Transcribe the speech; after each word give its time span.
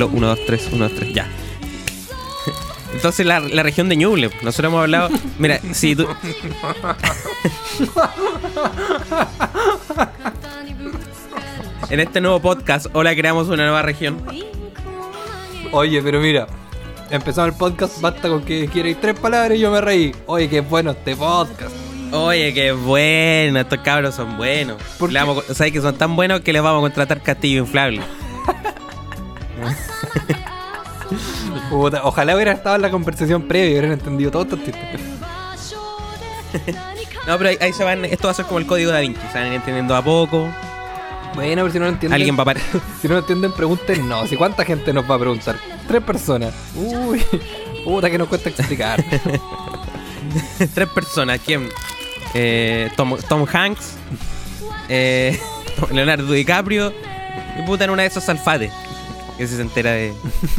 Aló, 0.00 0.08
1, 0.14 0.26
2, 0.28 0.38
3, 0.46 0.68
1, 0.72 0.88
2, 0.88 0.98
3, 0.98 1.12
ya. 1.12 1.28
Entonces 2.94 3.26
la, 3.26 3.40
la 3.40 3.62
región 3.62 3.90
de 3.90 3.96
Ñuble, 3.96 4.30
nosotros 4.42 4.70
hemos 4.70 4.80
hablado. 4.80 5.10
Mira, 5.38 5.60
si 5.74 5.94
tú. 5.94 6.06
en 11.90 12.00
este 12.00 12.22
nuevo 12.22 12.40
podcast, 12.40 12.86
hola, 12.94 13.14
creamos 13.14 13.48
una 13.48 13.64
nueva 13.64 13.82
región. 13.82 14.16
Oye, 15.70 16.00
pero 16.00 16.18
mira, 16.18 16.46
empezamos 17.10 17.52
el 17.52 17.58
podcast, 17.58 18.00
basta 18.00 18.30
con 18.30 18.42
que 18.42 18.68
quieres 18.68 18.98
tres 19.02 19.20
palabras 19.20 19.58
y 19.58 19.60
yo 19.60 19.70
me 19.70 19.82
reí. 19.82 20.14
Oye, 20.24 20.48
qué 20.48 20.62
bueno 20.62 20.92
este 20.92 21.14
podcast. 21.14 21.74
Oye, 22.10 22.54
qué 22.54 22.72
bueno, 22.72 23.60
estos 23.60 23.80
cabros 23.80 24.14
son 24.14 24.38
buenos. 24.38 24.78
¿Sabes 25.52 25.74
que 25.74 25.82
son 25.82 25.98
tan 25.98 26.16
buenos 26.16 26.40
que 26.40 26.54
les 26.54 26.62
vamos 26.62 26.78
a 26.78 26.82
contratar 26.84 27.22
castillo 27.22 27.60
inflable? 27.60 28.00
Puta, 31.70 32.02
ojalá 32.04 32.34
hubiera 32.34 32.52
estado 32.52 32.76
en 32.76 32.82
la 32.82 32.90
conversación 32.90 33.42
previa 33.42 33.68
y 33.68 33.72
hubieran 33.72 33.92
entendido 33.92 34.30
todos 34.30 34.46
estos 34.46 34.64
chistes. 34.64 35.00
No, 37.26 37.36
pero 37.36 37.50
ahí, 37.50 37.58
ahí 37.60 37.72
se 37.72 37.84
van. 37.84 38.04
Esto 38.06 38.28
va 38.28 38.30
a 38.32 38.34
ser 38.34 38.46
como 38.46 38.58
el 38.58 38.66
código 38.66 38.90
da 38.90 39.00
Vinci. 39.00 39.20
Se 39.30 39.38
van 39.38 39.52
entendiendo 39.52 39.94
a 39.94 40.02
poco. 40.02 40.48
Bueno, 41.34 41.62
pero 41.62 41.70
si 41.70 41.78
no 41.78 41.84
lo 41.84 41.90
entienden. 41.92 42.14
Alguien 42.14 42.36
va 42.36 42.42
a 42.42 42.46
parar. 42.46 42.62
Si 43.00 43.08
no 43.08 43.14
lo 43.14 43.20
entienden, 43.20 43.52
pregunten 43.52 44.08
no. 44.08 44.26
Si 44.26 44.36
cuánta 44.36 44.64
gente 44.64 44.92
nos 44.92 45.08
va 45.08 45.14
a 45.14 45.18
preguntar. 45.18 45.56
Tres 45.86 46.02
personas. 46.02 46.54
Uy, 46.74 47.22
puta 47.84 48.10
que 48.10 48.18
nos 48.18 48.26
cuesta 48.26 48.48
explicar. 48.48 49.04
Tres 50.74 50.88
personas. 50.88 51.40
¿Quién? 51.44 51.68
Eh, 52.34 52.90
Tom, 52.96 53.16
Tom 53.28 53.46
Hanks, 53.50 53.96
eh, 54.88 55.38
Leonardo 55.92 56.32
DiCaprio 56.32 56.92
y 57.58 57.62
puta 57.62 57.84
en 57.84 57.90
una 57.90 58.02
de 58.02 58.08
esas 58.08 58.28
alfates. 58.28 58.72
Que 59.40 59.46
se 59.46 59.62
entera 59.62 59.92
de. 59.92 60.12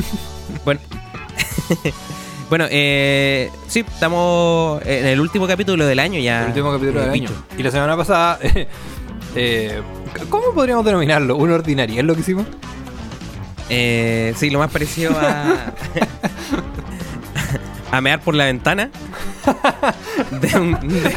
bueno. 0.65 0.79
bueno, 2.49 2.65
eh, 2.71 3.51
sí, 3.67 3.81
estamos 3.81 4.81
en 4.83 5.05
el 5.05 5.21
último 5.21 5.45
capítulo 5.45 5.85
del 5.85 5.99
año 5.99 6.19
ya. 6.19 6.41
el 6.41 6.47
último 6.47 6.71
capítulo 6.71 6.99
eh, 6.99 7.03
del 7.03 7.11
bicho. 7.11 7.31
año. 7.31 7.43
Y 7.59 7.61
la 7.61 7.69
semana 7.69 7.95
pasada. 7.95 8.39
eh, 9.35 9.83
¿Cómo 10.29 10.51
podríamos 10.55 10.83
denominarlo? 10.83 11.37
¿Un 11.37 11.51
ordinario 11.51 11.99
es 11.99 12.05
lo 12.07 12.15
que 12.15 12.21
hicimos? 12.21 12.47
Eh, 13.69 14.33
sí, 14.35 14.49
lo 14.49 14.57
más 14.57 14.71
parecido 14.71 15.11
a. 15.15 15.73
a 17.91 18.01
mear 18.01 18.19
por 18.19 18.33
la 18.33 18.45
ventana. 18.45 18.89
De 20.31 20.59
un, 20.59 20.73
de, 20.87 21.15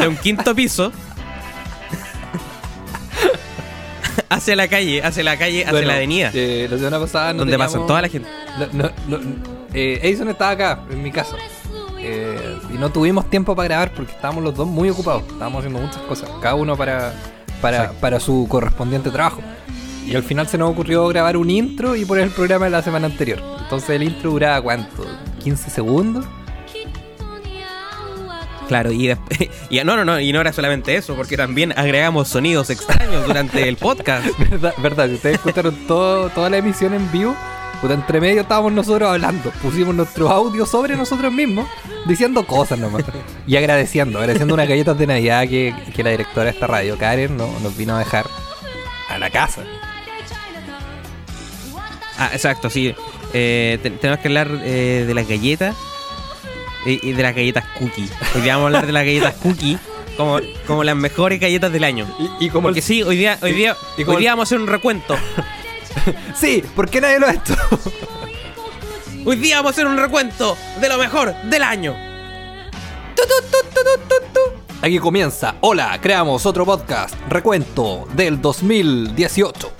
de 0.00 0.08
un 0.08 0.16
quinto 0.16 0.54
piso. 0.54 0.92
Hacia 4.34 4.56
la 4.56 4.68
calle, 4.68 5.02
hacia 5.02 5.22
la 5.24 5.36
calle, 5.38 5.60
hacia 5.62 5.72
Bueno, 5.72 5.88
la 5.88 5.94
avenida. 5.94 6.30
eh, 6.34 6.66
la 6.70 6.76
semana 6.78 7.00
pasada 7.00 7.32
no 7.32 7.38
donde 7.40 7.52
teníamos- 7.52 7.72
pasan 7.72 7.86
toda 7.86 8.02
la 8.02 8.08
gente. 8.08 8.28
No, 8.72 8.90
no, 9.08 9.18
no, 9.18 9.18
eh, 9.72 10.00
Edison 10.02 10.28
estaba 10.28 10.50
acá, 10.52 10.80
en 10.90 11.02
mi 11.02 11.10
casa. 11.10 11.36
Eh, 12.00 12.58
y 12.72 12.76
no 12.76 12.90
tuvimos 12.90 13.30
tiempo 13.30 13.56
para 13.56 13.68
grabar 13.68 13.92
porque 13.94 14.12
estábamos 14.12 14.44
los 14.44 14.54
dos 14.54 14.66
muy 14.68 14.90
ocupados. 14.90 15.22
Estábamos 15.22 15.60
haciendo 15.60 15.80
muchas 15.80 16.02
cosas, 16.02 16.28
cada 16.42 16.54
uno 16.54 16.76
para, 16.76 17.14
para, 17.62 17.92
para 17.92 18.20
su 18.20 18.46
correspondiente 18.48 19.10
trabajo. 19.10 19.40
Y 20.06 20.14
al 20.14 20.22
final 20.22 20.46
se 20.46 20.58
nos 20.58 20.70
ocurrió 20.70 21.08
grabar 21.08 21.36
un 21.38 21.48
intro 21.48 21.96
y 21.96 22.04
poner 22.04 22.24
el 22.24 22.30
programa 22.30 22.66
de 22.66 22.72
la 22.72 22.82
semana 22.82 23.06
anterior. 23.06 23.40
Entonces 23.62 23.88
el 23.90 24.02
intro 24.02 24.32
duraba 24.32 24.60
cuánto? 24.60 25.06
¿15 25.42 25.70
segundos? 25.70 26.26
Claro, 28.68 28.92
y 28.92 29.08
después. 29.08 29.38
Y, 29.70 29.78
no, 29.84 29.96
no, 29.96 30.04
no, 30.04 30.20
y 30.20 30.32
no 30.32 30.40
era 30.40 30.52
solamente 30.52 30.94
eso, 30.96 31.14
porque 31.16 31.36
también 31.36 31.72
agregamos 31.76 32.28
sonidos 32.28 32.70
extraños 32.70 33.26
durante 33.26 33.68
el 33.68 33.76
podcast. 33.76 34.26
¿Verdad? 34.38 34.74
¿Verdad? 34.78 35.08
Si 35.08 35.14
ustedes 35.14 35.36
escucharon 35.36 35.74
todo, 35.86 36.28
toda 36.30 36.48
la 36.50 36.58
emisión 36.58 36.94
en 36.94 37.10
vivo, 37.10 37.34
puta, 37.80 37.94
entre 37.94 38.20
medio 38.20 38.42
estábamos 38.42 38.72
nosotros 38.72 39.08
hablando. 39.10 39.50
Pusimos 39.62 39.94
nuestro 39.94 40.28
audio 40.30 40.64
sobre 40.66 40.96
nosotros 40.96 41.32
mismos, 41.32 41.66
diciendo 42.06 42.46
cosas 42.46 42.78
nomás. 42.78 43.04
Y 43.46 43.56
agradeciendo, 43.56 44.18
agradeciendo 44.18 44.54
unas 44.54 44.68
galletas 44.68 44.96
de 44.98 45.06
Navidad 45.06 45.48
que, 45.48 45.74
que 45.94 46.02
la 46.04 46.10
directora 46.10 46.44
de 46.44 46.50
esta 46.50 46.66
radio, 46.66 46.96
Karen, 46.96 47.36
no- 47.36 47.50
nos 47.62 47.76
vino 47.76 47.96
a 47.96 47.98
dejar 47.98 48.26
a 49.10 49.18
la 49.18 49.28
casa. 49.30 49.62
Ah, 52.18 52.30
exacto, 52.32 52.70
sí. 52.70 52.94
Eh, 53.32 53.78
te- 53.82 53.90
tenemos 53.90 54.20
que 54.20 54.28
hablar 54.28 54.48
eh, 54.62 55.04
de 55.06 55.14
las 55.14 55.26
galletas 55.28 55.74
y, 56.86 57.08
y 57.08 57.12
de 57.12 57.22
las 57.22 57.34
galletas 57.34 57.64
cookie. 57.78 58.08
Hoy 58.34 58.40
día 58.42 58.54
vamos 58.56 58.64
a 58.64 58.66
hablar 58.68 58.86
de 58.86 58.92
las 58.92 59.04
galletas 59.04 59.34
cookie 59.42 59.78
como, 60.16 60.38
como 60.66 60.84
las 60.84 60.96
mejores 60.96 61.40
galletas 61.40 61.72
del 61.72 61.84
año. 61.84 62.06
Y, 62.40 62.46
y 62.46 62.50
como 62.50 62.68
Porque 62.68 62.80
el- 62.80 62.84
sí, 62.84 63.02
hoy 63.02 63.16
día, 63.16 63.38
hoy 63.42 63.52
día, 63.52 63.76
y 63.96 64.04
hoy 64.04 64.16
día 64.16 64.30
vamos 64.32 64.46
a 64.46 64.48
hacer 64.48 64.60
un 64.60 64.66
recuento. 64.68 65.16
Sí, 66.36 66.62
¿por 66.74 66.90
qué 66.90 67.00
nadie 67.00 67.20
lo 67.20 67.26
ha 67.28 67.32
hecho? 67.32 67.54
Hoy 69.24 69.36
día 69.36 69.56
vamos 69.58 69.70
a 69.70 69.72
hacer 69.72 69.86
un 69.86 69.96
recuento 69.96 70.56
de 70.80 70.88
lo 70.88 70.98
mejor 70.98 71.32
del 71.44 71.62
año. 71.62 71.96
Tu, 73.14 73.22
tu, 73.22 74.32
tu. 74.34 74.40
Aquí 74.82 74.98
comienza. 74.98 75.54
Hola, 75.60 75.98
creamos 76.02 76.44
otro 76.46 76.66
podcast. 76.66 77.14
Recuento 77.28 78.06
del 78.14 78.42
2018. 78.42 79.72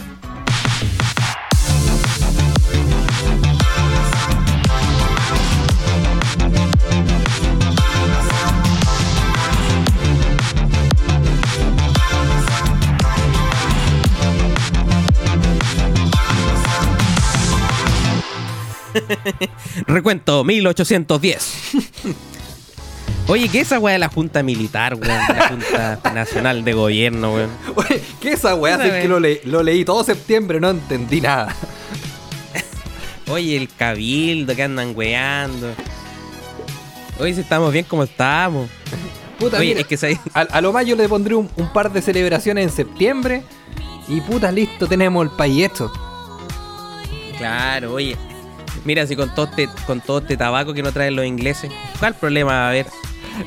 Recuento 19.87 20.45
1810. 20.45 21.55
Oye, 23.27 23.49
¿qué 23.49 23.61
es 23.61 23.69
esa 23.69 23.79
weá 23.79 23.95
de 23.95 23.99
la 23.99 24.09
Junta 24.09 24.43
Militar, 24.43 24.95
weón? 24.95 25.07
La 25.07 25.49
Junta 25.49 26.01
Nacional 26.15 26.63
de 26.65 26.73
Gobierno, 26.75 27.33
weón. 27.35 27.51
Oye, 27.75 28.03
¿qué 28.21 28.29
es 28.33 28.41
esa 28.41 28.55
weá? 28.55 28.75
Es 28.85 29.03
que 29.03 29.09
lo, 29.09 29.19
le- 29.21 29.41
lo 29.45 29.63
leí 29.63 29.85
todo 29.85 30.05
septiembre, 30.05 30.61
no 30.61 30.71
entendí 30.71 31.21
nada. 31.21 31.55
Oye, 33.29 33.57
el 33.57 33.69
cabildo 33.75 34.55
que 34.55 34.63
andan 34.63 34.93
weando. 34.95 35.73
Oye, 37.19 37.33
si 37.35 37.41
estamos 37.41 37.73
bien 37.73 37.87
como 37.87 38.03
estamos. 38.05 38.69
Puta, 39.39 39.57
Oye, 39.59 39.69
mira, 39.69 39.81
es 39.81 39.87
que 39.87 39.97
se- 39.97 40.21
a, 40.35 40.41
a 40.41 40.61
lo 40.61 40.73
más 40.73 40.85
yo 40.85 40.95
le 40.95 41.09
pondré 41.09 41.35
un, 41.35 41.49
un 41.57 41.73
par 41.73 41.91
de 41.93 42.03
celebraciones 42.03 42.65
en 42.65 42.71
septiembre. 42.77 43.43
Y 44.07 44.21
puta, 44.21 44.53
listo, 44.53 44.87
tenemos 44.87 45.25
el 45.25 45.31
país 45.31 45.65
hecho. 45.65 45.91
Claro, 47.39 47.95
oye. 47.95 48.17
Mira, 48.85 49.07
si 49.07 49.17
con 49.17 49.35
todo, 49.35 49.47
este, 49.47 49.69
con 49.87 50.01
todo 50.01 50.19
este 50.19 50.37
tabaco 50.37 50.75
que 50.75 50.83
no 50.83 50.93
traen 50.93 51.17
los 51.17 51.25
ingleses, 51.27 51.71
¿cuál 51.99 52.15
problema 52.15 52.53
va 52.53 52.67
a 52.67 52.69
haber? 52.71 52.87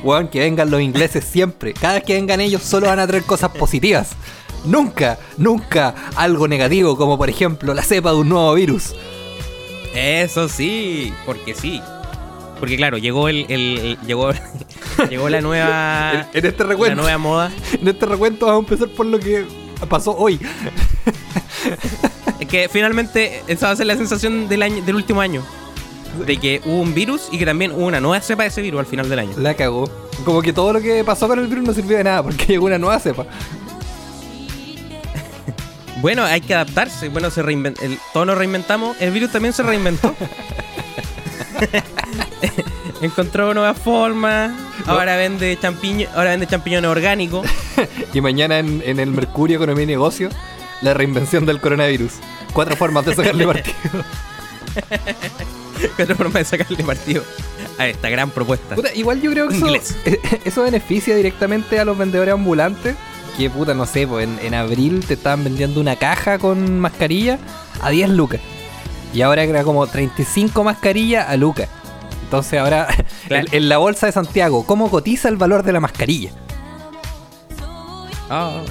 Weón, 0.02 0.28
que 0.28 0.40
vengan 0.40 0.70
los 0.70 0.80
ingleses 0.80 1.24
siempre. 1.24 1.72
Cada 1.74 1.94
vez 1.94 2.04
que 2.04 2.14
vengan 2.14 2.40
ellos 2.40 2.62
solo 2.62 2.88
van 2.88 2.98
a 2.98 3.06
traer 3.06 3.22
cosas 3.24 3.50
positivas. 3.52 4.10
Nunca, 4.64 5.18
nunca 5.36 5.94
algo 6.16 6.48
negativo, 6.48 6.96
como 6.96 7.16
por 7.16 7.30
ejemplo 7.30 7.72
la 7.74 7.82
cepa 7.82 8.10
de 8.10 8.16
un 8.18 8.28
nuevo 8.28 8.52
virus. 8.54 8.94
Eso 9.94 10.48
sí, 10.48 11.12
porque 11.24 11.54
sí. 11.54 11.80
Porque 12.58 12.76
claro, 12.76 12.98
llegó 12.98 13.28
el, 13.28 13.46
el- 13.48 13.78
el- 13.78 13.98
llegó, 14.06 14.30
llegó 15.10 15.28
la 15.28 15.40
nueva 15.40 16.26
En, 16.32 16.38
en 16.40 16.46
este 16.46 16.64
la 16.64 16.70
recuento, 16.70 17.02
nueva 17.02 17.18
moda. 17.18 17.52
en 17.72 17.86
este 17.88 18.04
recuento 18.06 18.46
vamos 18.46 18.64
a 18.68 18.74
empezar 18.74 18.88
por 18.94 19.06
lo 19.06 19.18
que 19.20 19.46
pasó 19.86 20.16
hoy. 20.16 20.40
Es 22.40 22.46
que 22.46 22.68
finalmente 22.68 23.42
esa 23.46 23.66
va 23.66 23.72
a 23.72 23.76
ser 23.76 23.86
la 23.86 23.96
sensación 23.96 24.48
del 24.48 24.62
año, 24.62 24.84
del 24.84 24.94
último 24.94 25.20
año. 25.20 25.42
De 26.24 26.36
que 26.38 26.60
hubo 26.64 26.80
un 26.80 26.94
virus 26.94 27.28
y 27.30 27.38
que 27.38 27.44
también 27.44 27.72
hubo 27.72 27.86
una 27.86 28.00
nueva 28.00 28.20
cepa 28.22 28.44
de 28.44 28.48
ese 28.48 28.62
virus 28.62 28.80
al 28.80 28.86
final 28.86 29.08
del 29.08 29.18
año. 29.18 29.32
La 29.36 29.54
cagó. 29.54 29.90
Como 30.24 30.42
que 30.42 30.52
todo 30.52 30.72
lo 30.72 30.80
que 30.80 31.04
pasó 31.04 31.28
con 31.28 31.38
el 31.38 31.46
virus 31.46 31.64
no 31.64 31.72
sirvió 31.72 31.96
de 31.96 32.04
nada 32.04 32.22
porque 32.22 32.46
llegó 32.46 32.66
una 32.66 32.78
nueva 32.78 32.98
cepa. 32.98 33.26
Bueno, 36.00 36.22
hay 36.22 36.40
que 36.40 36.54
adaptarse. 36.54 37.08
Bueno, 37.08 37.28
se 37.28 37.40
el, 37.40 37.98
todos 38.12 38.24
nos 38.24 38.38
reinventamos. 38.38 38.96
El 39.00 39.10
virus 39.10 39.32
también 39.32 39.52
se 39.52 39.64
reinventó. 39.64 40.14
Encontró 43.00 43.54
nuevas 43.54 43.78
formas. 43.78 44.52
Ahora 44.86 45.16
vende 45.16 45.56
champiñones, 45.60 46.08
ahora 46.14 46.30
vende 46.30 46.46
champiñones 46.46 46.90
orgánicos. 46.90 47.46
Y 48.12 48.20
mañana 48.20 48.58
en, 48.58 48.82
en 48.84 48.98
el 48.98 49.10
Mercurio 49.10 49.56
Economía 49.56 49.84
y 49.84 49.86
Negocio, 49.86 50.30
la 50.80 50.94
reinvención 50.94 51.46
del 51.46 51.60
coronavirus. 51.60 52.14
Cuatro 52.52 52.74
formas 52.74 53.04
de 53.04 53.14
sacarle 53.14 53.46
partido. 53.46 53.76
Que 55.96 56.02
otra 56.02 56.16
forma 56.16 56.38
de 56.40 56.44
sacarle 56.44 56.82
partido 56.82 57.22
a 57.78 57.86
esta 57.86 58.08
gran 58.08 58.30
propuesta. 58.30 58.74
Puta, 58.74 58.92
igual 58.94 59.20
yo 59.20 59.30
creo 59.30 59.48
que 59.48 59.56
eso, 59.56 59.66
Inglés. 59.66 59.96
eso 60.44 60.62
beneficia 60.62 61.14
directamente 61.14 61.78
a 61.78 61.84
los 61.84 61.96
vendedores 61.96 62.34
ambulantes. 62.34 62.96
Que 63.36 63.48
puta, 63.48 63.74
no 63.74 63.86
sé, 63.86 64.06
pues 64.08 64.26
en, 64.26 64.38
en 64.44 64.54
abril 64.54 65.04
te 65.06 65.14
estaban 65.14 65.44
vendiendo 65.44 65.80
una 65.80 65.94
caja 65.94 66.38
con 66.38 66.80
mascarilla 66.80 67.38
a 67.80 67.90
10 67.90 68.10
lucas. 68.10 68.40
Y 69.14 69.22
ahora 69.22 69.44
era 69.44 69.62
como 69.62 69.86
35 69.86 70.64
mascarillas 70.64 71.28
a 71.28 71.36
lucas. 71.36 71.68
Entonces 72.28 72.60
ahora, 72.60 72.86
Claro. 73.28 73.46
en, 73.50 73.54
en 73.56 73.68
la 73.70 73.78
bolsa 73.78 74.04
de 74.04 74.12
Santiago, 74.12 74.66
¿cómo 74.66 74.90
cotiza 74.90 75.30
el 75.30 75.36
valor 75.38 75.62
de 75.62 75.72
la 75.72 75.80
mascarilla? 75.80 76.30
Ah. 78.28 78.62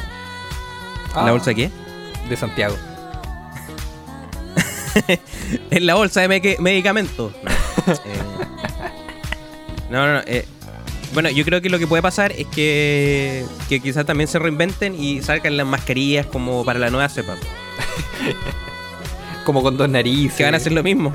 Ah. 1.15 1.23
¿La 1.25 1.31
bolsa 1.31 1.55
qué? 1.55 1.71
De 2.29 2.37
Santiago. 2.37 2.75
en 5.71 5.85
la 5.87 5.95
bolsa 5.95 6.21
de 6.21 6.27
meque- 6.27 6.57
medicamentos. 6.59 7.31
No, 7.43 7.93
eh, 7.93 7.97
no, 9.89 10.05
no, 10.07 10.13
no, 10.13 10.19
eh, 10.27 10.45
bueno, 11.13 11.29
yo 11.31 11.43
creo 11.43 11.59
que 11.61 11.69
lo 11.69 11.79
que 11.79 11.87
puede 11.87 12.03
pasar 12.03 12.31
es 12.33 12.45
que, 12.47 13.43
que 13.69 13.79
quizás 13.79 14.05
también 14.05 14.27
se 14.27 14.37
reinventen 14.37 14.93
y 15.01 15.21
salgan 15.23 15.57
las 15.57 15.65
mascarillas 15.65 16.25
como 16.27 16.63
para 16.63 16.77
la 16.77 16.89
nueva 16.91 17.09
cepa. 17.09 17.35
Como 19.45 19.63
con 19.63 19.77
dos 19.77 19.87
narices. 19.87 20.35
Que 20.35 20.43
van 20.43 20.55
a 20.55 20.57
hacer 20.57 20.73
lo 20.73 20.83
mismo. 20.83 21.13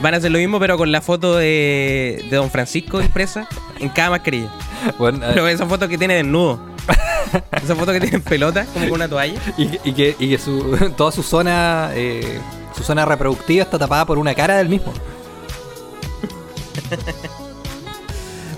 Van 0.00 0.14
a 0.14 0.16
hacer 0.18 0.30
lo 0.30 0.38
mismo, 0.38 0.58
pero 0.60 0.76
con 0.76 0.90
la 0.92 1.00
foto 1.00 1.36
de, 1.36 2.24
de 2.30 2.36
Don 2.36 2.50
Francisco 2.50 3.00
impresa 3.00 3.48
en 3.80 3.88
cada 3.88 4.10
mascarilla. 4.10 4.50
Bueno, 4.98 5.18
Pero 5.20 5.48
esa 5.48 5.66
foto 5.66 5.88
que 5.88 5.98
tiene 5.98 6.14
desnudo. 6.14 6.60
Esa 7.62 7.74
foto 7.76 7.92
que 7.92 8.00
tiene 8.00 8.16
en 8.16 8.22
pelota, 8.22 8.64
como 8.72 8.86
con 8.86 8.94
una 8.94 9.08
toalla. 9.08 9.38
y, 9.58 9.66
que- 9.68 9.80
y 9.84 9.92
que, 9.92 10.16
y 10.18 10.30
que 10.30 10.38
su, 10.38 10.78
toda 10.96 11.12
su 11.12 11.22
zona 11.22 11.90
eh, 11.94 12.40
su 12.74 12.82
zona 12.82 13.04
reproductiva 13.04 13.64
está 13.64 13.78
tapada 13.78 14.06
por 14.06 14.16
una 14.16 14.34
cara 14.34 14.56
del 14.56 14.68
mismo. 14.70 14.94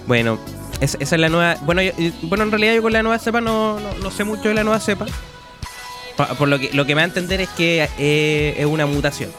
Bueno, 0.07 0.39
es- 0.81 0.97
esa 1.01 1.15
es 1.17 1.21
la 1.21 1.29
nueva. 1.29 1.57
Bueno, 1.63 1.83
yo- 1.83 1.93
bueno, 2.23 2.45
en 2.45 2.51
realidad 2.51 2.75
yo 2.75 2.83
con 2.83 2.93
la 2.93 3.03
nueva 3.03 3.19
cepa 3.19 3.41
no, 3.41 3.79
no, 3.81 3.95
no 3.95 4.11
sé 4.11 4.25
mucho 4.25 4.49
de 4.49 4.55
la 4.55 4.65
nueva 4.65 4.81
cepa. 4.81 5.07
Pa- 6.17 6.35
Por 6.35 6.49
lo 6.49 6.59
que, 6.59 6.71
lo 6.73 6.85
que 6.87 6.95
me 6.95 7.01
va 7.01 7.05
a 7.05 7.09
entender 7.09 7.41
es 7.41 7.49
que 7.51 7.89
eh, 7.99 8.55
es 8.59 8.67
una 8.67 8.87
mutación. 8.87 9.31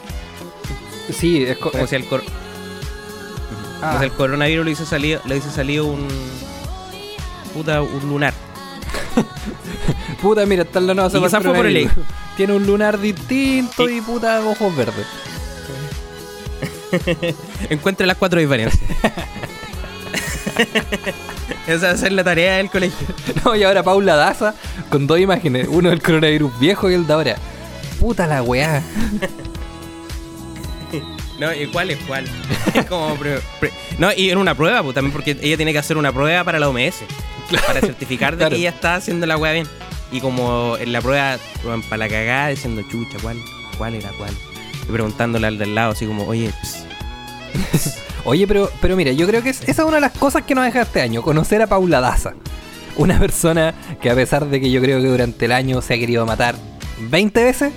Sí, 1.10 1.42
es 1.44 1.56
co- 1.58 1.70
Como 1.70 1.84
es- 1.84 1.90
si 1.90 1.96
el, 1.96 2.06
cor- 2.06 2.22
ah, 3.82 3.96
si 3.98 4.04
el 4.04 4.12
coronavirus 4.12 4.64
le 4.64 4.70
hubiese 4.70 4.86
salido, 4.86 5.20
le 5.24 5.34
hubiese 5.34 5.50
salido 5.50 5.86
un. 5.86 6.06
Puta, 7.54 7.82
un 7.82 8.08
lunar. 8.08 8.32
puta, 10.22 10.46
mira, 10.46 10.62
está 10.62 10.78
en 10.78 10.86
la 10.86 10.94
nueva 10.94 11.08
Y 11.08 11.28
fue 11.28 11.40
por 11.42 11.66
el. 11.66 11.90
Tiene 12.36 12.54
un 12.54 12.66
lunar 12.66 12.98
distinto 12.98 13.88
Y- 13.88 13.98
y 13.98 14.00
puta 14.00 14.40
ojos 14.46 14.74
verdes. 14.76 15.06
Encuentre 17.70 18.06
las 18.06 18.16
cuatro 18.16 18.38
diferencias. 18.40 18.82
Esa 21.66 21.86
va 21.88 21.92
a 21.92 21.96
ser 21.96 22.12
la 22.12 22.24
tarea 22.24 22.56
del 22.56 22.70
colegio. 22.70 23.06
No, 23.44 23.54
y 23.56 23.62
ahora 23.62 23.82
Paula 23.82 24.16
Daza 24.16 24.54
con 24.90 25.06
dos 25.06 25.18
imágenes, 25.18 25.66
uno 25.70 25.90
del 25.90 26.02
coronavirus 26.02 26.58
viejo 26.58 26.90
y 26.90 26.94
el 26.94 27.06
de 27.06 27.12
ahora. 27.12 27.36
Puta 28.00 28.26
la 28.26 28.42
weá. 28.42 28.82
No, 31.42 31.52
¿y 31.52 31.66
cuál 31.66 31.90
es 31.90 31.98
cuál? 32.06 32.24
Como 32.88 33.14
pre- 33.16 33.40
pre- 33.60 33.72
no, 33.98 34.10
y 34.16 34.30
en 34.30 34.38
una 34.38 34.54
prueba, 34.54 34.82
pues 34.82 34.94
también 34.94 35.12
porque 35.12 35.36
ella 35.40 35.56
tiene 35.56 35.72
que 35.72 35.78
hacer 35.78 35.96
una 35.96 36.12
prueba 36.12 36.44
para 36.44 36.58
la 36.58 36.68
OMS. 36.68 36.96
Para 37.66 37.80
certificar 37.80 38.32
de 38.34 38.38
Claro. 38.38 38.54
que 38.54 38.60
ella 38.60 38.70
está 38.70 38.94
haciendo 38.96 39.26
la 39.26 39.36
weá 39.36 39.52
bien. 39.52 39.66
Y 40.12 40.20
como 40.20 40.76
en 40.78 40.92
la 40.92 41.00
prueba, 41.00 41.38
para 41.88 41.96
la 41.98 42.08
cagada, 42.08 42.48
diciendo 42.48 42.82
chucha, 42.90 43.16
¿cuál? 43.22 43.38
¿Cuál 43.78 43.94
era 43.94 44.10
cuál? 44.18 44.30
Y 44.88 44.92
preguntándole 44.92 45.46
al 45.46 45.58
del 45.58 45.74
lado, 45.74 45.92
así 45.92 46.06
como, 46.06 46.26
oye, 46.26 46.50
Oye, 48.24 48.46
pero, 48.46 48.70
pero 48.80 48.94
mira, 48.96 49.10
yo 49.12 49.26
creo 49.26 49.42
que 49.42 49.50
es- 49.50 49.62
esa 49.62 49.82
es 49.82 49.88
una 49.88 49.96
de 49.96 50.02
las 50.02 50.12
cosas 50.12 50.42
que 50.44 50.54
nos 50.54 50.64
deja 50.64 50.82
este 50.82 51.00
año, 51.00 51.22
conocer 51.22 51.60
a 51.62 51.66
Paula 51.66 52.00
Daza. 52.00 52.34
Una 52.96 53.18
persona 53.18 53.74
que 54.00 54.10
a 54.10 54.14
pesar 54.14 54.46
de 54.46 54.60
que 54.60 54.70
yo 54.70 54.80
creo 54.80 55.00
que 55.00 55.08
durante 55.08 55.46
el 55.46 55.52
año 55.52 55.80
se 55.82 55.94
ha 55.94 55.98
querido 55.98 56.24
matar 56.26 56.54
20 57.00 57.42
veces, 57.42 57.72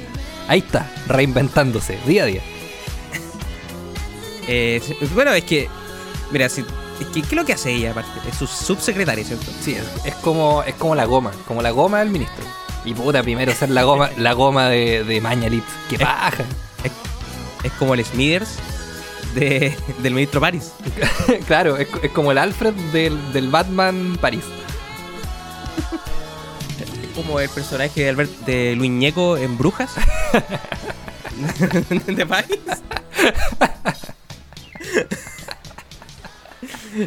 ahí 0.47 0.59
está, 0.59 0.87
reinventándose 1.07 1.97
día 2.05 2.23
a 2.23 2.25
día. 2.27 2.41
Eh, 4.47 4.81
bueno, 5.13 5.33
es 5.33 5.43
que, 5.43 5.69
mira, 6.31 6.49
si, 6.49 6.61
es 6.61 7.07
que, 7.07 7.21
¿qué 7.21 7.27
es 7.27 7.33
lo 7.33 7.45
que 7.45 7.53
hace 7.53 7.73
ella 7.73 7.91
aparte? 7.91 8.29
Es 8.29 8.37
su 8.37 8.47
subsecretaria, 8.47 9.23
¿cierto? 9.23 9.45
Sí, 9.61 9.73
es, 9.73 9.83
es 10.05 10.15
como, 10.15 10.63
es 10.63 10.75
como 10.75 10.95
la 10.95 11.05
goma, 11.05 11.31
como 11.47 11.61
la 11.61 11.71
goma 11.71 11.99
del 11.99 12.09
ministro. 12.09 12.45
Y 12.85 12.93
puta, 12.93 13.23
primero 13.23 13.53
ser 13.53 13.69
la 13.71 13.83
goma, 13.83 14.11
la 14.17 14.33
goma 14.33 14.69
de, 14.69 15.03
de 15.03 15.19
Mañalit. 15.19 15.63
¡Qué 15.89 15.97
paja! 15.97 16.43
Es 17.63 17.71
como 17.73 17.95
el 17.95 18.05
Smithers 18.05 18.59
de, 19.33 19.75
del 19.99 20.13
ministro 20.13 20.39
Paris. 20.39 20.71
claro, 21.47 21.77
es, 21.77 21.87
es 22.03 22.11
como 22.11 22.31
el 22.31 22.37
Alfred 22.37 22.73
del, 22.93 23.33
del 23.33 23.49
Batman 23.49 24.17
París. 24.21 24.43
Es 26.79 27.15
como 27.15 27.39
el 27.39 27.49
personaje 27.49 28.03
de, 28.03 28.09
Albert, 28.09 28.31
de 28.45 28.75
Luis 28.75 28.91
Ñeco 28.91 29.35
en 29.37 29.57
Brujas. 29.57 29.95
de 32.05 32.25
Paris. 32.25 32.59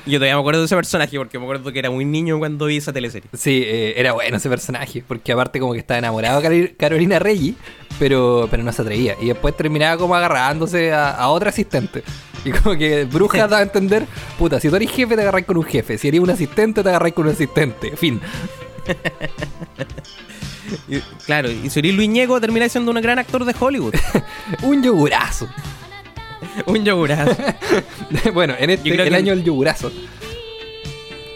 Yo 0.06 0.18
todavía 0.18 0.34
me 0.34 0.40
acuerdo 0.40 0.60
de 0.60 0.66
ese 0.66 0.76
personaje 0.76 1.16
porque 1.16 1.38
me 1.38 1.44
acuerdo 1.44 1.72
que 1.72 1.78
era 1.78 1.90
muy 1.90 2.04
niño 2.04 2.38
cuando 2.38 2.66
vi 2.66 2.76
esa 2.76 2.92
teleserie. 2.92 3.28
Sí, 3.32 3.62
eh, 3.64 3.94
era 3.96 4.12
bueno 4.12 4.36
ese 4.36 4.48
personaje, 4.50 5.02
porque 5.06 5.32
aparte 5.32 5.58
como 5.60 5.72
que 5.72 5.78
estaba 5.78 5.96
enamorado 5.98 6.40
de 6.40 6.46
Carol- 6.48 6.76
Carolina 6.76 7.18
Reggi, 7.18 7.56
pero, 7.98 8.48
pero 8.50 8.62
no 8.62 8.70
se 8.72 8.82
atrevía. 8.82 9.14
Y 9.20 9.28
después 9.28 9.56
terminaba 9.56 9.96
como 9.96 10.14
agarrándose 10.14 10.92
a, 10.92 11.10
a 11.10 11.28
otra 11.30 11.48
asistente. 11.50 12.02
Y 12.44 12.50
como 12.52 12.76
que 12.76 13.04
Bruja 13.04 13.38
daba 13.48 13.58
a 13.58 13.62
entender, 13.62 14.06
puta, 14.38 14.60
si 14.60 14.68
tú 14.68 14.76
eres 14.76 14.90
jefe 14.90 15.16
te 15.16 15.22
agarras 15.22 15.44
con 15.44 15.56
un 15.56 15.64
jefe, 15.64 15.96
si 15.96 16.08
eres 16.08 16.20
un 16.20 16.30
asistente 16.30 16.82
te 16.82 16.88
agarras 16.88 17.12
con 17.12 17.26
un 17.26 17.32
asistente. 17.32 17.96
Fin. 17.96 18.20
Y, 20.86 20.98
claro, 21.24 21.50
y 21.50 21.70
si 21.70 21.78
eres 21.78 21.94
Luis 21.94 22.10
termina 22.42 22.68
siendo 22.68 22.90
un 22.90 23.00
gran 23.00 23.18
actor 23.18 23.42
de 23.46 23.54
Hollywood. 23.58 23.94
Un 24.62 24.82
yogurazo. 24.82 25.48
un 26.66 26.84
yogurazo. 26.84 27.36
bueno, 28.34 28.54
en 28.58 28.70
este 28.70 28.90
creo 28.90 29.04
el 29.04 29.10
que- 29.10 29.16
año 29.16 29.34
del 29.34 29.44
yogurazo. 29.44 29.90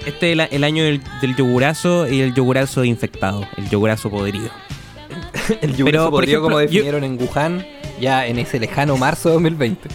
Este 0.07 0.33
es 0.33 0.39
el, 0.39 0.41
el 0.51 0.65
año 0.65 0.83
del, 0.85 1.01
del 1.21 1.37
yogurazo 1.37 2.09
y 2.09 2.21
el 2.21 2.35
yogurazo 2.35 2.85
infectado. 2.85 3.47
El 3.57 3.69
yogurazo 3.71 4.11
podrido. 4.11 4.51
El 5.61 5.77
yogurazo 5.77 5.85
Pero, 5.85 6.03
por 6.05 6.11
podrido 6.21 6.39
ejemplo, 6.39 6.43
como 6.57 6.61
yo- 6.61 6.67
definieron 6.69 7.05
en 7.05 7.19
Wuhan 7.21 7.67
ya 8.01 8.27
en 8.27 8.39
ese 8.39 8.59
lejano 8.59 8.97
marzo 8.97 9.29
de 9.29 9.35
2020. 9.35 9.89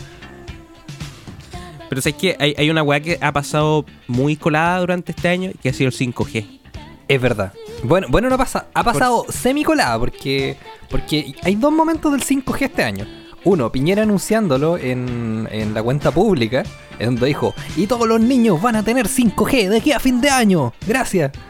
Pero 1.89 2.01
sabes 2.01 2.15
que 2.15 2.35
hay, 2.39 2.53
hay 2.57 2.69
una 2.69 2.83
weá 2.83 2.99
que 2.99 3.17
ha 3.21 3.31
pasado 3.31 3.85
muy 4.07 4.35
colada 4.35 4.79
durante 4.79 5.11
este 5.13 5.29
año 5.29 5.51
que 5.61 5.69
ha 5.69 5.73
sido 5.73 5.89
el 5.89 5.95
5G. 5.95 6.59
Es 7.07 7.21
verdad. 7.21 7.53
Bueno, 7.83 8.07
bueno 8.09 8.29
no 8.29 8.37
pasa, 8.37 8.67
ha 8.73 8.83
pasado 8.83 9.25
semicolada 9.29 9.97
porque, 9.97 10.57
porque 10.89 11.33
hay 11.43 11.55
dos 11.55 11.71
momentos 11.71 12.11
del 12.11 12.21
5G 12.21 12.61
este 12.63 12.83
año. 12.83 13.05
Uno, 13.47 13.71
Piñera 13.71 14.03
anunciándolo 14.03 14.77
en, 14.77 15.47
en 15.49 15.73
la 15.73 15.81
cuenta 15.81 16.11
pública, 16.11 16.63
en 16.99 17.11
donde 17.11 17.27
dijo, 17.27 17.55
y 17.77 17.87
todos 17.87 18.05
los 18.05 18.19
niños 18.19 18.61
van 18.61 18.75
a 18.75 18.83
tener 18.83 19.07
5G 19.07 19.69
de 19.69 19.77
aquí 19.77 19.93
a 19.93 20.01
fin 20.01 20.19
de 20.19 20.29
año. 20.29 20.73
Gracias. 20.85 21.31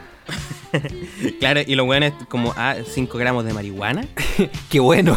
Claro, 1.40 1.60
y 1.66 1.74
lo 1.74 1.86
bueno 1.86 2.06
es 2.06 2.12
como, 2.28 2.54
ah, 2.56 2.76
5 2.86 3.18
gramos 3.18 3.44
de 3.44 3.52
marihuana. 3.52 4.06
Qué 4.70 4.78
bueno. 4.78 5.16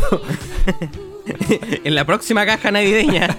en 1.83 1.93
la 1.93 2.05
próxima 2.05 2.45
caja 2.47 2.71
navideña. 2.71 3.37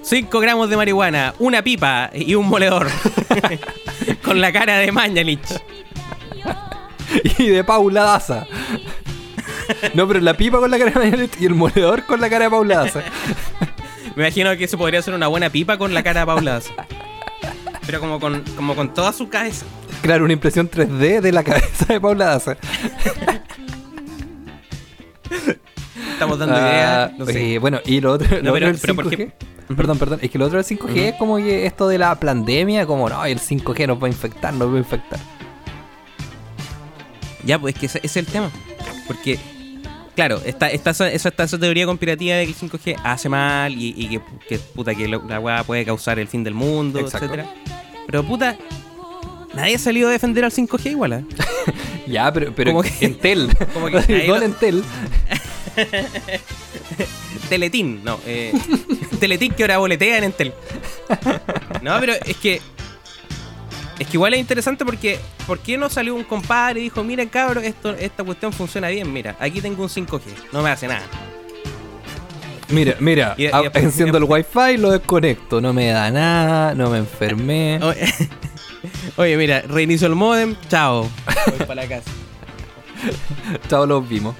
5 0.00 0.40
gramos 0.40 0.70
de 0.70 0.76
marihuana, 0.78 1.34
una 1.40 1.62
pipa 1.62 2.10
y 2.14 2.36
un 2.36 2.46
moledor. 2.46 2.88
Con 4.24 4.40
la 4.40 4.50
cara 4.52 4.78
de 4.78 4.92
Mañalich. 4.92 5.60
y 7.38 7.48
de 7.48 7.64
Paula 7.64 8.04
Daza. 8.04 8.46
No, 9.94 10.06
pero 10.08 10.20
la 10.20 10.34
pipa 10.34 10.58
con 10.58 10.70
la 10.70 10.78
cara 10.78 10.90
de 10.92 10.98
Mañalich 10.98 11.40
y 11.40 11.46
el 11.46 11.54
moledor 11.54 12.04
con 12.06 12.20
la 12.20 12.28
cara 12.30 12.44
de 12.46 12.50
Paula 12.50 12.76
Daza. 12.78 13.00
Me 14.16 14.24
imagino 14.24 14.54
que 14.56 14.64
eso 14.64 14.76
podría 14.78 15.00
ser 15.02 15.14
una 15.14 15.26
buena 15.28 15.48
pipa 15.50 15.78
con 15.78 15.94
la 15.94 16.02
cara 16.02 16.20
de 16.20 16.26
Paula 16.26 16.52
Daza. 16.52 16.72
Pero 17.86 18.00
como 18.00 18.20
con, 18.20 18.42
como 18.56 18.74
con 18.76 18.92
toda 18.94 19.12
su 19.12 19.28
cabeza. 19.28 19.66
Claro, 20.02 20.24
una 20.24 20.32
impresión 20.34 20.70
3D 20.70 21.20
de 21.20 21.32
la 21.32 21.42
cabeza 21.44 21.86
de 21.86 22.00
Paula 22.00 22.26
Daza. 22.26 22.56
Estamos 26.12 26.38
dando 26.38 26.54
Ah, 26.56 26.60
ideas. 27.10 27.18
No 27.18 27.26
sé. 27.26 27.58
bueno, 27.58 27.80
y 27.84 28.00
lo 28.00 28.12
otro, 28.12 28.28
lo 28.36 28.42
No, 28.42 28.52
pero- 28.52 28.66
otro 28.66 28.66
del 28.68 28.78
pero 28.80 28.94
¿por 28.94 29.06
5G. 29.06 29.16
qué? 29.16 29.32
Perdón, 29.74 29.98
perdón, 29.98 30.18
es 30.22 30.30
que 30.30 30.38
lo 30.38 30.44
otro 30.46 30.62
del 30.62 30.66
5G 30.66 30.96
es 30.96 31.14
como 31.14 31.36
que 31.38 31.64
esto 31.66 31.88
de 31.88 31.96
la 31.98 32.14
pandemia, 32.18 32.84
como 32.86 33.08
no, 33.08 33.24
el 33.24 33.40
5G 33.40 33.86
nos 33.86 34.00
va 34.02 34.06
a 34.06 34.10
infectar, 34.10 34.52
nos 34.52 34.70
va 34.70 34.74
a 34.74 34.78
infectar. 34.78 35.18
Ya, 37.44 37.58
pues 37.58 37.74
es 37.74 37.80
que 37.80 37.86
ese 37.86 38.00
es 38.02 38.16
el 38.16 38.26
tema. 38.26 38.50
Porque, 39.06 39.38
claro, 40.14 40.40
está, 40.44 40.70
está, 40.70 40.90
esa, 40.90 41.10
está 41.10 41.44
esa 41.44 41.58
teoría 41.58 41.86
conspirativa 41.86 42.36
de 42.36 42.44
que 42.46 42.52
el 42.52 42.56
5G 42.56 43.00
hace 43.02 43.28
mal 43.28 43.72
y, 43.74 43.94
y 43.96 44.08
que, 44.08 44.20
que, 44.48 44.58
puta, 44.58 44.94
que 44.94 45.08
la 45.08 45.18
weá 45.40 45.64
puede 45.64 45.84
causar 45.84 46.18
el 46.18 46.28
fin 46.28 46.44
del 46.44 46.54
mundo, 46.54 47.00
Exacto. 47.00 47.26
etcétera. 47.26 47.52
Pero 48.06 48.22
puta, 48.24 48.56
nadie 49.54 49.74
ha 49.76 49.78
salido 49.78 50.08
a 50.08 50.12
defender 50.12 50.44
al 50.44 50.52
5G 50.52 50.90
igual, 50.92 51.12
¿eh? 51.12 51.24
Ya, 52.06 52.32
pero, 52.32 52.52
pero 52.54 52.72
Como 52.72 52.82
que- 52.82 52.92
Entel, 53.04 53.48
como 53.74 53.86
que 53.86 53.98
Entel, 54.44 54.82
Teletín, 57.48 58.02
no, 58.04 58.18
eh, 58.26 58.52
Teletín 59.20 59.52
que 59.52 59.62
ahora 59.62 59.78
boletea 59.78 60.18
en 60.18 60.24
Entel. 60.24 60.52
No, 61.82 61.98
pero 62.00 62.14
es 62.14 62.36
que. 62.36 62.60
Es 63.98 64.06
que 64.08 64.16
igual 64.16 64.34
es 64.34 64.40
interesante 64.40 64.84
porque. 64.84 65.18
¿Por 65.46 65.58
qué 65.58 65.76
no 65.76 65.88
salió 65.90 66.14
un 66.14 66.24
compadre 66.24 66.80
y 66.80 66.84
dijo: 66.84 67.02
Miren, 67.04 67.28
cabrón, 67.28 67.64
esto, 67.64 67.90
esta 67.94 68.22
cuestión 68.24 68.52
funciona 68.52 68.88
bien? 68.88 69.12
Mira, 69.12 69.36
aquí 69.40 69.60
tengo 69.60 69.82
un 69.82 69.88
5G, 69.88 70.20
no 70.52 70.62
me 70.62 70.70
hace 70.70 70.86
nada. 70.88 71.02
mira, 72.68 72.96
mira, 73.00 73.34
Y- 73.36 73.44
y 73.44 73.46
a- 73.48 73.60
después- 73.62 73.84
enciendo 73.84 74.18
el 74.18 74.24
wifi, 74.24 74.76
lo 74.78 74.90
desconecto, 74.92 75.60
no 75.60 75.72
me 75.72 75.88
da 75.88 76.10
nada, 76.10 76.74
no 76.74 76.90
me 76.90 76.98
enfermé. 76.98 77.78
Oye, 77.82 78.12
oye, 79.16 79.36
mira, 79.36 79.62
reinicio 79.62 80.06
el 80.06 80.14
modem, 80.14 80.56
chao. 80.68 81.08
Voy 81.48 81.58
para 81.66 81.82
la 81.82 81.88
casa. 81.88 82.10
Todos 83.68 83.86
los 83.88 84.08
vimos. 84.08 84.34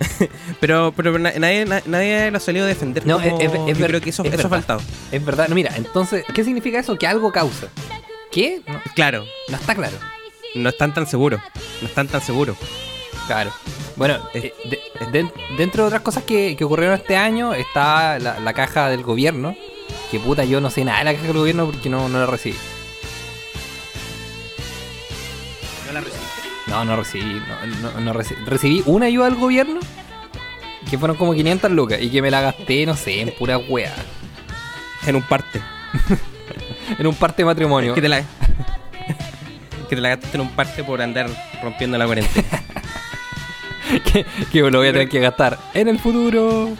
pero 0.60 0.92
pero 0.96 1.18
na- 1.18 1.32
nadie, 1.38 1.64
na- 1.66 1.82
nadie 1.86 2.30
lo 2.30 2.36
ha 2.36 2.40
salido 2.40 2.64
a 2.64 2.68
defender. 2.68 3.06
No, 3.06 3.20
como- 3.20 3.38
es- 3.40 3.44
es- 3.46 3.52
es 3.52 3.58
yo 3.78 3.82
ver- 3.82 3.86
creo 3.90 4.00
que 4.00 4.10
eso, 4.10 4.24
es 4.24 4.32
eso 4.34 4.46
ha 4.46 4.50
faltado. 4.50 4.80
Es 5.10 5.24
verdad. 5.24 5.48
No, 5.48 5.54
mira, 5.54 5.74
entonces, 5.76 6.24
¿qué 6.34 6.44
significa 6.44 6.78
eso? 6.78 6.96
Que 6.96 7.06
algo 7.06 7.32
causa. 7.32 7.66
¿Qué? 8.30 8.62
No, 8.66 8.80
Claro, 8.94 9.24
no 9.48 9.56
está 9.56 9.74
claro. 9.74 9.96
no 10.54 10.68
están 10.68 10.94
tan 10.94 11.06
seguros. 11.06 11.40
No 11.80 11.88
están 11.88 12.08
tan 12.08 12.20
seguros. 12.20 12.56
Claro. 13.26 13.52
Bueno, 13.96 14.18
eh, 14.34 14.54
de- 14.64 15.06
de- 15.12 15.32
dentro 15.56 15.82
de 15.84 15.88
otras 15.88 16.02
cosas 16.02 16.24
que, 16.24 16.56
que 16.56 16.64
ocurrieron 16.64 16.96
este 16.96 17.16
año 17.16 17.54
está 17.54 18.18
la, 18.18 18.38
la 18.40 18.52
caja 18.54 18.88
del 18.88 19.02
gobierno. 19.02 19.56
Que 20.10 20.18
puta, 20.20 20.44
yo 20.44 20.60
no 20.60 20.70
sé 20.70 20.84
nada 20.84 20.98
de 21.00 21.04
la 21.06 21.12
caja 21.14 21.26
del 21.26 21.36
gobierno 21.36 21.66
porque 21.66 21.88
no, 21.88 22.08
no 22.08 22.18
la 22.18 22.26
recibí. 22.26 22.56
No 25.86 25.92
la 25.92 26.00
recibí. 26.00 26.20
No, 26.68 26.84
no 26.84 26.96
recibí. 26.96 27.42
No, 27.80 27.90
no- 27.92 28.00
no 28.00 28.14
reci- 28.14 28.36
recibí 28.44 28.82
una 28.86 29.06
ayuda 29.06 29.26
del 29.26 29.34
gobierno 29.36 29.80
que 30.88 30.98
fueron 30.98 31.16
como 31.16 31.34
500 31.34 31.70
lucas 31.70 31.98
y 32.00 32.10
que 32.10 32.22
me 32.22 32.30
la 32.30 32.40
gasté, 32.40 32.86
no 32.86 32.96
sé, 32.96 33.20
en 33.20 33.32
pura 33.36 33.58
wea. 33.58 33.94
En 35.06 35.16
un 35.16 35.22
parte. 35.22 35.60
En 36.98 37.06
un 37.06 37.14
parte 37.14 37.42
de 37.42 37.46
matrimonio. 37.46 37.94
Que 37.94 38.02
te 38.02 38.08
la. 38.08 38.20
que 39.88 39.96
te 39.96 40.00
la 40.00 40.10
gastaste 40.10 40.36
en 40.36 40.40
un 40.42 40.50
parte 40.50 40.84
por 40.84 41.00
andar 41.02 41.28
rompiendo 41.62 41.98
la 41.98 42.06
cuarentena. 42.06 42.48
que, 44.12 44.24
que 44.52 44.60
lo 44.60 44.78
voy 44.78 44.88
a 44.88 44.92
tener 44.92 45.08
que 45.08 45.20
gastar 45.20 45.58
en 45.74 45.88
el 45.88 45.98
futuro. 45.98 46.70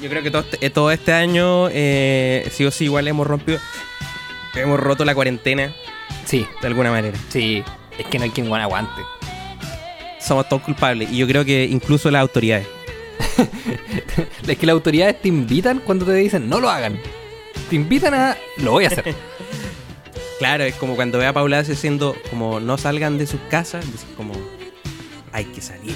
Yo 0.00 0.08
creo 0.08 0.22
que 0.22 0.30
todo 0.30 0.42
este, 0.42 0.64
eh, 0.64 0.70
todo 0.70 0.90
este 0.90 1.12
año, 1.12 1.68
eh, 1.70 2.48
sí 2.52 2.64
o 2.64 2.70
sí, 2.70 2.84
igual 2.84 3.06
hemos 3.08 3.26
rompido. 3.26 3.58
Hemos 4.54 4.80
roto 4.80 5.04
la 5.04 5.14
cuarentena 5.14 5.72
Sí, 6.24 6.46
de 6.60 6.66
alguna 6.66 6.90
manera. 6.90 7.18
sí. 7.28 7.62
Es 7.98 8.06
que 8.06 8.18
no 8.18 8.24
hay 8.24 8.30
quien 8.30 8.48
guan 8.48 8.62
aguante. 8.62 9.02
Somos 10.18 10.48
todos 10.48 10.62
culpables. 10.62 11.10
Y 11.10 11.18
yo 11.18 11.26
creo 11.26 11.44
que 11.44 11.64
incluso 11.64 12.10
las 12.10 12.22
autoridades. 12.22 12.66
Es 14.46 14.58
que 14.58 14.66
las 14.66 14.74
autoridades 14.74 15.20
te 15.20 15.28
invitan 15.28 15.80
cuando 15.80 16.06
te 16.06 16.14
dicen 16.14 16.48
no 16.48 16.60
lo 16.60 16.70
hagan. 16.70 16.98
Te 17.70 17.76
invitan 17.76 18.12
a. 18.14 18.36
Lo 18.58 18.72
voy 18.72 18.84
a 18.84 18.88
hacer. 18.88 19.14
Claro, 20.38 20.64
es 20.64 20.74
como 20.76 20.96
cuando 20.96 21.18
ve 21.18 21.26
a 21.26 21.34
Paula 21.34 21.62
diciendo 21.62 22.16
como 22.30 22.60
no 22.60 22.78
salgan 22.78 23.18
de 23.18 23.26
sus 23.26 23.38
casas, 23.50 23.84
dice 23.92 24.06
como 24.16 24.32
hay 25.32 25.44
que 25.44 25.60
salir. 25.60 25.94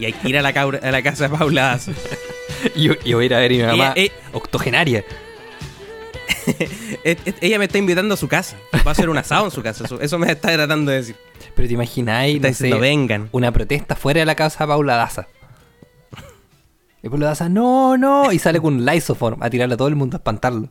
y 0.00 0.06
hay 0.06 0.12
que 0.12 0.28
ir 0.28 0.36
a 0.36 0.42
la, 0.42 0.52
cabra- 0.52 0.80
a 0.82 0.90
la 0.90 1.02
casa 1.04 1.28
de 1.28 1.36
Paula 1.38 1.78
yo, 2.76 2.94
y 3.04 3.12
voy 3.14 3.22
a 3.22 3.26
ir 3.26 3.34
a 3.34 3.38
ver 3.38 3.52
a 3.52 3.54
mi 3.54 3.62
mamá 3.62 3.92
Ella- 3.94 4.06
eh, 4.06 4.10
octogenaria. 4.32 5.04
Ella 7.40 7.58
me 7.60 7.66
está 7.66 7.78
invitando 7.78 8.14
a 8.14 8.16
su 8.16 8.26
casa. 8.26 8.56
Va 8.74 8.80
a 8.86 8.90
hacer 8.90 9.08
un 9.08 9.18
asado 9.18 9.44
en 9.44 9.50
su 9.52 9.62
casa. 9.62 9.84
Eso, 10.00 10.18
me 10.18 10.32
está 10.32 10.52
tratando 10.52 10.90
de 10.90 10.96
decir. 10.98 11.16
Pero 11.54 11.68
te 11.68 11.74
imagináis, 11.74 12.40
no 12.40 12.52
sé, 12.52 12.74
vengan. 12.74 13.28
una 13.30 13.52
protesta 13.52 13.94
fuera 13.94 14.18
de 14.18 14.26
la 14.26 14.34
casa 14.34 14.64
de 14.64 14.68
Paula 14.68 14.96
Daza. 14.96 15.28
Y 17.04 17.08
Paula 17.08 17.26
Daza, 17.26 17.48
no, 17.48 17.96
no. 17.96 18.32
Y 18.32 18.40
sale 18.40 18.60
con 18.60 18.74
un 18.74 18.84
lysoform 18.84 19.40
a 19.44 19.48
tirarle 19.50 19.74
a 19.74 19.76
todo 19.76 19.86
el 19.88 19.94
mundo 19.94 20.16
a 20.16 20.18
espantarlo. 20.18 20.70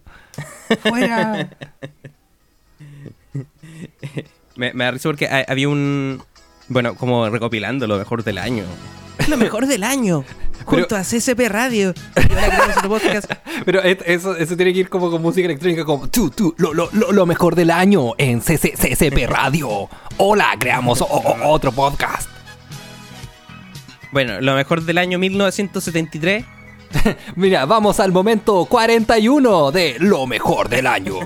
¡Fuera! 0.83 1.49
Me, 4.55 4.71
me 4.73 4.85
da 4.85 4.91
risa 4.91 5.09
porque 5.09 5.27
ha- 5.27 5.45
había 5.49 5.67
un. 5.67 6.23
Bueno, 6.69 6.95
como 6.95 7.29
recopilando 7.29 7.87
lo 7.87 7.97
mejor 7.97 8.23
del 8.23 8.37
año. 8.37 8.63
Lo 9.27 9.35
mejor 9.37 9.67
del 9.67 9.83
año. 9.83 10.23
Junto 10.65 10.95
a 10.95 11.01
CCP 11.03 11.41
Radio. 11.49 11.93
Pero 13.65 13.81
es- 13.83 13.97
eso, 14.05 14.35
eso 14.37 14.55
tiene 14.55 14.73
que 14.73 14.79
ir 14.79 14.89
como 14.89 15.11
con 15.11 15.21
música 15.21 15.45
electrónica, 15.45 15.83
como 15.83 16.07
tú, 16.09 16.29
tú, 16.29 16.55
lo, 16.57 16.73
lo, 16.73 16.89
lo, 16.93 17.11
lo 17.11 17.25
mejor 17.25 17.55
del 17.55 17.69
año 17.71 18.13
en 18.17 18.41
CC 18.41 18.73
CCP 18.77 19.27
Radio. 19.27 19.89
Hola, 20.17 20.55
creamos 20.57 21.01
o- 21.01 21.05
o- 21.05 21.49
otro 21.49 21.71
podcast. 21.73 22.29
Bueno, 24.11 24.39
lo 24.39 24.55
mejor 24.55 24.83
del 24.83 24.97
año 24.97 25.19
1973. 25.19 26.45
Mira, 27.35 27.65
vamos 27.65 27.99
al 27.99 28.11
momento 28.11 28.65
41 28.65 29.71
de 29.71 29.97
lo 29.99 30.27
mejor 30.27 30.69
del 30.69 30.87
año. 30.87 31.19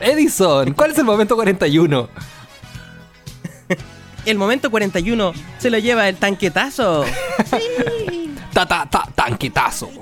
Edison, 0.00 0.72
¿cuál 0.72 0.92
es 0.92 0.98
el 0.98 1.04
momento 1.04 1.36
41? 1.36 2.08
El 4.26 4.38
momento 4.38 4.70
41 4.70 5.32
se 5.58 5.70
lo 5.70 5.78
lleva 5.78 6.08
el 6.08 6.16
tanquetazo. 6.16 7.04
Ta, 8.52 8.66
ta, 8.66 8.86
ta, 8.90 9.08
tanquetazo. 9.14 9.90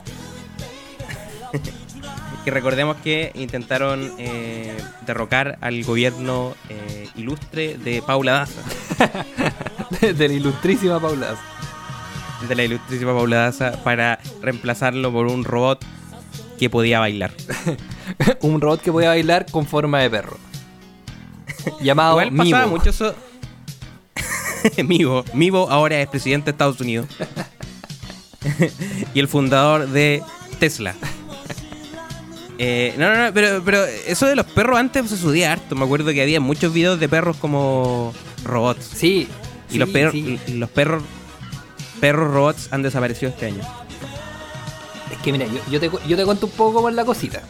Que 2.44 2.50
recordemos 2.52 2.96
que 3.04 3.30
intentaron 3.34 4.10
eh, 4.16 4.74
derrocar 5.04 5.58
al 5.60 5.84
gobierno 5.84 6.54
eh, 6.70 7.06
ilustre 7.16 7.76
de 7.76 8.00
Paula 8.00 8.32
Daza. 8.32 8.62
De, 10.00 10.14
de 10.14 10.28
la 10.28 10.34
ilustrísima 10.34 10.98
Paula. 10.98 11.36
De 12.46 12.54
la 12.54 12.64
ilustrísima 12.64 13.12
Paula 13.12 13.36
Daza 13.36 13.72
para 13.82 14.20
reemplazarlo 14.40 15.12
por 15.12 15.26
un 15.26 15.44
robot 15.44 15.84
que 16.58 16.70
podía 16.70 17.00
bailar. 17.00 17.32
Un 18.42 18.60
robot 18.60 18.80
que 18.80 18.92
podía 18.92 19.08
bailar 19.08 19.46
con 19.50 19.66
forma 19.66 20.00
de 20.00 20.10
perro. 20.10 20.36
Llamado 21.80 22.20
Igual 22.20 22.36
pasaba 22.36 22.66
mucho 22.66 22.90
eso. 22.90 23.14
Mivo. 24.84 25.24
Mivo 25.34 25.70
ahora 25.70 26.00
es 26.00 26.08
presidente 26.08 26.46
de 26.46 26.50
Estados 26.52 26.80
Unidos. 26.80 27.06
y 29.14 29.20
el 29.20 29.28
fundador 29.28 29.88
de 29.88 30.22
Tesla. 30.58 30.94
Eh, 32.58 32.94
no, 32.98 33.14
no, 33.14 33.26
no, 33.26 33.32
pero, 33.32 33.62
pero 33.64 33.84
eso 33.84 34.26
de 34.26 34.34
los 34.34 34.46
perros 34.46 34.78
antes 34.78 35.08
se 35.08 35.16
subía 35.16 35.52
harto. 35.52 35.76
Me 35.76 35.84
acuerdo 35.84 36.12
que 36.12 36.22
había 36.22 36.40
muchos 36.40 36.72
videos 36.72 36.98
de 36.98 37.08
perros 37.08 37.36
como 37.36 38.12
robots. 38.44 38.84
Sí. 38.84 39.28
Y 39.68 39.74
sí, 39.74 39.78
los 39.78 39.88
perros, 39.90 40.12
sí. 40.12 40.40
y 40.46 40.52
los 40.54 40.68
perros, 40.70 41.02
perros 42.00 42.32
robots 42.32 42.68
han 42.72 42.82
desaparecido 42.82 43.30
este 43.30 43.46
año. 43.46 43.62
Es 45.12 45.18
que 45.18 45.32
mira, 45.32 45.46
yo, 45.46 45.60
yo 45.70 45.80
te, 45.80 45.90
yo 46.06 46.16
te 46.16 46.24
cuento 46.24 46.46
un 46.46 46.52
poco 46.52 46.88
es 46.88 46.94
la 46.94 47.04
cosita. 47.04 47.42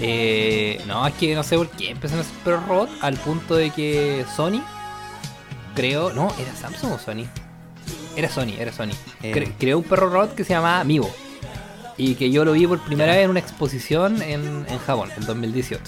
Eh, 0.00 0.80
no, 0.86 1.06
es 1.06 1.14
que 1.14 1.34
no 1.34 1.42
sé 1.42 1.56
por 1.56 1.68
qué 1.70 1.90
empezaron 1.90 2.24
a 2.24 2.28
hacer 2.28 2.38
perros 2.42 2.66
robot 2.66 2.90
al 3.02 3.16
punto 3.18 3.54
de 3.54 3.70
que 3.70 4.24
Sony, 4.34 4.60
creo, 5.74 6.12
no, 6.12 6.32
era 6.40 6.54
Samsung 6.56 6.92
o 6.92 6.98
Sony. 6.98 7.26
Era 8.16 8.28
Sony, 8.28 8.54
era 8.58 8.72
Sony. 8.72 8.90
Eh. 9.22 9.32
Cre- 9.32 9.52
creó 9.58 9.78
un 9.78 9.84
perro 9.84 10.08
robot 10.10 10.34
que 10.34 10.44
se 10.44 10.54
llamaba 10.54 10.82
Mivo. 10.84 11.10
Y 11.96 12.14
que 12.14 12.30
yo 12.30 12.44
lo 12.44 12.52
vi 12.52 12.66
por 12.66 12.80
primera 12.80 13.12
vez 13.12 13.24
en 13.24 13.30
una 13.30 13.38
exposición 13.40 14.20
en, 14.22 14.64
en 14.68 14.78
Japón, 14.80 15.10
en 15.16 15.24
2018. 15.26 15.82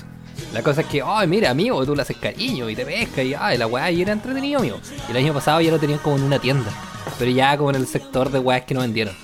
La 0.53 0.63
cosa 0.63 0.83
es 0.83 0.87
que, 0.87 1.03
ay, 1.05 1.27
mira, 1.27 1.51
amigo, 1.51 1.85
tú 1.85 1.97
le 1.97 2.03
haces 2.03 2.17
cariño 2.19 2.69
y 2.71 2.77
te 2.77 2.85
pesca 2.85 3.23
y, 3.23 3.35
ay, 3.35 3.59
la 3.59 3.67
weá, 3.67 3.91
y 3.91 4.03
era 4.03 4.13
entretenido, 4.13 4.61
amigo. 4.61 4.79
Y 5.09 5.11
el 5.11 5.17
año 5.17 5.33
pasado 5.35 5.61
ya 5.61 5.71
lo 5.73 5.79
tenían 5.81 5.99
como 6.01 6.17
en 6.17 6.23
una 6.25 6.39
tienda, 6.39 6.71
pero 7.19 7.31
ya 7.31 7.57
como 7.57 7.71
en 7.71 7.77
el 7.77 7.87
sector 7.87 8.31
de 8.31 8.39
weas 8.39 8.63
que 8.65 8.75
no 8.75 8.81
vendieron. 8.81 9.15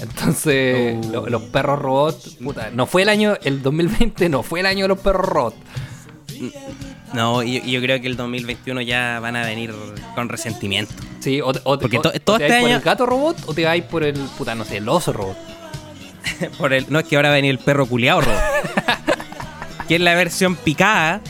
Entonces, 0.00 1.04
lo- 1.06 1.28
los 1.28 1.42
perros 1.42 1.78
robots, 1.80 2.36
puta, 2.42 2.70
no 2.72 2.86
fue 2.86 3.02
el 3.02 3.08
año, 3.08 3.36
el 3.42 3.62
2020 3.62 4.28
no 4.28 4.42
fue 4.42 4.60
el 4.60 4.66
año 4.66 4.84
de 4.84 4.88
los 4.88 4.98
perros 4.98 5.26
robots. 5.26 5.56
No, 7.14 7.42
y 7.42 7.60
yo, 7.60 7.64
yo 7.66 7.80
creo 7.80 8.00
que 8.00 8.06
el 8.06 8.16
2021 8.16 8.80
ya 8.82 9.18
van 9.20 9.34
a 9.34 9.42
venir 9.44 9.74
con 10.14 10.28
resentimiento. 10.28 10.92
Sí, 11.20 11.40
o, 11.40 11.52
te- 11.52 11.60
o 11.64 11.78
Porque 11.78 11.98
to- 11.98 12.10
o 12.14 12.20
todo 12.20 12.38
te 12.38 12.44
este 12.44 12.48
vais 12.54 12.60
por 12.62 12.68
año- 12.70 12.76
el 12.76 12.82
gato 12.82 13.06
robot 13.06 13.36
o 13.46 13.54
te 13.54 13.64
vais 13.64 13.82
por 13.84 14.04
el, 14.04 14.14
puta, 14.36 14.54
no 14.54 14.64
sé, 14.64 14.76
el 14.76 14.88
oso 14.88 15.12
robot. 15.12 15.36
Por 16.58 16.72
el, 16.74 16.84
no 16.90 16.98
es 16.98 17.06
que 17.06 17.16
ahora 17.16 17.30
va 17.30 17.34
a 17.34 17.36
venir 17.36 17.50
el 17.52 17.58
perro 17.58 17.86
culiao 17.86 18.20
robot. 18.20 18.38
que 19.88 19.94
es 19.96 20.00
la 20.00 20.14
versión 20.14 20.56
picada, 20.56 21.22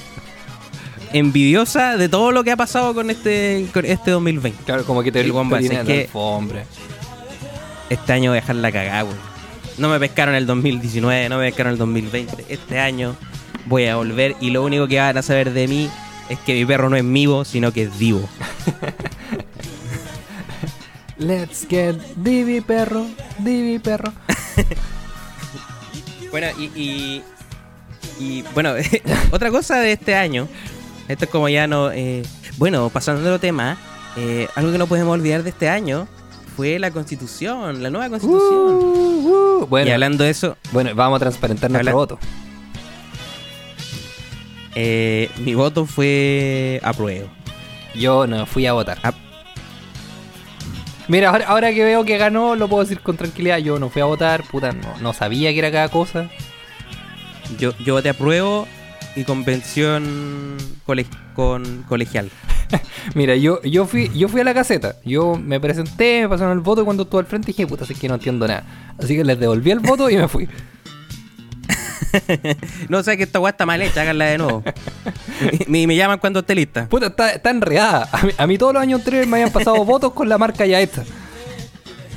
envidiosa 1.13 1.97
de 1.97 2.09
todo 2.09 2.33
lo 2.33 2.45
que 2.45 2.53
ha 2.53 2.57
pasado 2.57 2.95
con 2.95 3.11
este, 3.11 3.67
con 3.73 3.85
este 3.85 4.11
2020. 4.13 4.65
Claro, 4.65 4.85
como 4.85 5.03
que 5.03 5.11
te 5.13 5.21
El 5.21 5.33
te 5.33 5.67
es 5.67 5.81
que- 5.87 6.01
alfombra. 6.03 6.65
Este 7.91 8.13
año 8.13 8.31
voy 8.31 8.39
a 8.39 8.43
dejar 8.43 8.57
la 8.57 8.71
cagada, 8.71 9.03
güey. 9.03 9.17
No 9.79 9.89
me 9.89 9.99
pescaron 10.01 10.35
el 10.35 10.47
2019, 10.47 11.29
no 11.29 11.39
me 11.39 11.47
pescaron 11.47 11.73
el 11.73 11.79
2020. 11.79 12.45
Este 12.49 12.79
año 12.81 13.17
voy 13.67 13.87
a 13.87 13.97
volver 13.97 14.37
y 14.41 14.51
lo 14.51 14.65
único 14.65 14.89
que 14.89 14.99
van 14.99 15.17
a 15.17 15.23
saber 15.23 15.53
de 15.53 15.69
mí 15.69 15.89
es 16.29 16.39
que 16.41 16.55
mi 16.55 16.65
perro 16.67 16.91
no 16.91 16.97
es 16.97 17.05
vivo, 17.11 17.45
sino 17.45 17.73
que 17.73 17.85
es 17.85 17.99
vivo. 17.99 18.29
Let's 21.19 21.67
get 21.69 21.97
Divi 22.17 22.61
perro, 22.61 23.07
Divi 23.39 23.79
perro. 23.79 24.13
Bueno, 26.31 26.49
y, 26.59 26.65
y, 26.79 27.23
y, 28.21 28.43
bueno, 28.53 28.75
otra 29.31 29.51
cosa 29.51 29.79
de 29.81 29.93
este 29.93 30.15
año, 30.15 30.47
esto 31.09 31.25
es 31.25 31.31
como 31.31 31.49
ya 31.49 31.67
no, 31.67 31.91
eh, 31.91 32.23
bueno, 32.59 32.91
pasando 32.91 33.23
de 33.23 33.29
otro 33.29 33.41
tema, 33.41 33.79
eh, 34.17 34.49
algo 34.55 34.71
que 34.71 34.79
no 34.79 34.87
podemos 34.87 35.15
olvidar 35.15 35.43
de 35.43 35.51
este 35.51 35.69
año 35.69 36.07
fue 36.57 36.79
la 36.79 36.91
constitución, 36.91 37.83
la 37.83 37.91
nueva 37.91 38.11
constitución. 38.11 38.51
Uh, 38.51 39.63
uh. 39.63 39.67
Bueno, 39.67 39.89
y 39.89 39.93
hablando 39.93 40.25
de 40.25 40.31
eso, 40.31 40.57
bueno, 40.73 40.91
vamos 40.95 41.17
a 41.17 41.21
transparentar 41.21 41.71
nuestro 41.71 41.95
voto. 41.95 42.19
eh, 44.75 45.31
mi 45.39 45.55
voto 45.55 45.87
fue 45.87 46.81
apruebo. 46.83 47.29
Yo 47.95 48.27
no 48.27 48.45
fui 48.45 48.67
a 48.67 48.73
votar. 48.73 48.99
Ah. 49.03 49.15
Mira, 51.09 51.31
ahora, 51.31 51.47
ahora 51.47 51.73
que 51.73 51.85
veo 51.85 52.05
que 52.05 52.19
ganó, 52.19 52.55
lo 52.55 52.69
puedo 52.69 52.83
decir 52.83 53.01
con 53.01 53.17
tranquilidad. 53.17 53.59
Yo 53.59 53.79
no 53.79 53.89
fui 53.89 54.03
a 54.03 54.05
votar, 54.05 54.43
puta, 54.45 54.73
no, 54.73 54.99
no 55.01 55.13
sabía 55.15 55.53
que 55.53 55.59
era 55.59 55.73
cada 55.73 55.89
cosa. 55.89 56.29
Yo, 57.59 57.73
yo 57.79 57.95
voté 57.95 58.11
apruebo 58.11 58.69
y 59.19 59.25
convención 59.25 60.57
cole- 60.87 61.07
con 61.35 61.83
colegial. 61.89 62.31
Mira, 63.15 63.37
yo, 63.37 63.61
yo 63.63 63.87
fui, 63.87 64.11
yo 64.15 64.29
fui 64.29 64.41
a 64.41 64.45
la 64.45 64.55
caseta. 64.55 64.97
Yo 65.05 65.37
me 65.37 65.61
presenté, 65.61 66.23
me 66.23 66.29
pasaron 66.29 66.53
el 66.53 66.61
voto 66.61 66.83
y 66.83 66.85
cuando 66.85 67.05
estuve 67.05 67.21
al 67.21 67.27
frente 67.27 67.47
dije, 67.49 67.67
puta, 67.67 67.85
es 67.89 67.99
que 67.99 68.09
no 68.09 68.15
entiendo 68.15 68.47
nada. 68.47 68.65
Así 69.03 69.17
que 69.17 69.25
les 69.25 69.39
devolví 69.39 69.71
el 69.71 69.81
voto 69.81 70.11
y 70.11 70.17
me 70.17 70.29
fui. 70.29 70.49
no 72.89 73.03
sé 73.03 73.17
que 73.17 73.25
esta 73.25 73.41
weá 73.41 73.51
está 73.51 73.67
mal 73.67 73.81
hecha, 73.83 74.03
háganla 74.03 74.27
de 74.27 74.39
nuevo. 74.39 74.63
me, 75.67 75.87
me 75.87 75.97
llaman 75.97 76.19
cuando 76.19 76.41
esté 76.41 76.55
lista. 76.55 76.89
Puta, 76.89 77.07
está, 77.09 77.33
está 77.33 77.51
enredada. 77.51 78.09
A 78.13 78.23
mí, 78.25 78.33
a 78.37 78.47
mí 78.47 78.59
todos 78.59 78.73
los 78.75 78.83
años 78.83 79.01
anteriores 79.01 79.29
me 79.29 79.37
habían 79.39 79.53
pasado 79.53 79.85
votos 79.85 80.13
con 80.13 80.29
la 80.29 80.39
marca 80.39 80.67
ya 80.67 80.81
esta. 80.81 81.05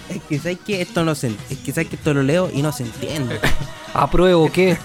Es 0.10 0.22
que 0.28 0.40
sabes 0.40 0.58
que 0.66 0.82
esto 0.82 1.06
no 1.06 1.16
se 1.16 1.28
es 1.50 1.58
que 1.64 1.72
sabes 1.72 1.88
que 1.90 1.96
esto 1.96 2.14
lo 2.14 2.24
leo 2.24 2.50
y 2.54 2.62
no 2.62 2.72
se 2.72 2.84
entiende. 2.84 3.40
¿Apruebo 3.94 4.52
qué? 4.52 4.78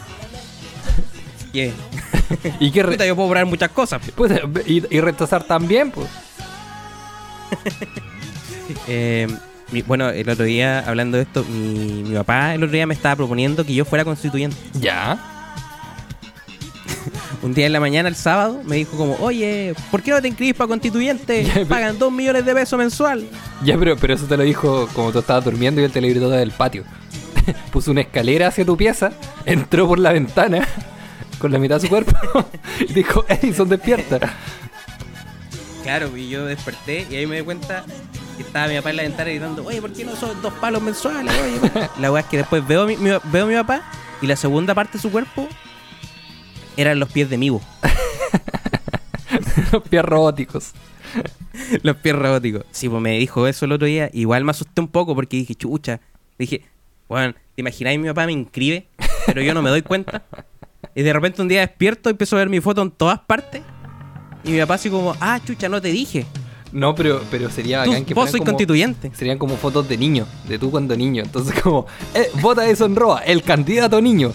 ¿Y 2.61 2.71
qué? 2.71 2.83
re- 2.83 2.93
Puta, 2.93 3.07
yo 3.07 3.17
puedo 3.17 3.31
probar 3.31 3.47
muchas 3.47 3.71
cosas. 3.71 4.03
Puta, 4.15 4.41
y, 4.67 4.83
y 4.95 5.01
rechazar 5.01 5.45
también, 5.45 5.91
pues. 5.91 6.09
Eh, 8.89 9.29
mi- 9.71 9.83
bueno, 9.83 10.09
el 10.11 10.29
otro 10.29 10.45
día, 10.45 10.81
hablando 10.87 11.17
de 11.17 11.23
esto, 11.25 11.45
mi, 11.45 12.03
mi 12.03 12.15
papá 12.17 12.55
el 12.55 12.63
otro 12.65 12.73
día 12.75 12.87
me 12.87 12.95
estaba 12.95 13.15
proponiendo 13.17 13.65
que 13.65 13.75
yo 13.75 13.85
fuera 13.85 14.05
constituyente. 14.05 14.57
Ya. 14.75 15.19
Un 17.43 17.55
día 17.55 17.67
en 17.67 17.73
la 17.73 17.81
mañana, 17.81 18.09
el 18.09 18.17
sábado, 18.17 18.61
me 18.65 18.77
dijo 18.77 18.97
como, 18.97 19.15
oye, 19.21 19.75
¿por 19.91 20.03
qué 20.03 20.11
no 20.11 20.21
te 20.21 20.29
inscribís 20.29 20.55
para 20.55 20.69
constituyente? 20.69 21.45
Ya, 21.45 21.55
pero- 21.55 21.67
Pagan 21.69 21.99
dos 21.99 22.13
millones 22.13 22.45
de 22.45 22.55
pesos 22.55 22.79
mensual. 22.79 23.27
Ya, 23.65 23.79
pero, 23.79 23.97
pero 23.97 24.15
eso 24.15 24.27
te 24.27 24.37
lo 24.37 24.43
dijo 24.43 24.89
como 24.93 25.13
tú 25.13 25.21
estabas 25.21 25.45
durmiendo 25.45 25.81
y 25.81 25.85
el 25.85 25.93
televisor 25.93 26.31
del 26.31 26.51
patio. 26.51 26.85
Puso 27.71 27.93
una 27.93 28.01
escalera 28.01 28.49
hacia 28.49 28.65
tu 28.65 28.77
pieza, 28.77 29.13
entró 29.45 29.87
por 29.87 30.01
la 30.01 30.13
ventana 30.13 30.67
con 31.47 31.53
la 31.53 31.59
mitad 31.59 31.77
de 31.77 31.81
su 31.83 31.89
cuerpo 31.89 32.13
y 32.81 32.93
dijo, 32.93 33.25
Edison, 33.29 33.69
despierta. 33.69 34.19
Claro, 35.83 36.17
y 36.17 36.29
yo 36.29 36.45
desperté 36.47 37.07
y 37.11 37.15
ahí 37.17 37.27
me 37.27 37.37
di 37.39 37.43
cuenta 37.43 37.85
que 38.37 38.43
estaba 38.43 38.67
mi 38.69 38.77
papá 38.77 38.91
en 38.91 38.97
la 38.97 39.03
ventana 39.05 39.31
gritando, 39.31 39.65
oye, 39.65 39.81
¿por 39.81 39.93
qué 39.93 40.05
no 40.05 40.17
son 40.17 40.41
dos 40.43 40.53
palos 40.55 40.83
mensuales? 40.83 41.33
Oye, 41.41 41.89
la 42.01 42.11
weá 42.13 42.23
es 42.23 42.27
que 42.29 42.39
después 42.39 42.67
veo 42.67 42.83
a 42.83 42.87
mi, 42.87 42.97
mi- 42.97 43.11
veo 43.25 43.45
a 43.45 43.49
mi 43.49 43.55
papá 43.55 43.83
y 44.21 44.27
la 44.27 44.35
segunda 44.37 44.75
parte 44.75 44.95
de 44.99 45.03
su 45.03 45.11
cuerpo 45.11 45.49
eran 46.77 46.99
los 46.99 47.11
pies 47.11 47.31
de 47.31 47.39
Mivo. 47.39 47.63
Los 49.73 49.83
pies 49.89 50.05
robóticos. 50.05 50.73
Los 51.83 51.97
pies 51.97 52.15
robóticos. 52.15 52.65
Sí, 52.71 52.89
pues 52.89 53.01
me 53.03 53.19
dijo 53.19 53.47
eso 53.47 53.65
el 53.65 53.73
otro 53.73 53.87
día. 53.87 54.11
Igual 54.13 54.45
me 54.45 54.51
asusté 54.51 54.81
un 54.81 54.89
poco 54.89 55.15
porque 55.15 55.37
dije, 55.39 55.55
chucha. 55.55 56.01
Dije, 56.39 56.63
bueno, 57.09 57.33
¿te 57.55 57.61
imagináis 57.63 57.99
mi 57.99 58.07
papá 58.09 58.27
me 58.27 58.33
inscribe? 58.33 58.87
Pero 59.27 59.43
yo 59.43 59.55
no 59.55 59.63
me 59.63 59.71
doy 59.71 59.83
cuenta. 59.83 60.25
Y 60.97 61.03
de 61.03 61.13
repente 61.13 61.43
un 61.43 61.49
día 61.49 61.61
despierto 61.61 62.09
y 62.09 62.13
empiezo 62.13 62.35
a 62.37 62.41
ver 62.41 62.49
mi 62.49 62.61
foto 62.61 62.81
en 62.83 62.91
todas 62.91 63.21
partes. 63.21 63.63
Y 64.43 64.51
mi 64.53 64.59
papá 64.61 64.75
así 64.75 64.89
como, 64.91 65.15
ah, 65.21 65.39
chucha, 65.47 65.69
no 65.69 65.81
te 65.81 65.89
dije. 65.89 66.25
No, 66.73 66.95
pero, 66.95 67.23
pero 67.31 67.51
sería 67.51 67.85
Tú, 67.85 67.91
bacán 67.91 68.05
que 68.07 68.15
vos 68.15 68.31
soy 68.31 68.41
como- 68.41 68.53
constituyente. 68.53 69.11
Serían 69.15 69.39
como 69.39 69.57
fotos 69.57 69.89
de 69.89 69.97
niño, 69.99 70.27
de 70.49 70.59
tú 70.59 70.71
cuando 70.71 70.97
niño. 70.97 71.23
Entonces 71.23 71.61
como, 71.61 71.87
eh, 72.15 72.31
vota 72.41 72.67
Edison 72.67 72.97
Roa, 72.97 73.21
el 73.21 73.43
candidato 73.43 74.01
niño. 74.01 74.33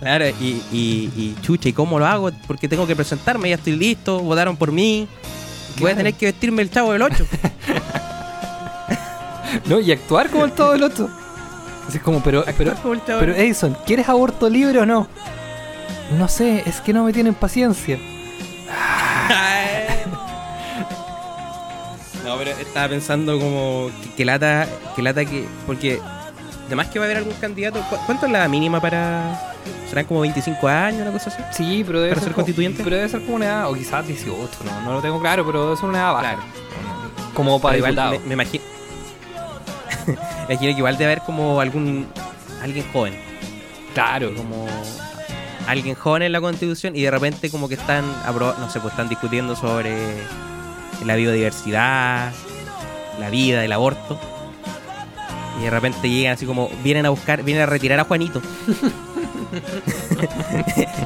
Claro, 0.00 0.26
y, 0.28 0.62
y, 0.72 1.10
y 1.16 1.36
chucha, 1.42 1.68
¿y 1.68 1.72
cómo 1.72 1.98
lo 1.98 2.06
hago? 2.06 2.30
Porque 2.46 2.68
tengo 2.68 2.86
que 2.86 2.94
presentarme, 2.96 3.48
ya 3.50 3.54
estoy 3.56 3.76
listo, 3.76 4.20
votaron 4.20 4.56
por 4.56 4.72
mí. 4.72 5.06
Voy 5.80 5.90
a 5.92 5.96
tener 5.96 6.14
que 6.14 6.26
vestirme 6.26 6.62
el 6.62 6.70
chavo 6.70 6.92
del 6.92 7.02
8. 7.02 7.26
¿No? 9.66 9.80
Y 9.80 9.92
actuar 9.92 10.30
como 10.30 10.44
el 10.46 10.52
todo 10.52 10.74
el 10.74 10.82
otro. 10.82 11.08
Así 11.88 11.98
como, 11.98 12.20
pero, 12.22 12.44
pero, 12.56 12.72
pero 13.06 13.34
Edison, 13.34 13.76
¿quieres 13.86 14.08
aborto 14.08 14.48
libre 14.48 14.80
o 14.80 14.86
no? 14.86 15.06
No 16.18 16.28
sé, 16.28 16.62
es 16.66 16.80
que 16.80 16.92
no 16.92 17.04
me 17.04 17.12
tienen 17.12 17.34
paciencia. 17.34 17.98
No, 22.24 22.36
pero 22.38 22.52
estaba 22.52 22.88
pensando 22.88 23.38
como 23.38 23.90
que, 24.02 24.10
que 24.16 24.24
lata, 24.24 24.66
que 24.96 25.02
lata 25.02 25.24
que. 25.26 25.46
Porque 25.66 26.00
además 26.66 26.86
que 26.88 26.98
va 26.98 27.04
a 27.04 27.08
haber 27.08 27.18
algún 27.18 27.34
candidato. 27.34 27.80
¿cu- 27.90 27.98
¿Cuánto 28.06 28.24
es 28.26 28.32
la 28.32 28.48
mínima 28.48 28.80
para.? 28.80 29.52
¿Serán 29.90 30.06
como 30.06 30.20
25 30.20 30.66
años, 30.66 31.02
una 31.02 31.12
cosa 31.12 31.28
así? 31.28 31.42
Sí, 31.52 31.84
pero 31.86 32.00
debe 32.00 32.12
¿Para 32.12 32.20
ser, 32.20 32.28
ser 32.28 32.32
como- 32.34 32.44
constituyente? 32.46 32.82
Pero 32.82 32.96
debe 32.96 33.08
ser 33.10 33.20
como 33.22 33.36
una 33.36 33.44
edad, 33.44 33.70
o 33.70 33.74
quizás 33.74 34.06
18, 34.06 34.48
no, 34.64 34.80
no 34.82 34.92
lo 34.94 35.02
tengo 35.02 35.20
claro, 35.20 35.44
pero 35.44 35.64
debe 35.64 35.76
ser 35.76 35.84
una 35.84 35.98
edad 35.98 36.12
baja. 36.14 36.22
Claro. 36.34 36.42
Como 37.34 37.60
para 37.60 37.74
Pero 37.76 37.88
igual 37.92 38.20
me 38.26 38.32
imagino. 38.34 38.64
imagino 40.48 40.72
que 40.72 40.78
igual 40.78 40.98
debe 40.98 41.12
haber 41.12 41.24
como 41.24 41.60
algún. 41.60 42.06
Alguien 42.62 42.84
joven. 42.92 43.14
Claro. 43.94 44.34
Como. 44.34 44.66
Alguien 45.66 45.94
joven 45.94 46.22
en 46.22 46.32
la 46.32 46.40
constitución 46.40 46.94
y 46.94 47.02
de 47.02 47.10
repente 47.10 47.50
como 47.50 47.68
que 47.68 47.74
están. 47.74 48.04
No 48.26 48.70
sé, 48.70 48.80
pues 48.80 48.92
están 48.92 49.08
discutiendo 49.08 49.56
sobre 49.56 49.96
la 51.04 51.16
biodiversidad, 51.16 52.32
la 53.18 53.30
vida, 53.30 53.64
el 53.64 53.72
aborto. 53.72 54.18
Y 55.60 55.64
de 55.64 55.70
repente 55.70 56.08
llegan 56.08 56.34
así 56.34 56.46
como. 56.46 56.70
Vienen 56.82 57.06
a 57.06 57.10
buscar. 57.10 57.42
Vienen 57.42 57.64
a 57.64 57.66
retirar 57.66 58.00
a 58.00 58.04
Juanito. 58.04 58.40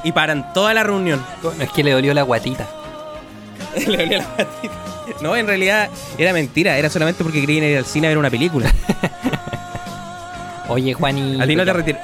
y 0.04 0.12
paran 0.12 0.52
toda 0.52 0.74
la 0.74 0.82
reunión. 0.82 1.24
Es 1.60 1.70
que 1.70 1.84
le 1.84 1.92
dolió 1.92 2.14
la 2.14 2.22
guatita. 2.22 2.66
Le 3.86 3.96
dolía 3.96 4.18
la 4.18 4.36
patita. 4.36 4.97
No, 5.20 5.34
en 5.36 5.46
realidad 5.46 5.88
era 6.16 6.32
mentira, 6.32 6.76
era 6.78 6.88
solamente 6.90 7.24
porque 7.24 7.40
querían 7.40 7.64
ir 7.64 7.78
al 7.78 7.84
cine 7.84 8.06
a 8.06 8.10
ver 8.10 8.18
una 8.18 8.30
película. 8.30 8.72
Oye, 10.68 10.94
Juanito. 10.94 11.42
¿A 11.42 11.46
ti 11.46 11.56
no 11.56 11.64
te 11.64 11.72
retir- 11.72 11.98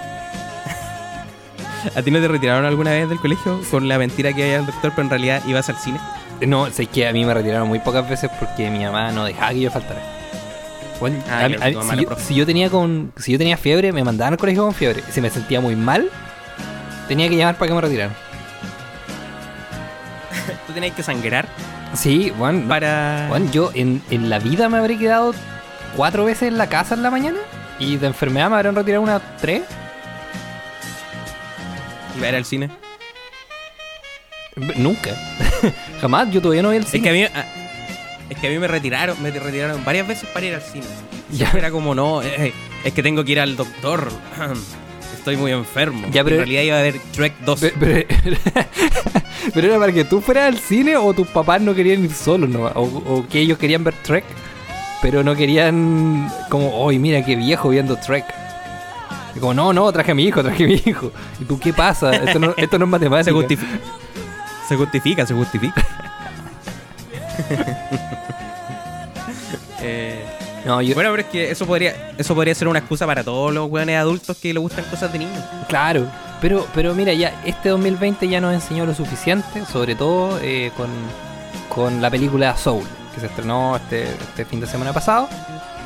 ¿A 1.95 2.03
ti 2.03 2.11
no 2.11 2.19
te 2.21 2.29
retiraron 2.29 2.65
alguna 2.65 2.91
vez 2.93 3.09
del 3.09 3.19
colegio 3.21 3.61
con 3.71 3.87
la 3.89 3.99
mentira 3.99 4.33
que 4.33 4.43
había 4.43 4.57
el 4.57 4.67
doctor, 4.67 4.91
pero 4.97 5.03
en 5.03 5.11
realidad 5.11 5.43
ibas 5.47 5.69
al 5.69 5.77
cine? 5.77 6.01
No, 6.41 6.71
sé 6.71 6.87
que 6.87 7.07
a 7.07 7.13
mí 7.13 7.25
me 7.25 7.35
retiraron 7.35 7.69
muy 7.69 7.79
pocas 7.79 8.09
veces 8.09 8.31
porque 8.41 8.71
mi 8.71 8.83
mamá 8.85 9.13
no 9.13 9.25
dejaba 9.25 9.53
que 9.53 9.61
yo 9.61 9.71
faltara. 9.71 10.01
Bueno, 10.99 11.23
Ah, 11.29 11.41
a 11.41 11.45
a 11.45 11.97
yo, 11.97 12.09
si 12.17 12.35
yo 12.35 12.47
tenía 12.47 12.71
con, 12.71 13.13
si 13.17 13.33
yo 13.33 13.39
tenía 13.39 13.57
fiebre, 13.59 13.93
me 13.93 14.03
mandaban 14.03 14.33
al 14.35 14.39
colegio 14.39 14.65
con 14.65 14.75
fiebre. 14.75 15.03
Si 15.11 15.21
me 15.21 15.29
sentía 15.29 15.61
muy 15.61 15.77
mal, 15.77 16.09
tenía 17.07 17.29
que 17.29 17.37
llamar 17.37 17.57
para 17.57 17.69
que 17.69 17.75
me 17.75 17.81
retiraran. 17.83 18.15
Tú 20.67 20.73
tenías 20.73 20.95
que 20.95 21.03
sangrar 21.03 21.47
Sí, 21.95 22.33
para... 22.69 23.27
bueno, 23.29 23.51
yo 23.51 23.71
en, 23.75 24.03
en 24.11 24.29
la 24.31 24.39
vida 24.39 24.69
me 24.69 24.79
habré 24.79 24.99
quedado 24.99 25.35
cuatro 25.97 26.25
veces 26.25 26.49
en 26.49 26.59
la 26.59 26.69
casa 26.69 26.95
en 26.95 27.03
la 27.03 27.11
mañana 27.11 27.39
y 27.79 27.97
de 27.97 28.07
enfermedad 28.09 28.51
me 28.51 28.57
habrán 28.57 28.75
retirado 28.75 29.03
unas 29.03 29.23
tres. 29.41 29.63
¿Iba 32.17 32.27
a 32.27 32.29
ir 32.31 32.37
al 32.37 32.45
cine? 32.45 32.71
Nunca. 34.77 35.11
Jamás, 36.01 36.31
yo 36.31 36.41
todavía 36.41 36.63
no 36.63 36.69
voy 36.69 36.77
al 36.79 36.85
Es 36.85 36.91
cine. 36.91 37.03
que 37.03 37.11
a 37.11 37.13
mí... 37.13 37.25
ah, 37.35 37.45
Es 38.31 38.39
que 38.39 38.47
a 38.47 38.51
mí 38.51 38.59
me 38.59 38.69
retiraron, 38.69 39.21
me 39.23 39.31
retiraron 39.31 39.85
varias 39.85 40.07
veces 40.07 40.29
para 40.31 40.47
ir 40.47 40.55
al 40.55 40.63
cine. 40.63 40.87
Ya. 41.31 41.51
Era 41.55 41.71
como, 41.71 41.95
no, 41.95 42.23
eh, 42.23 42.53
es 42.85 42.93
que 42.93 43.03
tengo 43.03 43.25
que 43.25 43.33
ir 43.33 43.41
al 43.41 43.57
doctor. 43.57 44.11
Estoy 45.25 45.39
muy 45.39 45.53
enfermo. 45.53 46.07
Ya, 46.13 46.23
pero- 46.23 46.37
En 46.37 46.43
realidad 46.43 46.63
iba 46.63 46.79
a 46.79 46.83
ver 46.83 47.01
Trek 47.13 47.33
2. 47.47 47.61
Pe- 47.61 47.73
Pero, 47.81 48.07
pero 49.55 49.67
era 49.69 49.79
para 49.79 49.91
que 49.91 50.05
tú 50.05 50.21
fueras 50.21 50.49
al 50.53 50.59
cine 50.59 50.99
o 50.99 51.15
tus 51.15 51.27
papás 51.29 51.63
no 51.63 51.75
querían 51.75 52.05
ir 52.05 52.13
solos, 52.13 52.51
¿no? 52.51 52.65
O, 52.67 52.83
o 52.83 53.27
que 53.27 53.41
ellos 53.41 53.57
querían 53.57 53.83
ver 53.85 53.95
Trek, 54.03 54.23
pero 55.01 55.25
no 55.25 55.35
querían 55.35 56.31
como, 56.51 56.77
hoy 56.77 56.99
mira 56.99 57.25
qué 57.25 57.37
viejo 57.37 57.71
viendo 57.71 57.97
Trek. 57.97 58.27
Y 59.35 59.39
como, 59.39 59.55
no, 59.55 59.73
no, 59.73 59.91
traje 59.93 60.11
a 60.13 60.15
mi 60.15 60.25
hijo, 60.25 60.43
traje 60.43 60.65
a 60.65 60.67
mi 60.67 60.75
hijo. 60.85 61.11
¿Y 61.41 61.45
tú 61.47 61.59
qué 61.59 61.73
pasa? 61.73 62.15
Esto 62.15 62.39
no, 62.39 62.53
esto 62.59 62.79
no 62.79 62.85
es 62.85 62.91
matemática. 62.91 63.25
Se 63.25 63.33
justifica. 63.33 63.79
Se 64.69 64.77
justifica, 64.77 65.27
se 65.27 65.35
justifica. 65.35 65.87
Eh, 69.87 70.25
No, 70.65 70.81
yo, 70.81 70.95
bueno, 70.95 71.11
pero 71.11 71.23
es 71.23 71.29
que 71.29 71.51
eso 71.51 71.67
podría, 71.67 72.13
eso 72.17 72.35
podría 72.35 72.55
ser 72.55 72.69
una 72.69 72.79
excusa 72.79 73.05
para 73.07 73.23
todos 73.23 73.53
los 73.53 73.71
weones 73.71 73.99
adultos 73.99 74.37
que 74.39 74.53
le 74.55 74.59
gustan 74.61 74.85
cosas 74.87 75.13
de 75.13 75.19
niños. 75.21 75.43
claro. 75.69 76.07
Pero, 76.41 76.67
pero 76.75 76.95
mira, 76.95 77.13
ya 77.15 77.33
este 77.47 77.71
2020 77.71 78.29
ya 78.29 78.39
nos 78.39 78.53
enseñó 78.53 78.85
lo 78.85 78.95
suficiente, 78.95 79.65
sobre 79.65 79.95
todo 79.95 80.39
eh, 80.43 80.73
con, 80.77 80.89
con 81.75 82.03
la 82.03 82.11
película 82.11 82.55
Soul, 82.55 82.85
que 83.15 83.21
se 83.21 83.27
estrenó 83.27 83.77
este, 83.77 84.03
este 84.11 84.45
fin 84.45 84.61
de 84.61 84.67
semana 84.67 84.93
pasado. 84.93 85.27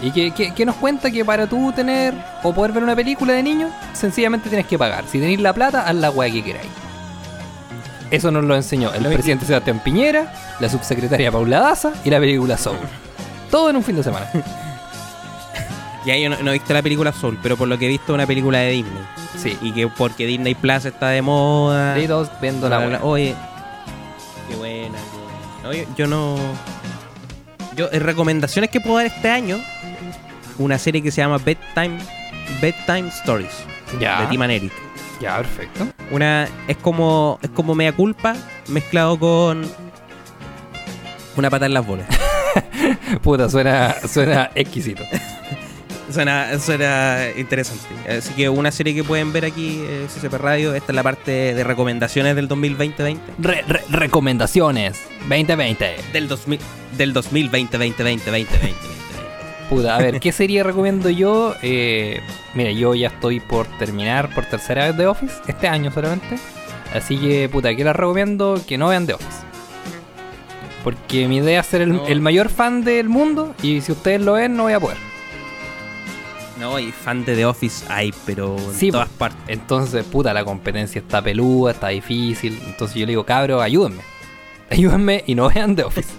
Y 0.02 0.10
que, 0.10 0.32
que- 0.32 0.52
que 0.54 0.64
nos 0.66 0.74
cuenta 0.76 1.12
que 1.12 1.24
para 1.24 1.46
tú 1.46 1.70
tener 1.72 2.12
o 2.42 2.52
poder 2.52 2.72
ver 2.72 2.82
una 2.82 2.96
película 2.96 3.34
de 3.34 3.42
niños, 3.42 3.70
sencillamente 3.92 4.48
tienes 4.48 4.66
que 4.66 4.76
pagar. 4.78 5.04
Si 5.06 5.20
tenéis 5.20 5.40
la 5.40 5.52
plata, 5.52 5.86
haz 5.86 5.94
la 5.94 6.10
weá 6.10 6.32
que 6.32 6.42
queráis. 6.42 6.68
Eso 8.10 8.30
nos 8.32 8.42
lo 8.44 8.56
enseñó 8.56 8.92
el 8.94 9.04
presidente 9.04 9.44
Sebastián 9.46 9.80
Piñera, 9.84 10.32
la 10.58 10.68
subsecretaria 10.68 11.30
Paula 11.30 11.60
Daza 11.60 11.92
y 12.04 12.10
la 12.10 12.18
película 12.18 12.56
Soul. 12.56 12.78
Todo 13.50 13.70
en 13.70 13.76
un 13.76 13.84
fin 13.84 13.94
de 13.96 14.02
semana. 14.02 14.26
Ya 16.04 16.16
yo 16.16 16.30
no, 16.30 16.37
no 16.42 16.50
he 16.50 16.54
visto 16.54 16.72
la 16.72 16.82
película 16.82 17.12
Soul, 17.12 17.38
pero 17.42 17.56
por 17.56 17.68
lo 17.68 17.76
que 17.78 17.87
he 17.87 17.88
visto 17.88 18.12
es 18.12 18.14
una 18.14 18.26
película 18.26 18.58
de 18.58 18.70
Disney. 18.70 19.02
Sí. 19.37 19.58
Y 19.61 19.72
que 19.72 19.88
porque 19.88 20.26
Disney 20.26 20.54
Plus 20.54 20.84
está 20.84 21.08
de 21.08 21.22
moda. 21.22 21.94
De 21.94 22.06
dos 22.06 22.30
vendo 22.40 22.68
la 22.68 22.78
weá. 22.78 23.00
Oye, 23.02 23.34
qué 24.48 24.54
buena, 24.56 24.98
qué 24.98 25.18
buena. 25.18 25.62
No, 25.64 25.72
yo, 25.72 25.84
yo 25.96 26.06
no. 26.06 26.37
Yo, 27.76 27.88
en 27.92 28.00
recomendaciones 28.02 28.70
que 28.70 28.80
puedo 28.80 28.96
dar 28.96 29.06
este 29.06 29.28
año, 29.30 29.58
una 30.58 30.78
serie 30.78 31.02
que 31.02 31.11
se 31.11 31.20
llama 31.20 31.38
Bedtime, 31.38 31.98
Bedtime 32.61 33.08
Stories, 33.08 33.52
Ya. 34.00 34.22
de 34.22 34.26
Tim 34.28 34.42
and 34.42 34.52
Eric. 34.52 34.72
Ya, 35.20 35.37
perfecto. 35.38 35.87
Una, 36.11 36.48
es 36.68 36.76
como, 36.76 37.38
es 37.42 37.50
como 37.50 37.74
mea 37.74 37.92
culpa, 37.92 38.34
mezclado 38.68 39.18
con 39.18 39.68
una 41.37 41.50
pata 41.50 41.66
en 41.66 41.74
las 41.74 41.84
bolas. 41.87 42.06
Puta, 43.22 43.48
suena, 43.48 43.94
suena 44.08 44.50
exquisito. 44.54 45.02
Suena, 46.10 46.58
suena 46.58 47.18
interesante. 47.36 47.84
Así 48.18 48.32
que 48.32 48.48
una 48.48 48.70
serie 48.72 48.94
que 48.94 49.04
pueden 49.04 49.32
ver 49.32 49.44
aquí, 49.44 49.82
eh, 49.86 50.06
CCP 50.08 50.34
Radio, 50.38 50.74
esta 50.74 50.92
es 50.92 50.96
la 50.96 51.02
parte 51.02 51.54
de 51.54 51.64
recomendaciones 51.64 52.34
del 52.34 52.48
2020-20. 52.48 53.18
Re- 53.38 53.62
re- 53.68 53.84
recomendaciones 53.90 54.98
2020. 55.28 55.96
Del, 56.12 56.28
2000, 56.28 56.58
del 56.96 57.12
2020, 57.12 57.76
2020, 57.78 58.02
2020, 58.30 58.52
2020. 58.52 58.98
Puta, 59.68 59.96
a 59.96 59.98
ver, 59.98 60.18
¿qué 60.18 60.32
serie 60.32 60.62
recomiendo 60.62 61.10
yo? 61.10 61.54
Eh, 61.62 62.20
mira, 62.54 62.70
yo 62.70 62.94
ya 62.94 63.08
estoy 63.08 63.38
por 63.40 63.66
terminar 63.78 64.34
por 64.34 64.46
tercera 64.46 64.86
vez 64.86 64.96
The 64.96 65.06
Office, 65.06 65.34
este 65.46 65.68
año 65.68 65.90
solamente. 65.92 66.38
Así 66.94 67.18
que, 67.18 67.50
puta, 67.50 67.74
¿qué 67.76 67.84
les 67.84 67.94
recomiendo? 67.94 68.58
Que 68.66 68.78
no 68.78 68.88
vean 68.88 69.06
The 69.06 69.12
Office. 69.12 69.40
Porque 70.82 71.28
mi 71.28 71.36
idea 71.36 71.60
es 71.60 71.66
ser 71.66 71.82
el, 71.82 71.92
No. 71.96 72.06
el 72.06 72.20
mayor 72.22 72.48
fan 72.48 72.82
del 72.82 73.10
mundo 73.10 73.54
y 73.62 73.82
si 73.82 73.92
ustedes 73.92 74.22
lo 74.22 74.34
ven, 74.34 74.56
no 74.56 74.62
voy 74.62 74.72
a 74.72 74.80
poder. 74.80 74.96
No, 76.58 76.78
y 76.78 76.90
fan 76.90 77.24
de 77.24 77.36
The 77.36 77.44
Office 77.46 77.84
hay, 77.88 78.12
pero 78.26 78.56
en 78.58 78.74
Sí, 78.74 78.90
todas 78.90 79.08
partes. 79.08 79.40
Entonces, 79.46 80.04
puta, 80.04 80.34
la 80.34 80.44
competencia 80.44 80.98
está 81.00 81.22
peluda, 81.22 81.70
está 81.72 81.88
difícil. 81.88 82.60
Entonces 82.66 82.96
yo 82.96 83.06
le 83.06 83.12
digo, 83.12 83.24
cabro, 83.24 83.60
ayúdenme. 83.60 84.02
Ayúdenme 84.70 85.24
y 85.26 85.34
no 85.34 85.48
vean 85.48 85.74
The 85.76 85.84
Office. 85.84 86.10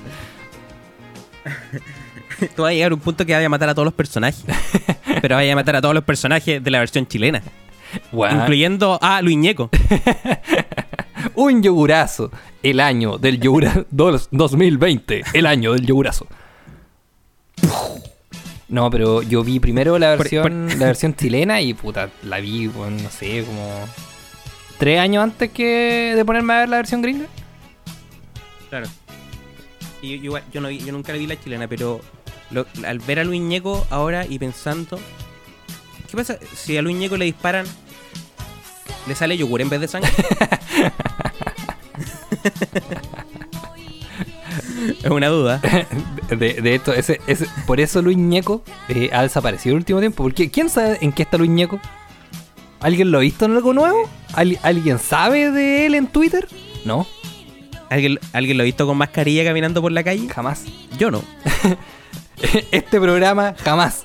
Tú 2.55 2.61
vas 2.63 2.71
a 2.71 2.73
llegar 2.73 2.91
a 2.91 2.95
un 2.95 3.01
punto 3.01 3.25
que 3.25 3.33
vaya 3.33 3.45
a 3.45 3.49
matar 3.49 3.69
a 3.69 3.75
todos 3.75 3.85
los 3.85 3.93
personajes. 3.93 4.43
pero 5.21 5.35
vaya 5.35 5.51
a 5.51 5.55
matar 5.55 5.75
a 5.75 5.81
todos 5.81 5.93
los 5.93 6.03
personajes 6.03 6.63
de 6.63 6.71
la 6.71 6.79
versión 6.79 7.05
chilena. 7.05 7.43
Incluyendo 8.13 8.97
a 9.01 9.21
Luis 9.21 9.37
Ñeco. 9.37 9.69
un 11.35 11.61
yogurazo. 11.61 12.31
El 12.63 12.79
año 12.79 13.17
del 13.17 13.39
yogurazo. 13.39 13.85
2020. 13.91 15.23
El 15.33 15.45
año 15.45 15.73
del 15.73 15.85
yogurazo. 15.85 16.27
No, 18.69 18.89
pero 18.91 19.21
yo 19.23 19.43
vi 19.43 19.59
primero 19.59 19.97
la 19.97 20.15
Por- 20.15 20.29
versión, 20.29 20.67
la 20.79 20.85
versión 20.85 21.15
chilena 21.15 21.59
y 21.61 21.73
puta, 21.73 22.09
la 22.23 22.39
vi, 22.39 22.67
bueno, 22.67 22.97
no 23.01 23.09
sé, 23.09 23.43
como 23.43 23.67
tres 24.77 24.99
años 24.99 25.23
antes 25.23 25.49
que 25.51 26.13
de 26.15 26.23
ponerme 26.23 26.53
a 26.53 26.59
ver 26.59 26.69
la 26.69 26.77
versión 26.77 27.01
gringa. 27.01 27.25
Claro. 28.69 28.85
Y 30.03 30.09
yo, 30.19 30.23
igual- 30.23 30.43
yo 30.53 30.61
no 30.61 30.67
vi- 30.67 30.79
yo 30.85 30.91
nunca 30.91 31.13
vi 31.13 31.25
la 31.25 31.39
chilena, 31.39 31.67
pero 31.67 31.99
lo- 32.51 32.67
al 32.85 32.99
ver 32.99 33.19
a 33.19 33.23
Luis 33.23 33.41
Ñeco 33.41 33.87
ahora 33.89 34.25
y 34.27 34.37
pensando, 34.37 34.99
¿qué 36.09 36.15
pasa 36.15 36.37
si 36.55 36.77
a 36.77 36.81
Luis 36.83 36.95
Ñeco 36.95 37.17
le 37.17 37.25
disparan? 37.25 37.65
¿Le 39.07 39.15
sale 39.15 39.35
yogur 39.35 39.61
en 39.61 39.69
vez 39.69 39.81
de 39.81 39.87
sangre? 39.87 40.11
es 45.03 45.09
una 45.11 45.27
duda. 45.27 45.61
De, 46.29 46.53
de 46.61 46.75
esto, 46.75 46.93
ese, 46.93 47.19
ese, 47.25 47.47
por 47.65 47.79
eso 47.79 48.01
Luis 48.03 48.17
Ñeco 48.17 48.61
eh, 48.87 49.09
ha 49.11 49.23
desaparecido 49.23 49.73
el 49.73 49.79
último 49.79 49.99
tiempo. 49.99 50.21
Porque 50.23 50.51
¿quién 50.51 50.69
sabe 50.69 50.99
en 51.01 51.11
qué 51.11 51.23
está 51.23 51.37
Luis 51.37 51.49
Ñeco? 51.49 51.79
¿Alguien 52.81 53.11
lo 53.11 53.17
ha 53.17 53.21
visto 53.21 53.45
en 53.45 53.55
algo 53.55 53.73
nuevo? 53.73 54.07
¿Al- 54.33 54.59
¿Alguien 54.61 54.99
sabe 54.99 55.51
de 55.51 55.85
él 55.87 55.95
en 55.95 56.05
Twitter? 56.07 56.47
No, 56.85 57.07
¿Alguien, 57.89 58.19
¿Alguien 58.33 58.57
lo 58.57 58.61
ha 58.61 58.65
visto 58.65 58.85
con 58.85 58.95
mascarilla 58.97 59.43
caminando 59.43 59.81
por 59.81 59.91
la 59.91 60.03
calle? 60.03 60.29
jamás. 60.29 60.65
Yo 60.99 61.09
no. 61.09 61.23
este 62.71 63.01
programa 63.01 63.55
jamás. 63.63 64.03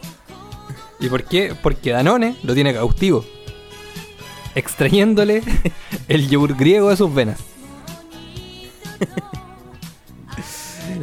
¿Y 0.99 1.09
por 1.09 1.25
qué? 1.25 1.55
Porque 1.63 1.91
Danone 1.91 2.37
lo 2.43 2.55
tiene 2.55 2.73
cautivo. 2.73 3.25
Extrayéndole 4.55 5.43
el 6.09 6.29
yogur 6.31 6.57
griego 6.57 6.89
de 6.89 6.97
sus 6.97 7.13
venas. 7.13 7.39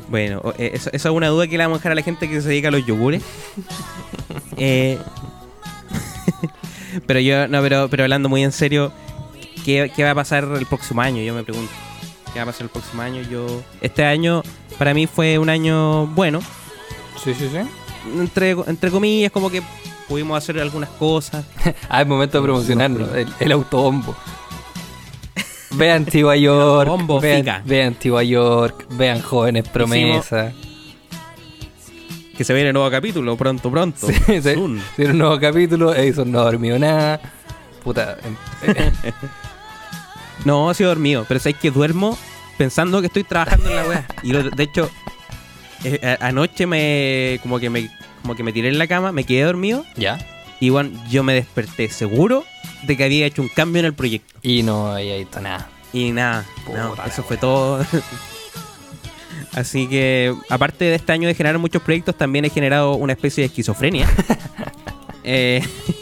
Bueno, 0.09 0.41
eh, 0.57 0.71
eso, 0.73 0.89
es 0.91 1.05
una 1.05 1.27
duda 1.27 1.47
que 1.47 1.57
le 1.57 1.63
vamos 1.63 1.77
a 1.77 1.79
dejar 1.79 1.91
a 1.93 1.95
la 1.95 2.01
gente 2.01 2.29
que 2.29 2.41
se 2.41 2.49
dedica 2.49 2.67
a 2.69 2.71
los 2.71 2.85
yogures. 2.85 3.23
Eh, 4.57 4.99
pero 7.07 7.19
yo, 7.19 7.47
no, 7.47 7.61
pero, 7.61 7.89
pero 7.89 8.03
hablando 8.03 8.29
muy 8.29 8.43
en 8.43 8.51
serio, 8.51 8.91
¿qué, 9.65 9.91
qué 9.95 10.03
va 10.03 10.11
a 10.11 10.15
pasar 10.15 10.43
el 10.43 10.65
próximo 10.67 11.01
año? 11.01 11.23
Yo 11.23 11.33
me 11.33 11.43
pregunto. 11.43 11.71
¿Qué 12.31 12.39
va 12.39 12.43
a 12.43 12.45
pasar 12.45 12.63
el 12.63 12.69
próximo 12.69 13.01
año? 13.01 13.21
Yo 13.23 13.63
Este 13.81 14.05
año 14.05 14.43
para 14.77 14.93
mí 14.93 15.07
fue 15.07 15.37
un 15.39 15.49
año 15.49 16.05
bueno. 16.07 16.41
Sí, 17.23 17.33
sí, 17.33 17.49
sí. 17.51 17.57
Entre, 18.19 18.51
entre 18.51 18.91
comillas, 18.91 19.31
como 19.31 19.49
que 19.49 19.61
pudimos 20.07 20.37
hacer 20.37 20.59
algunas 20.59 20.89
cosas. 20.89 21.45
Ah, 21.89 22.01
es 22.01 22.07
momento 22.07 22.37
de 22.37 22.43
promocionarlo. 22.43 23.15
El, 23.15 23.27
el 23.39 23.51
autobombo. 23.51 24.15
Vean 25.73 26.05
Chihuahua 26.05 26.35
York. 26.37 26.87
autobombo, 26.89 27.19
vean, 27.21 27.97
Chihuahua 27.99 28.23
York. 28.23 28.85
Vean 28.91 29.21
Jóvenes 29.21 29.67
Promesa. 29.69 30.51
Que 32.37 32.43
se 32.43 32.53
viene 32.53 32.73
nuevo 32.73 32.89
capítulo, 32.89 33.37
pronto, 33.37 33.69
pronto. 33.71 34.07
Sí. 34.07 34.41
Soon. 34.41 34.81
Tiene 34.95 35.11
un 35.11 35.17
nuevo 35.19 35.39
capítulo. 35.39 35.93
Edison 35.93 36.31
no 36.31 36.39
ha 36.39 36.43
dormido 36.43 36.77
nada. 36.79 37.19
Puta. 37.83 38.17
em- 38.23 38.35
No, 40.45 40.71
he 40.71 40.73
sido 40.73 40.89
dormido, 40.89 41.23
pero 41.27 41.39
sabes 41.39 41.57
que 41.59 41.69
duermo 41.69 42.17
pensando 42.57 42.99
que 42.99 43.07
estoy 43.07 43.23
trabajando 43.23 43.69
en 43.69 43.75
la 43.75 43.83
web. 43.85 44.03
Y 44.23 44.33
lo- 44.33 44.49
de 44.49 44.63
hecho, 44.63 44.89
eh, 45.83 46.17
anoche 46.19 46.65
me 46.65 47.39
como 47.43 47.59
que 47.59 47.69
me 47.69 47.89
como 48.23 48.35
que 48.35 48.41
me 48.43 48.51
tiré 48.51 48.69
en 48.69 48.79
la 48.79 48.87
cama, 48.87 49.11
me 49.11 49.23
quedé 49.23 49.43
dormido 49.43 49.85
ya. 49.95 50.17
y 50.59 50.69
bueno, 50.69 50.89
yo 51.09 51.21
me 51.23 51.33
desperté 51.35 51.89
seguro 51.89 52.43
de 52.83 52.97
que 52.97 53.03
había 53.03 53.25
hecho 53.25 53.41
un 53.41 53.47
cambio 53.49 53.79
en 53.81 53.85
el 53.87 53.93
proyecto. 53.93 54.33
Y 54.41 54.63
no 54.63 54.87
había 54.93 55.17
visto 55.17 55.39
nada. 55.41 55.69
Y 55.93 56.11
nada, 56.11 56.45
Puta 56.65 57.05
eso 57.05 57.23
fue 57.23 57.37
todo. 57.37 57.85
Así 59.53 59.87
que, 59.87 60.33
aparte 60.49 60.85
de 60.85 60.95
este 60.95 61.11
año 61.11 61.27
de 61.27 61.33
generar 61.35 61.57
muchos 61.59 61.81
proyectos, 61.81 62.15
también 62.17 62.45
he 62.45 62.49
generado 62.49 62.93
una 62.95 63.13
especie 63.13 63.41
de 63.43 63.47
esquizofrenia. 63.47 64.07
Eh, 65.23 65.61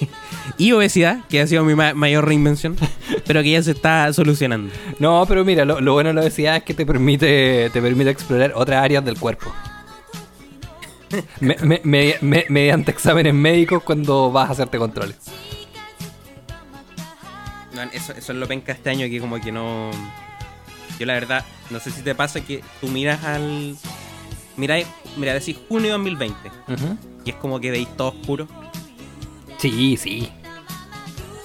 y 0.57 0.71
obesidad, 0.71 1.19
que 1.27 1.41
ha 1.41 1.45
sido 1.47 1.65
mi 1.65 1.75
ma- 1.75 1.93
mayor 1.93 2.25
reinvención, 2.25 2.77
pero 3.27 3.43
que 3.43 3.51
ya 3.51 3.61
se 3.61 3.71
está 3.71 4.13
solucionando. 4.13 4.71
No, 4.97 5.25
pero 5.27 5.43
mira, 5.43 5.65
lo, 5.65 5.81
lo 5.81 5.91
bueno 5.91 6.07
de 6.07 6.13
la 6.13 6.21
obesidad 6.21 6.55
es 6.55 6.63
que 6.63 6.73
te 6.73 6.85
permite, 6.85 7.69
te 7.73 7.81
permite 7.81 8.11
explorar 8.11 8.53
otras 8.55 8.81
áreas 8.81 9.03
del 9.03 9.19
cuerpo. 9.19 9.53
Me- 11.41 11.57
me- 11.61 11.81
me- 11.83 12.15
me- 12.21 12.45
mediante 12.47 12.91
exámenes 12.91 13.33
médicos 13.33 13.83
cuando 13.83 14.31
vas 14.31 14.47
a 14.47 14.53
hacerte 14.53 14.77
controles. 14.77 15.17
Eso, 17.93 18.13
eso 18.13 18.31
es 18.31 18.37
lo 18.37 18.47
penca 18.47 18.71
este 18.71 18.89
año 18.89 19.07
que 19.07 19.19
como 19.19 19.39
que 19.39 19.51
no... 19.51 19.91
Yo 20.99 21.05
la 21.05 21.13
verdad, 21.13 21.45
no 21.69 21.79
sé 21.79 21.91
si 21.91 22.01
te 22.01 22.13
pasa 22.15 22.41
que 22.41 22.61
tú 22.81 22.87
miras 22.89 23.23
al... 23.23 23.77
Mira, 24.57 24.75
mira, 25.17 25.33
decís 25.33 25.57
junio 25.69 25.91
2020 25.93 26.35
y 27.25 27.29
es 27.29 27.35
como 27.37 27.59
que 27.61 27.71
veis 27.71 27.87
todo 27.95 28.09
oscuro. 28.09 28.47
Sí, 29.57 29.95
sí. 29.97 30.29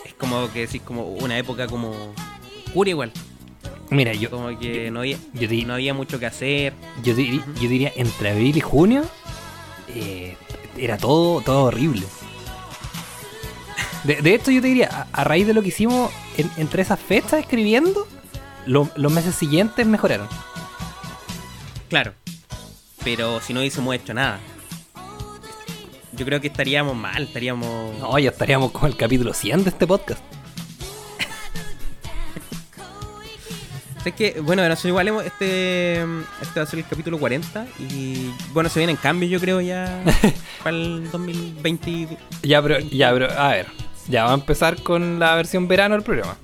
Es 0.05 0.15
como 0.15 0.51
que 0.53 0.61
decís 0.67 0.83
como 0.83 1.05
una 1.05 1.39
época 1.39 1.67
como 1.69 1.95
oscura 2.67 2.91
igual. 2.91 3.13
Mira, 3.91 4.13
yo, 4.15 4.31
Como 4.31 4.59
que 4.59 4.91
no 4.91 5.01
había, 5.01 5.19
yo, 5.35 5.47
di- 5.47 5.65
no 5.65 5.75
había 5.75 5.95
mucho 5.95 6.19
que 6.19 6.27
hacer. 6.27 6.73
yo, 7.05 7.15
diri- 7.15 7.43
yo 7.61 7.69
diría 7.69 7.93
entre 7.95 8.31
abril 8.31 8.57
y 8.57 8.61
junio 8.61 9.05
eh, 9.89 10.37
era 10.77 10.97
todo, 10.99 11.41
todo 11.43 11.65
horrible. 11.65 12.03
De, 14.05 14.17
de 14.23 14.35
hecho, 14.35 14.51
yo 14.51 14.61
te 14.61 14.69
diría, 14.69 14.89
a, 15.13 15.21
a 15.21 15.25
raíz 15.25 15.47
de 15.47 15.55
lo 15.55 15.63
que 15.63 15.69
hicimos 15.69 16.11
en- 16.37 16.51
entre 16.59 16.83
esas 16.83 17.01
fechas 17.01 17.41
escribiendo, 17.41 18.07
lo- 18.67 18.89
los 18.97 19.13
meses 19.13 19.35
siguientes 19.35 19.87
mejoraron. 19.87 20.29
Claro. 21.89 22.13
Pero 23.03 23.41
si 23.41 23.53
no 23.55 23.61
hubiésemos 23.61 23.95
hecho 23.95 24.15
nada. 24.15 24.41
Yo 26.13 26.25
creo 26.25 26.41
que 26.41 26.47
estaríamos 26.49 26.95
mal, 26.97 27.25
estaríamos... 27.25 27.99
No, 27.99 28.19
ya 28.19 28.31
estaríamos 28.31 28.71
con 28.73 28.87
el 28.91 28.97
capítulo 28.97 29.33
100 29.35 29.65
de 29.65 29.71
este 29.71 29.87
podcast. 29.87 30.23
Es 34.05 34.13
que, 34.13 34.39
bueno, 34.43 34.63
de 34.63 34.77
igual 34.85 35.09
este, 35.25 35.95
este 36.43 36.61
va 36.61 36.63
a 36.63 36.67
ser 36.67 36.79
el 36.81 36.87
capítulo 36.87 37.19
40 37.19 37.67
y 37.89 38.31
bueno, 38.53 38.69
se 38.69 38.79
vienen 38.79 38.97
cambios 38.97 39.31
yo 39.33 39.41
creo 39.41 39.63
ya 39.63 40.03
para 40.63 40.77
el 40.77 41.11
2020. 41.11 42.19
Ya, 42.43 42.61
pero, 42.63 42.81
ya, 42.81 43.11
pero, 43.15 43.33
a 43.33 43.49
ver. 43.49 43.67
Ya 44.09 44.25
va 44.25 44.33
a 44.33 44.35
empezar 44.35 44.83
con 44.83 45.19
la 45.19 45.35
versión 45.35 45.67
verano 45.69 45.95
del 45.95 46.05
programa. 46.05 46.37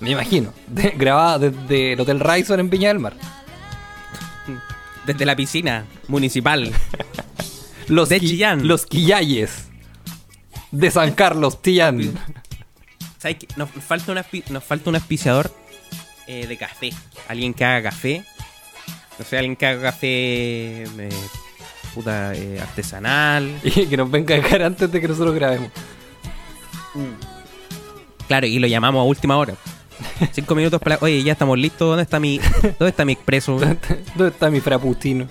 Me 0.00 0.10
imagino. 0.10 0.52
De- 0.66 0.90
grabada 0.96 1.38
desde 1.50 1.92
el 1.92 2.00
Hotel 2.00 2.20
Ryson 2.20 2.60
en 2.60 2.70
Viña 2.70 2.88
del 2.88 2.98
Mar. 2.98 3.14
Desde 5.06 5.26
la 5.26 5.34
piscina 5.36 5.84
municipal. 6.08 6.72
Los, 7.88 8.08
De 8.08 8.20
Chillán. 8.20 8.66
Los 8.66 8.86
Quillayes. 8.86 9.68
De 10.70 10.90
San 10.90 11.12
Carlos, 11.12 11.60
Chillán. 11.60 12.14
¿Sabes 13.18 13.36
qué? 13.38 13.48
Nos 13.56 13.68
falta, 13.70 14.12
un 14.12 14.18
aspi- 14.18 14.44
nos 14.48 14.64
falta 14.64 14.88
un 14.90 14.96
auspiciador 14.96 15.52
eh, 16.26 16.46
de 16.46 16.56
café. 16.56 16.90
Alguien 17.28 17.52
que 17.52 17.64
haga 17.64 17.90
café. 17.90 18.24
No 19.18 19.24
sé, 19.24 19.36
alguien 19.38 19.56
que 19.56 19.66
haga 19.66 19.82
café 19.82 20.84
eh, 20.84 21.08
puta, 21.94 22.32
eh, 22.34 22.58
artesanal. 22.60 23.60
Y 23.64 23.86
que 23.86 23.96
nos 23.96 24.10
venga 24.10 24.34
a 24.34 24.38
dejar 24.38 24.62
antes 24.62 24.90
de 24.90 25.00
que 25.00 25.08
nosotros 25.08 25.34
grabemos. 25.34 25.70
Mm. 26.94 28.26
Claro, 28.28 28.46
y 28.46 28.58
lo 28.58 28.66
llamamos 28.66 29.00
a 29.00 29.04
última 29.04 29.36
hora. 29.36 29.54
Cinco 30.32 30.54
minutos 30.54 30.80
para... 30.80 30.98
Oye, 31.00 31.22
ya 31.22 31.32
estamos 31.32 31.58
listos. 31.58 31.88
¿Dónde 31.88 32.02
está 32.02 32.18
mi, 32.18 32.38
¿dónde 32.62 32.88
está 32.88 33.04
mi 33.04 33.12
expreso? 33.12 33.58
¿Dónde 33.58 34.28
está 34.28 34.50
mi 34.50 34.60
frappuccino? 34.60 35.28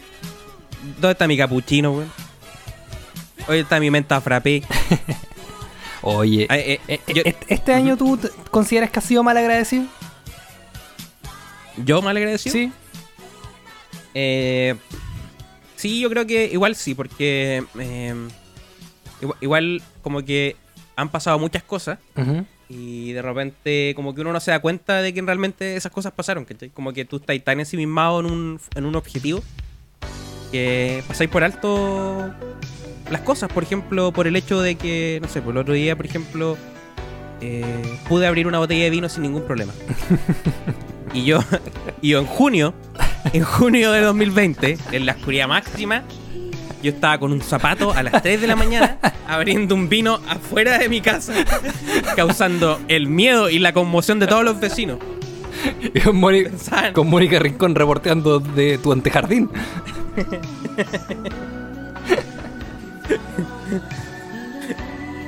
¿Dónde 0.99 1.11
está 1.11 1.27
mi 1.27 1.37
capuchino, 1.37 1.91
güey? 1.93 2.07
Oye, 3.47 3.59
está 3.61 3.79
mi 3.79 3.91
menta 3.91 4.21
frappé. 4.21 4.63
Oye, 6.01 6.47
ah, 6.49 6.57
eh, 6.57 6.79
eh, 6.87 6.99
¿E-, 7.07 7.29
e-, 7.29 7.35
¿este 7.47 7.73
año 7.73 7.95
tú 7.95 8.19
consideras 8.49 8.89
que 8.89 8.99
has 8.99 9.05
sido 9.05 9.23
mal 9.23 9.37
agradecido? 9.37 9.85
¿Yo 11.85 12.01
mal 12.01 12.17
agradecido? 12.17 12.53
Sí. 12.53 12.71
Eh, 14.13 14.75
sí, 15.75 15.99
yo 15.99 16.09
creo 16.09 16.25
que 16.25 16.45
igual 16.45 16.75
sí, 16.75 16.95
porque 16.95 17.63
igual, 19.41 19.81
como 20.01 20.23
que 20.23 20.55
han 21.01 21.09
pasado 21.09 21.39
muchas 21.39 21.63
cosas 21.63 21.99
y 22.69 23.11
de 23.11 23.21
repente 23.21 23.93
como 23.95 24.15
que 24.15 24.21
uno 24.21 24.31
no 24.31 24.39
se 24.39 24.51
da 24.51 24.59
cuenta 24.59 25.01
de 25.01 25.13
que 25.13 25.21
realmente 25.21 25.75
esas 25.75 25.91
cosas 25.91 26.13
pasaron, 26.13 26.45
¿cachai? 26.45 26.69
Como 26.69 26.93
que 26.93 27.05
tú 27.05 27.17
estás 27.17 27.41
tan 27.43 27.59
ensimismado 27.59 28.21
en 28.21 28.25
un, 28.27 28.59
en 28.75 28.85
un 28.85 28.95
objetivo 28.95 29.43
que 30.51 31.03
pasáis 31.07 31.29
por 31.29 31.43
alto 31.43 32.33
las 33.09 33.21
cosas, 33.21 33.51
por 33.51 33.63
ejemplo, 33.63 34.11
por 34.13 34.27
el 34.27 34.35
hecho 34.35 34.61
de 34.61 34.75
que, 34.75 35.19
no 35.21 35.27
sé, 35.27 35.41
por 35.41 35.51
el 35.51 35.57
otro 35.57 35.73
día, 35.73 35.97
por 35.97 36.05
ejemplo, 36.05 36.57
eh, 37.41 37.97
pude 38.07 38.25
abrir 38.25 38.47
una 38.47 38.59
botella 38.59 38.85
de 38.85 38.89
vino 38.89 39.09
sin 39.09 39.23
ningún 39.23 39.43
problema. 39.43 39.73
y 41.13 41.25
yo, 41.25 41.39
y 42.01 42.09
yo 42.09 42.19
en 42.19 42.25
junio, 42.25 42.73
en 43.33 43.43
junio 43.43 43.91
de 43.91 44.01
2020, 44.01 44.77
en 44.93 45.05
la 45.05 45.13
oscuridad 45.13 45.49
máxima, 45.49 46.03
yo 46.83 46.91
estaba 46.91 47.19
con 47.19 47.31
un 47.31 47.41
zapato 47.41 47.93
a 47.93 48.01
las 48.01 48.21
3 48.23 48.41
de 48.41 48.47
la 48.47 48.55
mañana 48.55 48.97
abriendo 49.27 49.75
un 49.75 49.87
vino 49.87 50.19
afuera 50.27 50.77
de 50.77 50.89
mi 50.89 50.99
casa, 50.99 51.33
causando 52.15 52.79
el 52.87 53.07
miedo 53.07 53.49
y 53.49 53.59
la 53.59 53.71
conmoción 53.71 54.19
de 54.19 54.27
todos 54.27 54.43
los 54.43 54.59
vecinos. 54.59 54.97
Y 55.93 55.99
con, 56.01 57.07
Mónica, 57.07 57.39
Rincón 57.39 57.75
reporteando 57.75 58.39
de 58.39 58.77
tu 58.77 58.91
antejardín. 58.91 59.49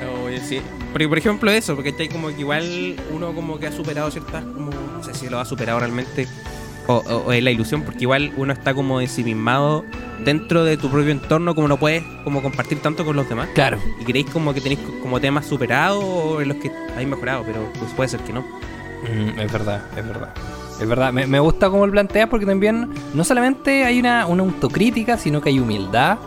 Oh, 0.05 1.07
por 1.07 1.17
ejemplo, 1.17 1.51
eso, 1.51 1.75
porque 1.75 1.89
está 1.89 2.07
como 2.11 2.29
que 2.29 2.39
igual 2.39 2.95
uno 3.11 3.33
como 3.33 3.59
que 3.59 3.67
ha 3.67 3.71
superado 3.71 4.09
ciertas, 4.11 4.43
como, 4.43 4.71
no 4.71 5.03
sé 5.03 5.13
si 5.13 5.29
lo 5.29 5.39
ha 5.39 5.45
superado 5.45 5.79
realmente, 5.79 6.27
o, 6.87 6.95
o 6.97 7.31
es 7.31 7.43
la 7.43 7.51
ilusión, 7.51 7.83
porque 7.83 8.01
igual 8.01 8.33
uno 8.35 8.53
está 8.53 8.73
como 8.73 8.99
ensimismado 9.01 9.85
dentro 10.23 10.63
de 10.63 10.77
tu 10.77 10.89
propio 10.89 11.11
entorno 11.11 11.55
como 11.55 11.67
no 11.67 11.77
puedes 11.77 12.03
como 12.23 12.41
compartir 12.41 12.79
tanto 12.79 13.05
con 13.05 13.15
los 13.15 13.27
demás. 13.27 13.49
Claro. 13.53 13.79
Y 13.99 14.03
creéis 14.05 14.29
como 14.29 14.53
que 14.53 14.61
tenéis 14.61 14.79
como 15.01 15.19
temas 15.19 15.45
superados 15.45 16.03
o 16.03 16.41
en 16.41 16.49
los 16.49 16.57
que 16.57 16.71
habéis 16.93 17.07
mejorado, 17.07 17.43
pero 17.45 17.69
pues 17.79 17.91
puede 17.93 18.09
ser 18.09 18.21
que 18.21 18.33
no. 18.33 18.41
Mm, 18.41 19.39
es 19.39 19.51
verdad, 19.51 19.83
es 19.97 20.07
verdad. 20.07 20.33
Es 20.79 20.87
verdad, 20.87 21.13
me, 21.13 21.39
gusta 21.39 21.69
cómo 21.69 21.85
lo 21.85 21.91
planteas 21.91 22.27
porque 22.29 22.45
también 22.45 22.89
no 23.13 23.23
solamente 23.23 23.85
hay 23.85 23.99
una, 23.99 24.25
una 24.25 24.43
autocrítica, 24.43 25.17
sino 25.17 25.39
que 25.39 25.49
hay 25.49 25.59
humildad. 25.59 26.17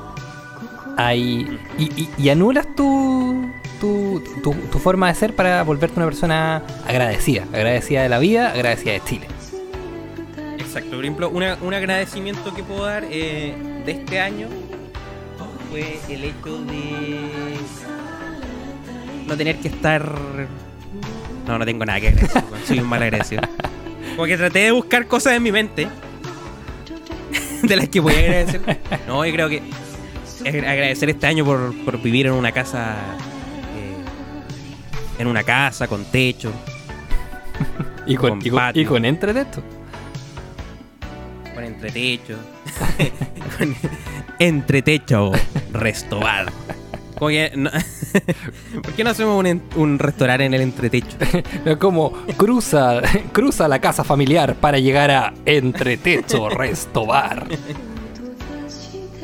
Hay, 0.97 1.59
y, 1.77 2.29
anulas 2.31 2.67
tu, 2.75 3.51
tu, 3.81 4.23
tu, 4.43 4.79
forma 4.79 5.09
de 5.09 5.15
ser 5.15 5.37
para 5.37 5.63
volverte 5.63 5.99
una 5.99 6.07
persona 6.07 6.63
agradecida, 6.87 7.43
agradecida 7.53 8.03
de 8.03 8.09
la 8.09 8.19
vida, 8.19 8.53
agradecida 8.53 8.93
de 8.93 9.03
Chile. 9.05 9.27
Exacto, 10.59 10.93
por 10.93 11.05
ejemplo, 11.05 11.29
una, 11.29 11.59
un 11.61 11.75
agradecimiento 11.75 12.55
que 12.55 12.63
puedo 12.63 12.87
dar 12.87 13.05
eh, 13.11 13.55
de 13.87 13.93
este 13.93 14.21
año 14.21 14.49
fue 15.71 15.99
el 16.09 16.25
hecho 16.25 16.59
de 16.65 17.21
no 19.27 19.37
tener 19.37 19.57
que 19.59 19.69
estar. 19.69 20.05
No, 21.47 21.59
no 21.59 21.65
tengo 21.65 21.85
nada 21.85 22.01
que 22.01 22.09
agradecer 22.09 22.43
Soy 22.67 22.81
un 22.81 22.89
mal 22.89 23.03
agradecido. 23.03 23.43
Como 24.17 24.27
que 24.27 24.37
traté 24.37 24.59
de 24.59 24.73
buscar 24.73 25.07
cosas 25.07 25.35
en 25.35 25.43
mi 25.45 25.53
mente 25.53 25.87
de 27.63 27.77
las 27.77 27.89
que 27.89 28.01
voy 28.01 28.15
a 28.15 28.19
agradecer. 28.19 28.61
No, 29.07 29.25
yo 29.25 29.33
creo 29.33 29.49
que 29.49 29.63
agradecer 30.45 31.11
este 31.11 31.27
año 31.27 31.45
por, 31.45 31.73
por 31.85 32.03
vivir 32.03 32.27
en 32.27 32.33
una 32.33 32.51
casa. 32.51 32.97
Eh, 33.77 35.21
en 35.21 35.29
una 35.29 35.45
casa 35.45 35.87
con 35.87 36.05
techo. 36.07 36.53
Y 38.05 38.17
con, 38.17 38.41
con 38.41 38.47
y 38.47 38.51
con, 38.51 38.63
y 38.75 38.85
con 38.85 39.05
entretecho. 39.05 39.63
Con 41.55 41.65
entretecho. 41.65 42.37
entretecho 44.39 45.33
restobar. 45.73 46.53
No, 47.57 47.71
¿Por 48.83 48.93
qué 48.93 49.03
no 49.03 49.11
hacemos 49.11 49.43
un, 49.43 49.63
un 49.77 49.99
restaurante 49.99 50.45
en 50.45 50.55
el 50.55 50.61
entretecho? 50.61 51.17
No, 51.65 51.79
como 51.79 52.13
cruza, 52.37 53.01
cruza 53.33 53.69
la 53.69 53.81
casa 53.81 54.05
familiar 54.05 54.55
para 54.57 54.79
llegar 54.79 55.11
a 55.11 55.33
entretecho 55.47 56.51
restobar. 56.51 57.47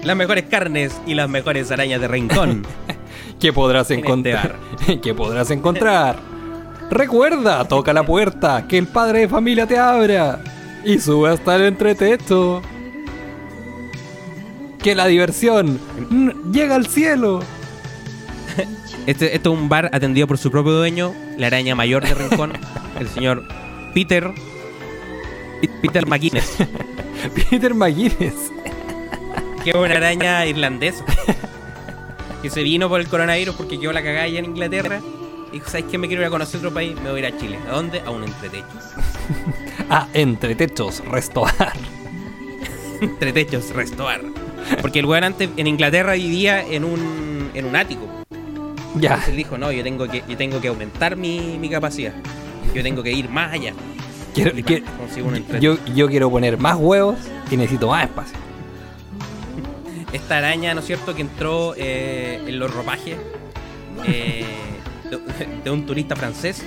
Las 0.02 0.16
mejores 0.16 0.44
carnes 0.44 1.00
y 1.06 1.14
las 1.14 1.28
mejores 1.28 1.70
arañas 1.70 2.00
de 2.00 2.08
rincón. 2.08 2.66
¿Qué 3.40 3.52
podrás 3.52 3.90
este 3.90 4.02
encontrar? 4.02 4.56
Podrás 5.16 5.50
encontrar? 5.50 6.16
Recuerda, 6.90 7.66
toca 7.66 7.92
la 7.92 8.04
puerta, 8.04 8.66
que 8.66 8.78
el 8.78 8.86
padre 8.86 9.20
de 9.20 9.28
familia 9.28 9.66
te 9.66 9.78
abra 9.78 10.40
y 10.84 10.98
sube 10.98 11.30
hasta 11.30 11.56
el 11.56 11.62
entretecho 11.62 12.62
que 14.82 14.94
la 14.94 15.06
diversión 15.06 15.78
llega 16.52 16.74
al 16.74 16.86
cielo. 16.86 17.40
Este, 19.06 19.34
es 19.34 19.46
un 19.46 19.68
bar 19.68 19.90
atendido 19.92 20.26
por 20.26 20.38
su 20.38 20.50
propio 20.50 20.72
dueño, 20.72 21.14
la 21.36 21.48
araña 21.48 21.74
mayor 21.74 22.04
de 22.04 22.14
Rincón, 22.14 22.52
el 23.00 23.08
señor 23.08 23.44
Peter. 23.94 24.32
Peter 25.80 26.06
McGuinness. 26.06 26.56
Peter 27.50 27.74
McGuinness. 27.74 28.52
Que 29.64 29.70
es 29.70 29.76
una 29.76 29.94
araña 29.94 30.44
irlandesa. 30.46 31.04
Que 32.42 32.50
se 32.50 32.62
vino 32.64 32.88
por 32.88 33.00
el 33.00 33.06
coronavirus 33.06 33.54
porque 33.54 33.78
quedó 33.78 33.92
la 33.92 34.02
cagada 34.02 34.24
allá 34.24 34.40
en 34.40 34.46
Inglaterra. 34.46 35.00
Y 35.50 35.56
dijo, 35.56 35.68
¿sabes 35.68 35.86
qué? 35.90 35.98
Me 35.98 36.08
quiero 36.08 36.22
ir 36.22 36.26
a 36.28 36.30
conocer 36.30 36.58
otro 36.58 36.72
país, 36.72 36.96
me 37.00 37.10
voy 37.10 37.22
a 37.22 37.28
ir 37.28 37.34
a 37.34 37.38
Chile. 37.38 37.58
¿A 37.68 37.72
dónde? 37.72 38.00
A 38.00 38.10
un 38.10 38.24
entretecho. 38.24 38.66
a 39.90 40.08
Entretechos 40.14 41.04
Restobar. 41.04 41.72
entretechos 43.00 43.70
Restobar. 43.70 44.22
Porque 44.80 45.00
el 45.00 45.06
weón 45.06 45.24
antes 45.24 45.48
en 45.56 45.66
Inglaterra 45.66 46.12
vivía 46.14 46.64
en 46.66 46.84
un, 46.84 47.50
en 47.54 47.64
un 47.64 47.76
ático. 47.76 48.06
Ya. 48.94 49.10
Entonces 49.10 49.28
él 49.30 49.36
dijo, 49.36 49.58
no, 49.58 49.72
yo 49.72 49.82
tengo 49.82 50.06
que, 50.08 50.22
yo 50.28 50.36
tengo 50.36 50.60
que 50.60 50.68
aumentar 50.68 51.16
mi, 51.16 51.58
mi 51.58 51.68
capacidad. 51.68 52.12
Yo 52.74 52.82
tengo 52.82 53.02
que 53.02 53.12
ir 53.12 53.28
más 53.28 53.52
allá. 53.52 53.72
Quiero, 54.34 54.52
yo, 55.60 55.76
yo 55.94 56.08
quiero 56.08 56.30
poner 56.30 56.56
más 56.56 56.76
huevos 56.76 57.16
y 57.50 57.56
necesito 57.56 57.88
más 57.88 58.04
espacio. 58.04 58.38
Esta 60.12 60.38
araña, 60.38 60.74
¿no 60.74 60.80
es 60.80 60.86
cierto?, 60.86 61.14
que 61.14 61.22
entró 61.22 61.74
eh, 61.76 62.40
en 62.46 62.58
los 62.58 62.72
ropajes 62.72 63.16
eh, 64.06 64.44
de, 65.64 65.70
un 65.70 65.86
turista 65.86 66.16
francés. 66.16 66.64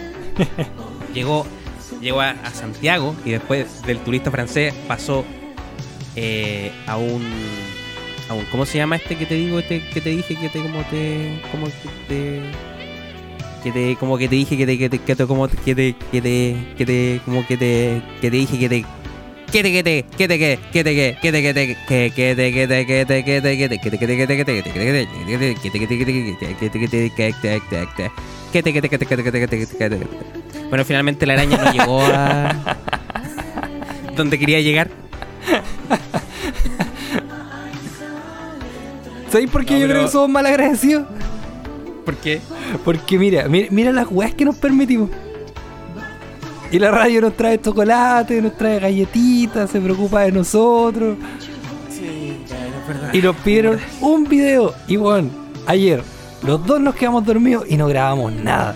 Llegó, 1.14 1.46
llegó 2.02 2.22
a, 2.22 2.36
Santiago 2.54 3.16
y 3.24 3.32
después 3.32 3.84
del 3.84 4.00
turista 4.00 4.30
francés 4.32 4.74
pasó 4.88 5.24
eh, 6.16 6.72
a 6.88 6.98
un 6.98 7.24
¿Cómo 8.52 8.66
se 8.66 8.78
llama 8.78 8.96
este 8.96 9.16
que 9.16 9.26
te 9.26 9.36
digo, 9.36 9.60
este 9.60 9.82
que 9.94 10.02
te 10.02 10.10
dije 10.10 10.36
que 10.36 10.50
te 10.50 10.60
como 10.60 10.82
te 10.84 11.40
como 11.52 11.68
te 12.08 12.42
que 13.64 13.72
te 13.72 13.96
como 14.00 14.18
que 14.18 14.28
te 14.28 14.36
dije 14.36 14.58
que 14.58 14.66
te 14.66 14.78
que 14.78 14.90
te 14.90 15.00
que 15.00 15.16
te 15.16 15.28
como 15.28 15.48
que 15.48 15.76
te 15.76 15.96
que 16.12 16.22
te 16.22 16.56
que 16.76 16.86
te 16.86 17.22
como 17.24 17.46
que 17.46 17.58
te 17.58 18.02
que 18.22 18.32
te 18.32 18.38
dije 18.38 18.58
que 18.60 18.70
te 18.70 18.86
que 19.52 19.64
te 19.64 19.72
que 19.74 19.84
te 19.84 20.04
que 20.16 20.28
te 20.28 20.38
que 20.38 20.60
que 20.72 20.84
te 20.84 20.96
que 20.96 21.56
te 21.56 21.76
que 21.76 21.76
te 21.76 21.76
que 21.76 22.12
que 22.12 22.22
te 22.22 23.48
que 23.48 24.08
te 24.08 24.08
que 24.08 24.18
te 24.18 24.28
que 24.28 24.46
te 24.46 24.54
que 24.54 24.54
te 24.54 25.06
que 25.06 25.88
te 28.62 28.72
que 28.72 28.98
te 28.98 29.06
que 29.06 29.08
te 29.08 29.24
que 29.24 29.32
te 29.32 29.60
que 29.60 29.68
te 29.68 29.78
que 29.78 30.08
bueno, 30.70 30.84
finalmente 30.84 31.26
la 31.26 31.34
araña 31.34 31.58
no 31.58 31.72
llegó 31.72 32.02
a 32.02 32.78
donde 34.16 34.40
quería 34.40 34.62
llegar. 34.62 34.90
¿Sabéis 39.36 39.52
por 39.52 39.66
qué 39.66 39.74
No, 39.74 39.80
yo 39.82 39.88
pero- 39.88 39.94
creo 40.00 40.06
que 40.06 40.12
somos 40.14 40.30
mal 40.30 40.46
agradecidos? 40.46 41.04
¿Por 42.06 42.16
qué? 42.16 42.40
Porque 42.86 43.20
mira, 43.20 43.50
mira, 43.50 43.68
mira 43.70 43.92
las 43.92 44.08
weas 44.10 44.34
que 44.34 44.46
nos 44.46 44.56
permitimos. 44.56 45.10
Y 46.72 46.80
la 46.80 46.90
radio 46.90 47.20
nos 47.20 47.36
trae 47.36 47.60
chocolate, 47.60 48.42
nos 48.42 48.56
trae 48.56 48.80
galletitas, 48.80 49.70
se 49.70 49.82
preocupa 49.82 50.22
de 50.22 50.32
nosotros. 50.32 51.18
Sí, 51.90 52.38
verdad. 52.88 53.14
Y 53.14 53.22
nos 53.22 53.36
pidieron 53.36 53.78
un 54.00 54.24
video. 54.24 54.74
Y 54.88 54.96
bueno, 54.96 55.28
ayer 55.68 56.02
los 56.42 56.66
dos 56.66 56.80
nos 56.80 56.96
quedamos 56.96 57.26
dormidos 57.26 57.66
y 57.68 57.76
no 57.76 57.88
grabamos 57.88 58.32
nada. 58.32 58.74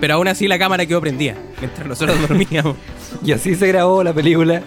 Pero 0.00 0.14
aún 0.14 0.28
así 0.28 0.46
la 0.46 0.56
cámara 0.60 0.86
quedó 0.86 1.00
prendida 1.00 1.34
mientras 1.58 1.84
nosotros 1.84 2.16
dormíamos. 2.28 2.76
Y 3.24 3.32
así 3.32 3.56
se 3.56 3.66
grabó 3.66 4.04
la 4.04 4.12
película 4.12 4.62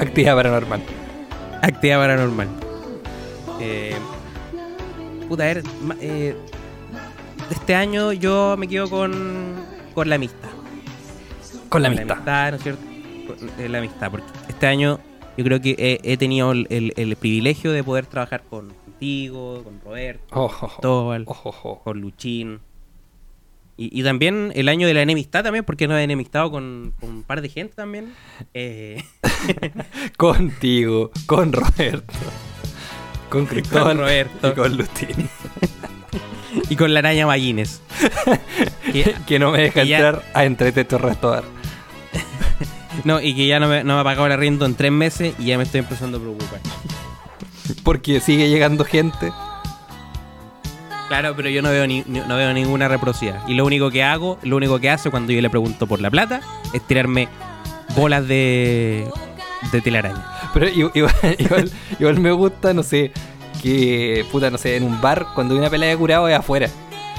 Actividad 0.00 0.34
Paranormal. 0.34 0.80
Actividad 1.62 1.98
paranormal. 1.98 2.48
Eh, 3.60 3.94
puta, 5.28 5.42
a 5.44 5.46
ver, 5.46 5.62
eh, 6.00 6.34
este 7.50 7.74
año 7.74 8.12
yo 8.12 8.56
me 8.58 8.66
quedo 8.68 8.88
con 8.88 9.54
con 9.94 10.08
la 10.08 10.14
amistad. 10.16 10.48
Con 11.68 11.82
la 11.82 11.88
Con 11.90 11.98
amistad. 12.10 12.50
¿no 12.50 12.56
es 12.56 12.62
cierto? 12.62 12.82
Con, 13.26 13.50
eh, 13.64 13.68
la 13.68 13.78
amistad, 13.78 14.10
porque 14.10 14.26
este 14.48 14.66
año 14.66 14.98
yo 15.36 15.44
creo 15.44 15.60
que 15.60 15.74
he, 15.78 16.12
he 16.12 16.16
tenido 16.16 16.52
el, 16.52 16.66
el- 16.70 16.92
el 16.96 17.16
privilegio 17.16 17.72
de 17.72 17.84
poder 17.84 18.06
trabajar 18.06 18.42
con- 18.48 18.72
contigo, 18.84 19.62
con 19.64 19.80
Roberto, 19.80 20.24
Ojo, 20.32 20.66
ojo. 20.66 20.66
Cristóbal, 20.68 21.24
Ojo, 21.26 21.48
ojo. 21.50 21.80
con 21.84 22.00
Luchín. 22.00 22.60
Y, 23.80 23.98
y 23.98 24.04
también 24.04 24.52
el 24.54 24.68
año 24.68 24.86
de 24.86 24.92
la 24.92 25.00
enemistad 25.00 25.42
también, 25.42 25.64
porque 25.64 25.88
nos 25.88 25.96
he 25.96 26.02
enemistado 26.02 26.50
con, 26.50 26.92
con 27.00 27.08
un 27.08 27.22
par 27.22 27.40
de 27.40 27.48
gente 27.48 27.72
también. 27.74 28.12
Eh, 28.52 29.02
Contigo, 30.18 31.10
con 31.24 31.50
Roberto. 31.50 32.12
Con 33.30 33.46
Cristóbal 33.46 33.96
Roberto. 33.96 34.48
y 34.48 34.52
con 34.52 34.76
Lutini. 34.76 35.26
y 36.68 36.76
con 36.76 36.92
la 36.92 36.98
araña 36.98 37.26
Maguines. 37.26 37.80
Que- 38.92 39.14
que 39.26 39.38
no 39.38 39.50
me 39.52 39.62
deja 39.62 39.82
que 39.82 39.88
ya- 39.88 39.96
entrar 39.96 40.24
a 40.34 40.44
Entreteto 40.44 40.98
Restaurar. 40.98 41.44
no, 43.04 43.20
y 43.22 43.34
que 43.34 43.46
ya 43.46 43.60
no 43.60 43.68
me, 43.68 43.82
no 43.82 43.94
me 43.94 44.00
ha 44.00 44.04
pagado 44.04 44.26
el 44.26 44.32
arriendo 44.32 44.66
en 44.66 44.74
tres 44.74 44.92
meses 44.92 45.34
y 45.38 45.44
ya 45.46 45.56
me 45.56 45.62
estoy 45.64 45.78
empezando 45.80 46.18
a 46.18 46.20
preocupar. 46.20 46.60
Porque 47.82 48.20
sigue 48.20 48.50
llegando 48.50 48.84
gente. 48.84 49.32
Claro, 51.10 51.34
pero 51.34 51.48
yo 51.48 51.60
no 51.60 51.70
veo 51.70 51.88
ni, 51.88 52.04
no 52.06 52.36
veo 52.36 52.52
ninguna 52.52 52.86
reciprocidad. 52.86 53.42
Y 53.48 53.54
lo 53.54 53.66
único 53.66 53.90
que 53.90 54.04
hago, 54.04 54.38
lo 54.44 54.56
único 54.56 54.78
que 54.78 54.90
hace 54.90 55.10
cuando 55.10 55.32
yo 55.32 55.40
le 55.40 55.50
pregunto 55.50 55.88
por 55.88 56.00
la 56.00 56.08
plata, 56.08 56.40
es 56.72 56.86
tirarme 56.86 57.28
bolas 57.96 58.28
de, 58.28 59.08
de 59.72 59.80
telaraña. 59.80 60.24
Pero 60.54 60.68
igual, 60.94 61.72
igual 61.98 62.20
me 62.20 62.30
gusta, 62.30 62.72
no 62.74 62.84
sé, 62.84 63.10
que, 63.60 64.24
puta, 64.30 64.50
no 64.50 64.58
sé, 64.58 64.76
en 64.76 64.84
un 64.84 65.00
bar, 65.00 65.26
cuando 65.34 65.54
hay 65.54 65.58
una 65.58 65.68
pelea 65.68 65.88
de 65.88 65.96
curado 65.96 66.28
es 66.28 66.38
afuera. 66.38 66.68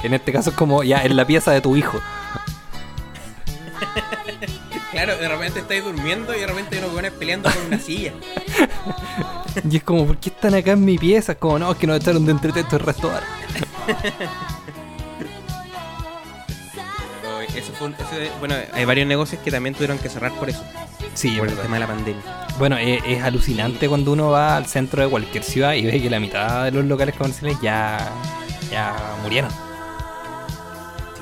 En 0.02 0.14
este 0.14 0.32
caso 0.32 0.48
es 0.48 0.56
como 0.56 0.82
ya 0.82 1.04
en 1.04 1.14
la 1.14 1.26
pieza 1.26 1.50
de 1.50 1.60
tu 1.60 1.76
hijo. 1.76 2.00
Claro, 4.92 5.16
de 5.16 5.26
repente 5.28 5.60
estáis 5.60 5.82
durmiendo 5.84 6.34
y 6.36 6.40
de 6.40 6.46
repente 6.46 6.76
hay 6.78 6.84
unos 6.84 7.10
peleando 7.12 7.50
con 7.50 7.66
una 7.66 7.78
silla. 7.78 8.12
Y 9.70 9.76
es 9.76 9.82
como, 9.84 10.06
¿por 10.06 10.16
qué 10.16 10.30
están 10.30 10.54
acá 10.54 10.72
en 10.72 10.82
mi 10.82 10.96
pieza? 10.96 11.32
Es 11.32 11.38
como, 11.38 11.58
no, 11.58 11.72
es 11.72 11.76
que 11.78 11.86
nos 11.86 11.98
echaron 11.98 12.24
de 12.24 12.32
Entreteto 12.32 12.78
Restaurar. 12.78 13.22
Pero 17.20 17.40
eso 17.42 17.72
fue 17.78 17.88
un- 17.88 17.94
eso- 17.94 18.32
bueno, 18.38 18.54
hay 18.72 18.84
varios 18.86 19.06
negocios 19.06 19.42
que 19.42 19.50
también 19.50 19.74
tuvieron 19.74 19.98
que 19.98 20.08
cerrar 20.08 20.32
por 20.32 20.48
eso, 20.48 20.62
Sí, 21.14 21.36
por 21.36 21.48
el 21.48 21.56
tema 21.56 21.74
de 21.74 21.80
la 21.80 21.86
pandemia. 21.86 22.22
Bueno, 22.58 22.76
es, 22.78 23.02
es 23.06 23.22
alucinante 23.22 23.88
cuando 23.88 24.12
uno 24.12 24.30
va 24.30 24.56
al 24.56 24.66
centro 24.66 25.02
de 25.02 25.08
cualquier 25.10 25.44
ciudad 25.44 25.74
y 25.74 25.82
ve 25.84 26.00
que 26.00 26.08
la 26.08 26.18
mitad 26.20 26.64
de 26.64 26.70
los 26.72 26.84
locales 26.86 27.14
comerciales 27.14 27.58
ya, 27.62 28.10
ya 28.70 28.94
murieron. 29.22 29.50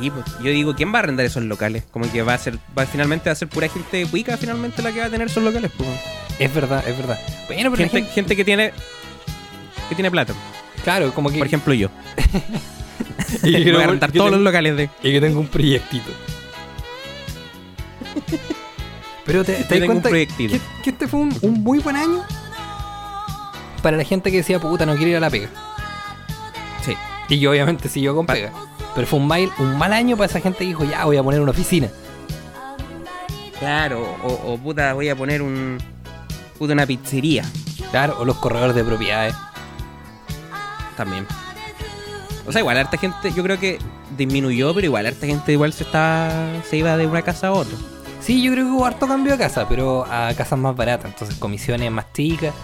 Sí, 0.01 0.11
pues, 0.11 0.25
yo 0.43 0.51
digo, 0.51 0.75
¿quién 0.75 0.93
va 0.95 0.99
a 0.99 1.03
arrendar 1.03 1.27
esos 1.27 1.43
locales? 1.45 1.85
Como 1.91 2.11
que 2.11 2.23
va 2.23 2.35
a 2.35 2.39
ser, 2.39 2.59
va, 2.77 2.87
finalmente 2.87 3.29
va 3.29 3.33
a 3.33 3.37
ser 3.37 3.49
pura 3.49 3.69
gente 3.69 4.07
cuica 4.07 4.37
finalmente 4.37 4.83
la 4.83 4.93
que 4.93 5.01
va 5.01 5.07
a 5.07 5.11
tener 5.11 5.27
esos 5.29 5.43
locales. 5.43 5.71
Pues. 5.77 5.89
Es 6.39 6.53
verdad, 6.55 6.83
es 6.89 6.97
verdad. 6.97 7.19
Bueno, 7.47 7.71
pero 7.71 7.77
Gente, 7.77 7.99
gente- 7.99 8.13
gente 8.13 8.37
que 8.37 8.45
tiene 8.45 8.73
que 9.89 9.95
tiene 9.95 10.11
plata. 10.11 10.33
claro, 10.85 11.13
como 11.13 11.31
que... 11.31 11.39
Por 11.39 11.47
ejemplo, 11.47 11.75
yo. 11.75 11.89
y 13.43 13.63
que, 13.65 13.73
Voy 13.73 13.81
a 13.83 13.85
arrendar 13.85 14.11
todos 14.13 14.31
los 14.31 14.39
tengo- 14.39 14.45
locales 14.45 14.77
de. 14.77 14.91
y 15.03 15.13
que 15.13 15.21
tengo 15.21 15.41
un 15.41 15.49
proyectito. 15.49 16.11
Pero 19.27 19.45
te, 19.45 19.53
te 19.65 19.79
das 19.79 19.87
cuenta 19.87 20.09
proyectito. 20.09 20.55
que, 20.55 20.61
que 20.83 20.91
este 20.91 21.07
fue 21.09 21.21
un, 21.21 21.37
un 21.43 21.63
muy 21.63 21.79
buen 21.79 21.97
año 21.97 22.25
para 23.83 23.97
la 23.97 24.05
gente 24.05 24.31
que 24.31 24.39
decía, 24.39 24.59
puta, 24.59 24.87
no 24.87 24.95
quiero 24.97 25.11
ir 25.11 25.17
a 25.17 25.21
la 25.21 25.31
pega. 25.31 25.49
Sí. 26.85 26.95
Y 27.29 27.41
que 27.41 27.49
obviamente 27.49 27.89
siguió 27.89 28.15
con 28.15 28.27
Pa- 28.27 28.33
pega. 28.35 28.53
Pero 28.95 29.07
fue 29.07 29.19
un 29.19 29.27
mal, 29.27 29.51
un 29.59 29.79
mal 29.79 29.93
año 29.93 30.17
para 30.17 30.27
esa 30.27 30.41
gente 30.41 30.61
que 30.61 30.67
dijo, 30.67 30.85
ya 30.85 31.05
voy 31.05 31.17
a 31.17 31.23
poner 31.23 31.41
una 31.41 31.53
oficina. 31.53 31.89
Claro, 33.59 34.03
o, 34.25 34.53
o 34.53 34.59
puta, 34.59 34.95
voy 34.95 35.09
a 35.09 35.17
poner 35.17 35.43
un. 35.43 35.79
Puta, 36.59 36.73
una 36.75 36.87
pizzería 36.87 37.45
Claro, 37.91 38.17
o 38.21 38.25
los 38.25 38.37
corredores 38.37 38.75
de 38.75 38.85
propiedades. 38.85 39.35
también. 40.97 41.27
O 42.47 42.53
sea, 42.53 42.61
igual 42.61 42.79
harta 42.79 42.97
gente, 42.97 43.33
yo 43.33 43.43
creo 43.43 43.59
que 43.59 43.79
disminuyó, 44.17 44.75
pero 44.75 44.87
igual 44.87 45.07
harta 45.07 45.27
gente 45.27 45.53
igual 45.53 45.73
se 45.73 45.85
estaba. 45.85 46.31
se 46.69 46.77
iba 46.79 46.97
de 46.97 47.07
una 47.07 47.23
casa 47.23 47.49
a 47.49 47.53
otra. 47.53 47.77
Sí, 48.21 48.43
yo 48.43 48.53
creo 48.53 48.65
que 48.67 48.71
hubo 48.71 48.87
harto 48.87 49.07
cambio 49.09 49.33
de 49.33 49.39
casa, 49.39 49.67
pero 49.69 50.05
a 50.05 50.33
casas 50.35 50.59
más 50.59 50.77
baratas, 50.77 51.11
entonces 51.13 51.37
comisiones 51.39 51.91
más 51.91 52.13
chicas. 52.13 52.55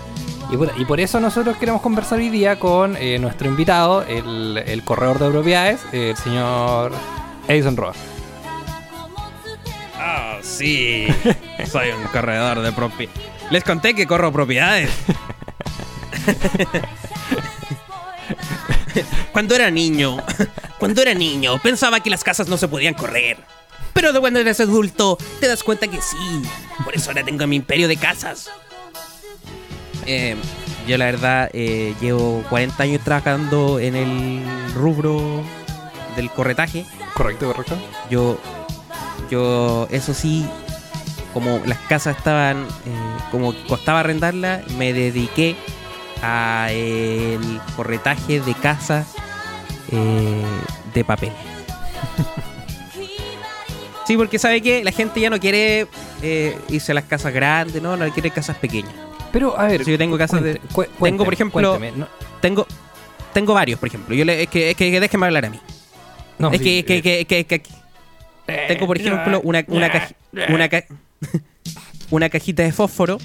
Y, 0.50 0.84
por 0.84 1.00
eso 1.00 1.18
nosotros 1.18 1.56
queremos 1.56 1.82
conversar 1.82 2.18
hoy 2.18 2.28
día 2.28 2.58
con 2.58 2.96
eh, 2.96 3.18
nuestro 3.18 3.48
invitado, 3.48 4.04
el, 4.04 4.82
corredor 4.84 5.18
de 5.18 5.30
propiedades, 5.30 5.80
el 5.92 6.16
señor 6.16 6.92
Edison 7.48 7.76
Roa. 7.76 7.94
Ah, 9.98 10.38
sí. 10.42 11.08
Soy 11.70 11.90
un 11.90 12.04
corredor 12.08 12.60
de 12.60 12.72
propiedades. 12.72 13.20
Les 13.50 13.64
conté 13.64 13.94
que 13.94 14.06
corro 14.06 14.32
propiedades. 14.32 14.90
Cuando 19.32 19.54
era 19.54 19.70
niño, 19.70 20.16
cuando 20.78 21.02
era 21.02 21.12
niño, 21.12 21.60
pensaba 21.62 22.00
que 22.00 22.08
las 22.08 22.24
casas 22.24 22.48
no 22.48 22.56
se 22.56 22.68
podían 22.68 22.94
correr. 22.94 23.36
Pero 23.92 24.12
de 24.12 24.20
cuando 24.20 24.40
eres 24.40 24.60
adulto, 24.60 25.18
te 25.40 25.46
das 25.46 25.62
cuenta 25.62 25.88
que 25.88 26.00
sí. 26.00 26.42
Por 26.84 26.94
eso 26.94 27.10
ahora 27.10 27.22
tengo 27.22 27.46
mi 27.46 27.56
imperio 27.56 27.86
de 27.86 27.98
casas. 27.98 28.50
Eh, 30.06 30.36
yo 30.86 30.98
la 30.98 31.06
verdad 31.06 31.50
eh, 31.52 31.94
llevo 32.00 32.44
40 32.48 32.82
años 32.82 33.02
trabajando 33.02 33.80
en 33.80 33.96
el 33.96 34.42
rubro 34.74 35.42
del 36.14 36.30
corretaje. 36.30 36.84
Correcto, 37.14 37.46
correcto. 37.46 37.76
Yo, 38.10 38.38
yo, 39.30 39.88
eso 39.90 40.14
sí, 40.14 40.46
como 41.32 41.60
las 41.66 41.78
casas 41.78 42.16
estaban, 42.16 42.64
eh, 42.64 43.18
como 43.30 43.54
costaba 43.68 44.00
arrendarlas, 44.00 44.70
me 44.72 44.92
dediqué 44.92 45.56
a 46.22 46.68
el 46.70 47.60
corretaje 47.74 48.40
de 48.40 48.54
casas 48.54 49.06
eh, 49.90 50.42
de 50.94 51.04
papel. 51.04 51.32
Sí, 54.06 54.16
porque 54.16 54.38
sabe 54.38 54.62
que 54.62 54.84
la 54.84 54.92
gente 54.92 55.20
ya 55.20 55.30
no 55.30 55.40
quiere 55.40 55.88
eh, 56.22 56.56
irse 56.68 56.92
a 56.92 56.94
las 56.94 57.02
casas 57.02 57.34
grandes, 57.34 57.82
no, 57.82 57.96
no 57.96 58.08
quiere 58.12 58.30
casas 58.30 58.56
pequeñas. 58.56 58.94
Pero, 59.36 59.60
a 59.60 59.66
ver, 59.66 59.84
Sí, 59.84 59.90
yo 59.90 59.98
tengo 59.98 60.16
casas 60.16 60.42
de- 60.42 60.58
tengo, 60.98 61.22
por 61.26 61.34
ejemplo, 61.34 61.72
cuénteme, 61.78 61.92
no- 61.94 62.08
Tengo, 62.40 62.66
tengo 63.34 63.52
varios, 63.52 63.78
por 63.78 63.86
ejemplo. 63.86 64.14
Yo 64.14 64.24
le, 64.24 64.44
es 64.44 64.48
que, 64.48 64.70
es 64.70 64.76
que, 64.78 64.98
déjeme 64.98 65.26
hablar 65.26 65.44
a 65.44 65.50
mí. 65.50 65.60
no, 66.38 66.50
es, 66.50 66.56
sí, 66.58 66.64
que, 66.64 66.78
es 66.96 67.02
que, 67.02 67.20
eh, 67.20 67.24
que- 67.26 67.44
que- 67.44 67.60
que- 67.60 68.66
tengo, 68.66 68.86
por 68.86 68.96
ejemplo, 68.96 69.42
una, 69.44 69.62
una, 69.68 69.92
caji- 69.92 70.14
una, 70.48 70.68
ca- 70.70 70.86
una 72.10 72.30
cajita 72.30 72.62
de 72.62 72.72
fósforo 72.72 73.18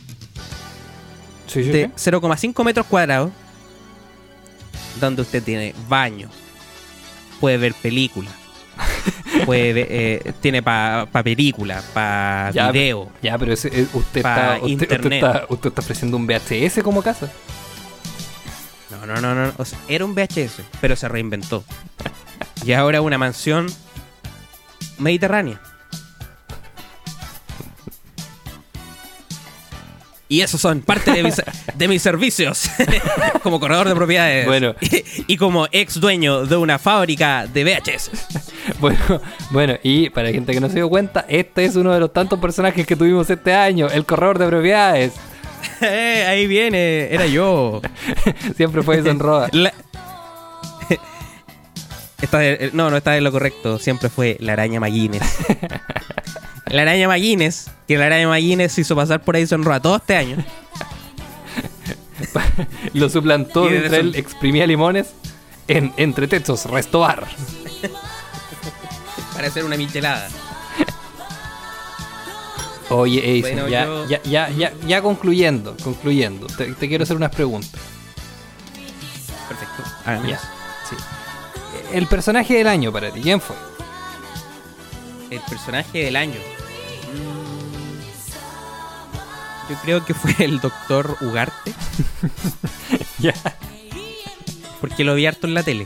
Sí, 1.47 1.63
sí, 1.63 1.69
de 1.71 1.85
sí. 1.95 2.09
0,5 2.11 2.61
metros 2.65 2.85
cuadrados 2.87 3.31
donde 4.99 5.21
usted 5.21 5.41
tiene 5.41 5.73
baño, 5.87 6.29
puede 7.39 7.55
ver 7.55 7.73
películas, 7.73 8.33
ver, 9.45 9.87
eh, 9.89 10.33
tiene 10.41 10.61
para 10.61 11.05
pa 11.05 11.23
película, 11.23 11.81
para 11.93 12.51
video. 12.71 13.09
Ya, 13.21 13.37
pero 13.37 13.53
ese, 13.53 13.67
eh, 13.69 13.87
usted, 13.93 14.21
Pa 14.21 14.55
está, 14.55 14.65
usted, 14.65 14.73
usted 14.73 14.95
internet. 14.95 15.23
está, 15.23 15.45
usted 15.49 15.69
está 15.69 15.81
ofreciendo 15.81 16.17
un 16.17 16.27
VHS 16.27 16.83
como 16.83 17.01
casa. 17.01 17.31
No, 18.89 19.05
no, 19.05 19.21
no, 19.21 19.33
no. 19.33 19.53
o 19.57 19.65
sea, 19.65 19.79
era 19.87 20.05
un 20.05 20.13
VHS, 20.13 20.61
pero 20.79 20.95
se 20.95 21.07
reinventó. 21.07 21.63
Y 22.65 22.73
ahora 22.73 22.99
es 22.99 23.03
una 23.03 23.17
mansión 23.17 23.67
mediterránea. 24.99 25.59
Y 30.31 30.39
esos 30.39 30.61
son 30.61 30.79
parte 30.81 31.11
de 31.11 31.23
mis, 31.23 31.41
de 31.75 31.87
mis 31.89 32.01
servicios 32.01 32.69
como 33.43 33.59
corredor 33.59 33.89
de 33.89 33.93
propiedades. 33.95 34.45
Bueno. 34.47 34.75
Y, 34.79 35.03
y 35.33 35.35
como 35.35 35.67
ex 35.73 35.99
dueño 35.99 36.45
de 36.45 36.55
una 36.55 36.79
fábrica 36.79 37.47
de 37.47 37.63
VHS. 37.65 38.11
Bueno, 38.79 38.99
bueno, 39.49 39.73
y 39.83 40.09
para 40.11 40.27
la 40.27 40.33
gente 40.33 40.53
que 40.53 40.59
no 40.61 40.69
se 40.69 40.75
dio 40.75 40.87
cuenta, 40.87 41.25
este 41.27 41.65
es 41.65 41.75
uno 41.75 41.91
de 41.93 41.99
los 41.99 42.13
tantos 42.13 42.39
personajes 42.39 42.85
que 42.87 42.95
tuvimos 42.95 43.27
este 43.29 43.53
año, 43.53 43.87
el 43.89 44.05
corredor 44.05 44.37
de 44.39 44.47
propiedades. 44.47 45.13
Eh, 45.81 46.25
ahí 46.29 46.45
viene, 46.47 47.13
era 47.13 47.25
yo. 47.25 47.81
Siempre 48.55 48.83
fue 48.83 48.95
Edison 48.97 49.19
Roa. 49.19 49.49
La- 49.51 49.73
Esta 52.21 52.45
es- 52.45 52.73
no, 52.73 52.89
no 52.91 52.97
está 52.97 53.17
en 53.17 53.23
lo 53.23 53.31
correcto. 53.31 53.79
Siempre 53.79 54.09
fue 54.09 54.37
la 54.39 54.53
araña 54.53 54.79
Maguines. 54.79 55.23
La 56.67 56.83
araña 56.83 57.07
Maguines, 57.07 57.69
que 57.87 57.97
la 57.97 58.05
araña 58.05 58.27
Maguines 58.27 58.77
hizo 58.77 58.95
pasar 58.95 59.21
por 59.21 59.35
Edison 59.35 59.63
Roa 59.63 59.79
todo 59.81 59.97
este 59.97 60.15
año. 60.15 60.37
Lo 62.93 63.09
suplantó 63.09 63.67
Y 63.67 63.71
mientras 63.71 63.93
él 63.99 64.15
exprimía 64.15 64.67
limones 64.67 65.07
en 65.67 65.91
Entre 65.97 66.27
Techos 66.27 66.65
Restobar. 66.65 67.27
Para 69.33 69.47
hacer 69.47 69.65
una 69.65 69.75
michelada. 69.77 70.27
Oye, 72.89 73.31
Edison, 73.31 73.51
Bueno, 73.53 73.67
ya, 73.69 73.85
yo- 73.85 74.05
ya, 74.07 74.21
ya, 74.23 74.49
ya, 74.49 74.73
ya 74.85 75.01
concluyendo, 75.01 75.77
concluyendo, 75.81 76.47
te, 76.47 76.73
te 76.73 76.89
quiero 76.89 77.05
hacer 77.05 77.15
unas 77.15 77.31
preguntas. 77.33 77.79
Perfecto. 79.47 79.83
Eso. 80.27 80.41
El 81.93 82.07
personaje 82.07 82.55
del 82.55 82.67
año 82.67 82.91
para 82.91 83.09
ti, 83.11 83.21
¿quién 83.21 83.39
fue? 83.39 83.55
El 85.31 85.39
personaje 85.41 86.03
del 86.05 86.15
año. 86.15 86.39
Mm, 87.13 88.01
Yo 89.71 89.75
creo 89.81 90.05
que 90.05 90.13
fue 90.13 90.35
el 90.45 90.59
doctor 90.59 91.17
Ugarte, 91.21 91.73
Ya. 93.19 93.33
porque 94.81 95.03
lo 95.03 95.15
vi 95.15 95.25
harto 95.25 95.47
en 95.47 95.53
la 95.53 95.63
tele. 95.63 95.85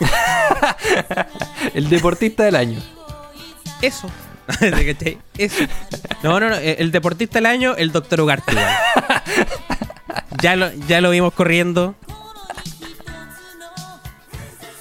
El 1.74 1.88
deportista 1.90 2.44
del 2.44 2.56
año. 2.56 2.80
Eso. 3.82 4.08
Eso. 5.38 5.64
No, 6.22 6.38
no, 6.40 6.48
no. 6.48 6.56
El 6.56 6.90
deportista 6.92 7.38
del 7.38 7.46
año, 7.46 7.74
el 7.76 7.92
doctor 7.92 8.20
Ugarte. 8.22 8.52
igual. 8.52 8.74
Ya 10.40 10.56
lo, 10.56 10.72
ya 10.88 11.00
lo 11.00 11.10
vimos 11.10 11.32
corriendo. 11.34 11.94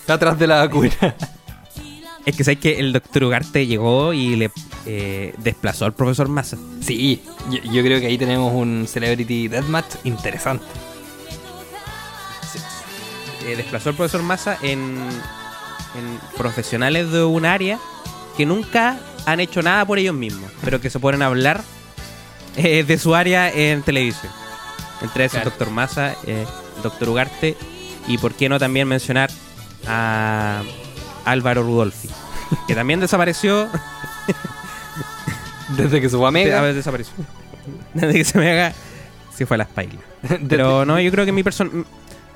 Atrás 0.08 0.38
de 0.39 0.48
la 0.48 0.58
vacuna. 0.66 0.91
Es 2.26 2.36
que 2.36 2.43
sabes 2.43 2.59
que 2.59 2.80
el 2.80 2.91
doctor 2.91 3.23
Ugarte 3.26 3.67
llegó 3.67 4.11
y 4.13 4.36
le 4.36 4.49
eh, 4.88 5.36
desplazó 5.38 5.86
al 5.86 5.93
profesor 5.93 6.28
Massa. 6.28 6.57
Sí, 6.82 7.21
yo, 7.51 7.59
yo 7.71 7.84
creo 7.84 7.99
que 7.99 8.07
ahí 8.07 8.17
tenemos 8.17 8.51
un 8.51 8.88
Celebrity 8.88 9.47
Deathmatch 9.47 9.95
interesante. 10.05 10.65
Eh, 13.45 13.55
desplazó 13.55 13.89
al 13.89 13.95
profesor 13.95 14.23
Massa 14.23 14.57
en, 14.63 14.97
en 15.95 16.19
profesionales 16.36 17.11
de 17.11 17.23
un 17.23 17.45
área 17.45 17.80
que 18.36 18.45
nunca 18.45 18.97
han 19.28 19.39
hecho 19.39 19.61
nada 19.61 19.86
por 19.86 19.99
ellos 19.99 20.15
mismos, 20.15 20.51
pero 20.63 20.82
que 20.82 20.89
se 20.89 20.99
ponen 20.99 21.21
a 21.21 21.28
hablar 21.28 21.63
eh, 22.57 22.84
de 22.84 22.97
su 22.97 23.13
área 23.13 23.51
en 23.51 23.84
televisión. 23.84 24.32
Entre 25.01 25.26
esos, 25.26 25.36
Claro. 25.41 25.49
doctor 25.51 25.69
Massa, 25.69 26.15
doctor 26.82 27.09
Ugarte 27.09 27.55
y 28.07 28.17
por 28.17 28.34
qué 28.34 28.49
no 28.49 28.57
también 28.57 28.88
mencionar 28.88 29.30
a 29.88 30.63
Álvaro 31.26 31.63
Rudolfi, 31.63 32.09
que 32.67 32.76
también 32.76 32.99
desapareció. 32.99 33.67
Desde 35.78 35.99
que 35.99 36.09
su 36.09 36.23
A 36.26 36.30
amiga. 36.30 36.61
ver, 36.61 36.76
desapareció. 36.76 37.13
Desde 37.93 38.13
que 38.13 38.23
se 38.23 38.38
me 38.38 38.51
haga, 38.51 38.73
se 39.36 39.45
fue 39.45 39.55
a 39.55 39.57
las 39.59 39.67
pailas. 39.67 39.97
Pero 40.47 40.86
no, 40.86 40.99
yo 40.99 41.11
creo 41.11 41.26
que 41.26 41.32
mi 41.32 41.43
persona. 41.43 41.71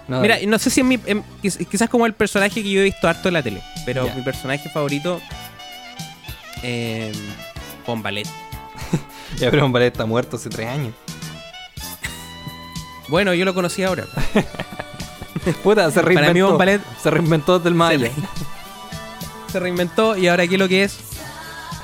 No, 0.07 0.21
Mira, 0.21 0.37
no 0.47 0.57
sé 0.57 0.69
si 0.71 0.81
es 0.81 0.85
mi. 0.87 0.99
em, 1.05 1.21
quiz- 1.43 1.67
quizás 1.67 1.87
como 1.89 2.07
el 2.07 2.13
personaje 2.13 2.63
que 2.63 2.69
yo 2.71 2.81
he 2.81 2.85
visto 2.85 3.07
harto 3.07 3.27
en 3.27 3.35
la 3.35 3.43
tele. 3.43 3.61
Pero 3.85 4.09
mi 4.15 4.21
personaje 4.23 4.67
favorito. 4.69 5.21
Eh, 6.63 7.11
Juan 7.85 8.01
Ballet. 8.01 8.27
ya, 9.37 9.51
pero 9.51 9.69
Ballet 9.69 9.91
está 9.93 10.05
muerto 10.07 10.37
hace 10.37 10.49
tres 10.49 10.67
años. 10.67 10.93
Bueno, 13.07 13.33
yo 13.35 13.45
lo 13.45 13.53
conocí 13.53 13.83
ahora. 13.83 14.05
Puta, 15.63 15.89
se 15.91 16.01
reinventó. 16.01 16.21
Para 16.21 16.33
mí, 16.33 16.41
Von 16.41 16.57
Ballet- 16.57 16.81
Se 17.01 17.09
reinventó 17.11 17.57
desde 17.59 17.69
el 17.69 17.75
más 17.75 17.93
Se, 19.51 19.59
reinventó 19.59 20.15
y 20.17 20.27
ahora 20.27 20.43
aquí 20.43 20.57
lo 20.57 20.67
que 20.67 20.83
es. 20.83 20.97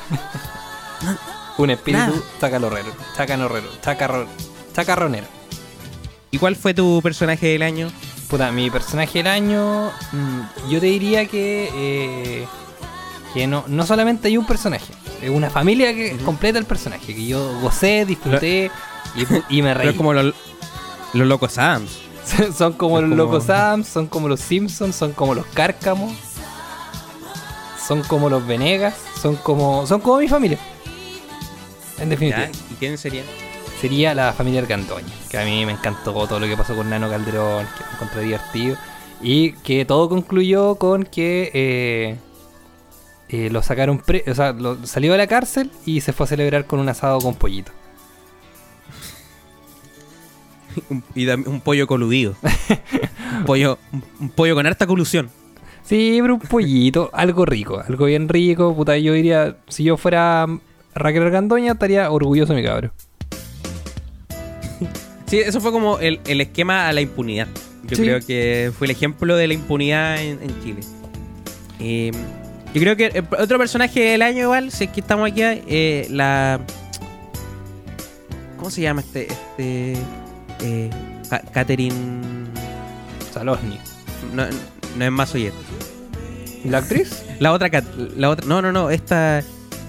Un 1.58 1.70
espíritu 1.70 2.06
Nada. 2.06 2.18
chacarorrero. 2.40 2.92
Chacanorrero. 3.16 3.68
Chacarro, 3.82 4.28
chacarronero. 4.74 5.28
¿Y 6.32 6.38
cuál 6.38 6.56
fue 6.56 6.74
tu 6.74 7.00
personaje 7.02 7.48
del 7.48 7.62
año? 7.62 7.90
Puta, 8.30 8.52
mi 8.52 8.70
personaje 8.70 9.20
del 9.20 9.28
año. 9.28 9.92
mm, 10.12 10.70
yo 10.70 10.80
te 10.80 10.88
diría 10.88 11.26
que. 11.28 11.70
eh, 11.74 12.48
que 13.34 13.48
no, 13.48 13.64
no 13.68 13.86
solamente 13.86 14.28
hay 14.30 14.38
un 14.38 14.46
personaje. 14.46 14.94
Es 15.22 15.30
una 15.30 15.50
familia 15.50 15.94
que 15.94 16.18
completa 16.18 16.58
el 16.60 16.66
personaje. 16.66 17.14
Que 17.14 17.26
yo 17.26 17.60
gocé, 17.62 18.06
disfruté 18.06 18.72
y, 19.50 19.62
me 19.62 19.70
Pero 19.74 19.80
reí. 19.80 19.90
es 19.90 19.96
como 19.96 20.14
los, 20.14 20.34
los 21.14 21.28
locos 21.28 21.58
Adams. 21.58 22.00
son 22.58 22.74
como 22.74 23.00
los 23.02 23.10
como- 23.10 23.16
Locos 23.16 23.50
Adams, 23.50 23.88
son 23.88 24.08
como 24.08 24.28
los 24.28 24.40
Simpsons, 24.42 24.96
son 24.96 25.14
como 25.14 25.34
los 25.36 25.46
Cárcamos. 25.48 26.14
Son 27.88 28.02
como 28.04 28.30
los 28.30 28.46
Venegas, 28.48 28.96
son 29.22 29.36
como. 29.36 29.86
son 29.88 30.02
como 30.02 30.18
mi 30.20 30.28
familia. 30.28 30.58
En 32.00 32.10
definitiva. 32.10 32.48
¿Y 32.72 32.76
quién 32.76 32.98
sería? 32.98 33.24
sería 33.82 34.16
la 34.16 34.32
familia 34.34 34.62
Argandoña, 34.62 35.14
que 35.30 35.38
a 35.38 35.44
mí 35.46 35.66
me 35.66 35.74
encantó 35.74 36.12
todo 36.28 36.40
lo 36.40 36.48
que 36.48 36.56
pasó 36.58 36.76
con 36.76 36.90
Nano 36.90 37.10
Calderón, 37.10 37.68
que 37.78 37.84
me 37.84 37.92
encontré 37.94 38.22
divertido, 38.24 38.78
y 39.22 39.52
que 39.52 39.86
todo 39.86 40.08
concluyó 40.10 40.76
con 40.76 41.04
que 41.04 41.52
eh, 41.54 42.16
eh, 43.30 43.50
lo 43.52 43.62
sacaron, 43.62 44.00
pre 44.00 44.24
o 44.28 44.34
sea, 44.34 44.54
lo- 44.54 44.86
salió 44.88 45.12
de 45.12 45.18
la 45.20 45.28
cárcel 45.28 45.72
y 45.86 46.02
se 46.02 46.14
fue 46.14 46.24
a 46.24 46.28
celebrar 46.28 46.66
con 46.66 46.80
un 46.80 46.90
asado 46.90 47.20
con 47.20 47.36
pollito. 47.36 47.72
Y 51.16 51.28
un 51.28 51.62
pollo 51.62 51.88
coludido. 51.88 52.36
un, 53.40 53.46
pollo, 53.46 53.78
un 54.20 54.30
pollo 54.30 54.56
con 54.56 54.66
harta 54.66 54.86
colusión. 54.88 55.30
Sí, 55.86 56.18
pero 56.22 56.34
un 56.36 56.40
pollito, 56.40 57.10
algo 57.14 57.46
rico, 57.46 57.80
algo 57.88 58.06
bien 58.06 58.28
rico, 58.28 58.76
puta, 58.76 58.98
yo 58.98 59.14
diría, 59.14 59.56
si 59.68 59.84
yo 59.84 59.98
fuera 59.98 60.48
Raquel 60.96 61.24
Argandoña 61.24 61.74
estaría 61.74 62.10
orgulloso 62.10 62.54
de 62.54 62.62
mi 62.62 62.68
cabro. 62.68 62.92
Sí, 65.28 65.40
eso 65.40 65.60
fue 65.60 65.72
como 65.72 65.98
el, 65.98 66.20
el 66.28 66.40
esquema 66.40 66.88
a 66.88 66.94
la 66.94 67.02
impunidad. 67.02 67.48
Yo 67.88 67.96
Sí. 67.96 68.04
creo 68.04 68.20
que 68.22 68.72
fue 68.78 68.86
el 68.86 68.92
ejemplo 68.92 69.36
de 69.36 69.48
la 69.48 69.56
impunidad 69.56 70.22
en, 70.22 70.40
en 70.42 70.64
Chile. 70.64 70.82
Eh, 71.80 72.12
yo 72.76 72.82
creo 72.82 72.96
que 72.96 73.08
el 73.08 73.26
otro 73.40 73.58
personaje 73.58 74.02
del 74.12 74.22
año 74.22 74.44
igual, 74.44 74.70
si 74.72 74.84
es 74.84 74.92
que 74.92 75.00
estamos 75.02 75.32
aquí, 75.32 75.42
eh, 75.42 76.06
la... 76.12 76.60
¿Cómo 78.58 78.70
se 78.70 78.82
llama 78.82 79.02
este? 79.02 79.24
Este... 79.32 79.94
Eh, 80.62 80.90
Ca- 81.28 81.42
Catherine... 81.52 81.96
Salosny. 83.34 83.80
No, 84.34 84.46
no 84.46 84.52
es 85.04 85.12
más 85.12 85.34
oye. 85.36 85.52
¿Y 86.64 86.70
la 86.70 86.78
actriz? 86.80 87.24
La 87.40 87.52
otra, 87.52 87.70
Cat- 87.70 87.86
la 88.16 88.30
otra... 88.30 88.48
No, 88.48 88.62
no, 88.62 88.72
no, 88.72 88.90
esta... 88.90 89.44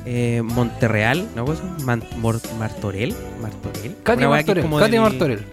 Eh, 0.09 0.41
Monterreal, 0.45 1.27
¿no? 1.35 1.45
Man- 1.85 2.05
Mor- 2.19 2.41
Martorell. 2.59 3.13
Martorell. 3.43 3.97
Katy 4.05 4.25
Martorell. 4.27 4.63
como 4.63 4.79
Katy 4.79 4.93
del- 4.93 5.01
Martorell. 5.01 5.45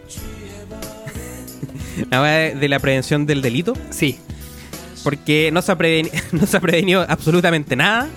La 2.12 2.22
de, 2.24 2.56
de 2.56 2.70
la 2.70 2.80
prevención 2.80 3.26
del 3.26 3.41
delito. 3.41 3.74
Sí. 3.89 4.20
Porque 5.04 5.49
no 5.51 5.62
se 5.64 5.72
ha, 5.72 5.78
preveni- 5.78 6.12
no 6.32 6.45
se 6.45 6.58
ha 6.58 6.60
prevenido 6.60 7.04
absolutamente 7.08 7.76
nada 7.76 8.08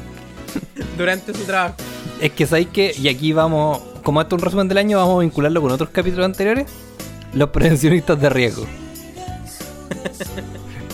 durante 0.98 1.32
su 1.34 1.42
trabajo. 1.44 1.76
Es 2.20 2.32
que 2.32 2.46
sabéis 2.46 2.68
que, 2.68 2.94
y 2.98 3.08
aquí 3.08 3.32
vamos, 3.32 3.80
como 4.02 4.20
esto 4.20 4.36
es 4.36 4.42
un 4.42 4.44
resumen 4.44 4.68
del 4.68 4.76
año, 4.78 4.98
vamos 4.98 5.16
a 5.18 5.20
vincularlo 5.22 5.60
con 5.62 5.70
otros 5.72 5.88
capítulos 5.90 6.24
anteriores. 6.26 6.66
Los 7.34 7.48
prevencionistas 7.50 8.20
de 8.20 8.28
riesgo. 8.30 8.66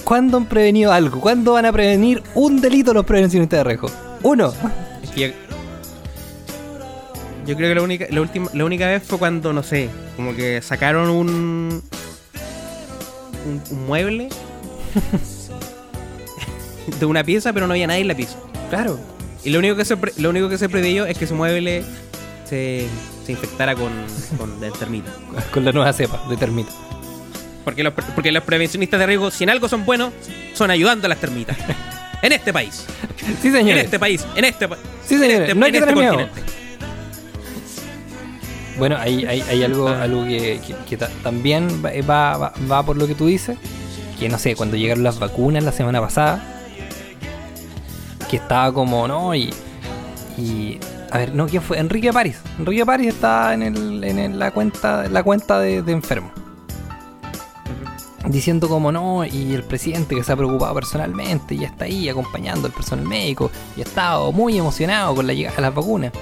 ¿Cuándo 0.05 0.37
han 0.37 0.47
prevenido 0.47 0.93
algo? 0.93 1.21
¿Cuándo 1.21 1.53
van 1.53 1.67
a 1.67 1.73
prevenir 1.73 2.23
un 2.35 2.61
delito 2.61 2.93
los 2.93 3.05
prevencionistas 3.05 3.59
de 3.59 3.65
riesgo? 3.65 3.91
Uno. 4.23 4.53
Yo, 7.47 7.57
creo 7.57 7.69
que 7.69 7.75
la 7.75 7.83
única, 7.83 8.07
la, 8.11 8.21
última, 8.21 8.49
la 8.55 8.65
única 8.65 8.87
vez 8.87 9.03
fue 9.03 9.19
cuando, 9.19 9.53
no 9.53 9.63
sé, 9.63 9.91
como 10.17 10.35
que 10.35 10.63
sacaron 10.63 11.11
un, 11.11 11.83
un, 13.47 13.63
un 13.71 13.87
mueble 13.87 14.29
de 17.01 17.07
una 17.07 17.25
pieza, 17.25 17.53
pero 17.53 17.67
no 17.67 17.73
había 17.73 17.87
nadie 17.87 18.03
en 18.03 18.09
la 18.09 18.15
pieza. 18.15 18.39
Claro. 18.71 18.99
Y 19.45 19.51
lo 19.51 19.59
único 19.59 19.77
que 19.77 19.85
se, 19.85 19.97
lo 20.19 20.31
único 20.31 20.49
que 20.49 20.59
se 20.59 20.69
previó 20.69 21.05
es 21.05 21.19
que 21.19 21.25
ese 21.25 21.35
mueble 21.35 21.85
se, 22.45 22.87
se 23.25 23.33
infectara 23.33 23.75
con, 23.75 23.91
con 24.39 24.61
de 24.61 24.71
termita. 24.71 25.11
Con 25.53 25.65
la 25.65 25.73
nueva 25.73 25.93
cepa 25.93 26.23
de 26.29 26.37
termita. 26.37 26.71
Porque 27.65 27.83
los, 27.85 27.93
porque 27.95 28.33
los 28.33 28.43
prevencionistas 28.43 28.99
de 28.99 29.07
riesgo, 29.07 29.31
si 29.31 29.45
en 29.45 29.51
algo 29.51 29.69
son 29.69 29.85
buenos, 29.85 30.13
son 30.55 30.71
ayudando 30.71 31.07
a 31.07 31.09
las 31.09 31.19
termitas. 31.19 31.57
En 32.23 32.33
este 32.33 32.53
país. 32.53 32.87
Sí, 33.41 33.49
En 33.49 33.53
señores. 33.55 33.85
este 33.85 33.99
país. 33.99 34.25
En 34.37 34.45
este 34.45 34.69
país. 34.69 34.83
Sí, 35.05 35.19
señores. 35.19 35.57
no 35.57 35.67
hay 35.67 35.73
que 35.73 35.81
tener 35.81 35.97
miedo. 35.97 36.15
continente. 36.15 36.43
Bueno, 38.79 38.97
hay, 38.99 39.25
hay, 39.27 39.41
hay 39.43 39.63
algo, 39.65 39.89
algo 39.89 40.25
que, 40.25 40.61
que- 40.67 40.75
que 40.89 40.97
ta- 40.97 41.11
también 41.23 41.69
va, 41.85 41.91
va, 42.09 42.37
va- 42.39 42.53
va 42.71 42.83
por 42.85 42.97
lo 42.97 43.07
que 43.07 43.15
tú 43.15 43.27
dices. 43.27 43.57
Que 44.19 44.29
no 44.29 44.39
sé, 44.39 44.55
cuando 44.57 44.77
llegaron 44.77 45.03
las 45.05 45.19
vacunas 45.19 45.63
la 45.65 45.73
semana 45.73 46.01
pasada, 46.01 46.43
que 48.31 48.37
estaba 48.37 48.73
como, 48.73 49.07
¿no? 49.09 49.35
Y, 49.35 49.53
y 50.39 50.79
a 51.11 51.19
ver, 51.19 51.35
no, 51.35 51.47
¿quién 51.49 51.61
fue? 51.63 51.79
Enrique 51.79 52.13
París. 52.13 52.39
Enrique 52.59 52.87
París 52.87 53.09
estaba 53.09 53.53
en, 53.53 53.63
el, 53.63 54.05
en 54.05 54.19
el- 54.19 54.39
la 54.39 54.51
cuenta, 54.53 55.09
la 55.09 55.23
cuenta 55.23 55.59
de, 55.61 55.83
de 55.83 55.93
enfermo. 55.93 56.33
Diciendo 58.29 58.69
como 58.69 58.93
no, 58.93 59.25
y 59.25 59.53
el 59.53 59.65
presidente 59.65 60.15
que 60.15 60.23
se 60.23 60.33
ha 60.33 60.37
preocupado 60.37 60.73
personalmente 60.75 61.57
y 61.57 61.65
está 61.65 61.87
ahí 61.87 62.09
acompañando 62.09 62.69
al 62.69 62.73
personal 62.73 63.05
médico 63.05 63.51
y 63.77 63.81
ha 63.81 63.85
estado 63.85 64.31
muy 64.31 64.57
emocionado 64.57 65.15
con 65.15 65.27
la 65.27 65.33
llegada 65.33 65.57
de 65.57 65.63
las 65.63 65.75
vacunas. 65.75 66.13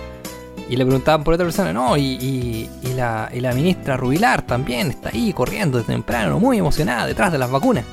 Y 0.69 0.77
le 0.77 0.87
preguntaban 0.87 1.25
por 1.25 1.35
otra 1.35 1.45
persona, 1.45 1.73
no, 1.73 1.97
y, 1.97 2.03
y- 2.03 2.71
y 2.85 2.93
la, 2.95 3.29
y 3.35 3.41
la 3.41 3.53
ministra 3.53 3.97
Rubilar 3.97 4.43
también 4.43 4.89
está 4.91 5.11
ahí 5.11 5.33
corriendo 5.33 5.79
desde 5.79 5.93
temprano, 5.93 6.39
muy 6.39 6.59
emocionada 6.59 7.07
detrás 7.07 7.33
de 7.33 7.39
las 7.39 7.51
vacunas. 7.51 7.85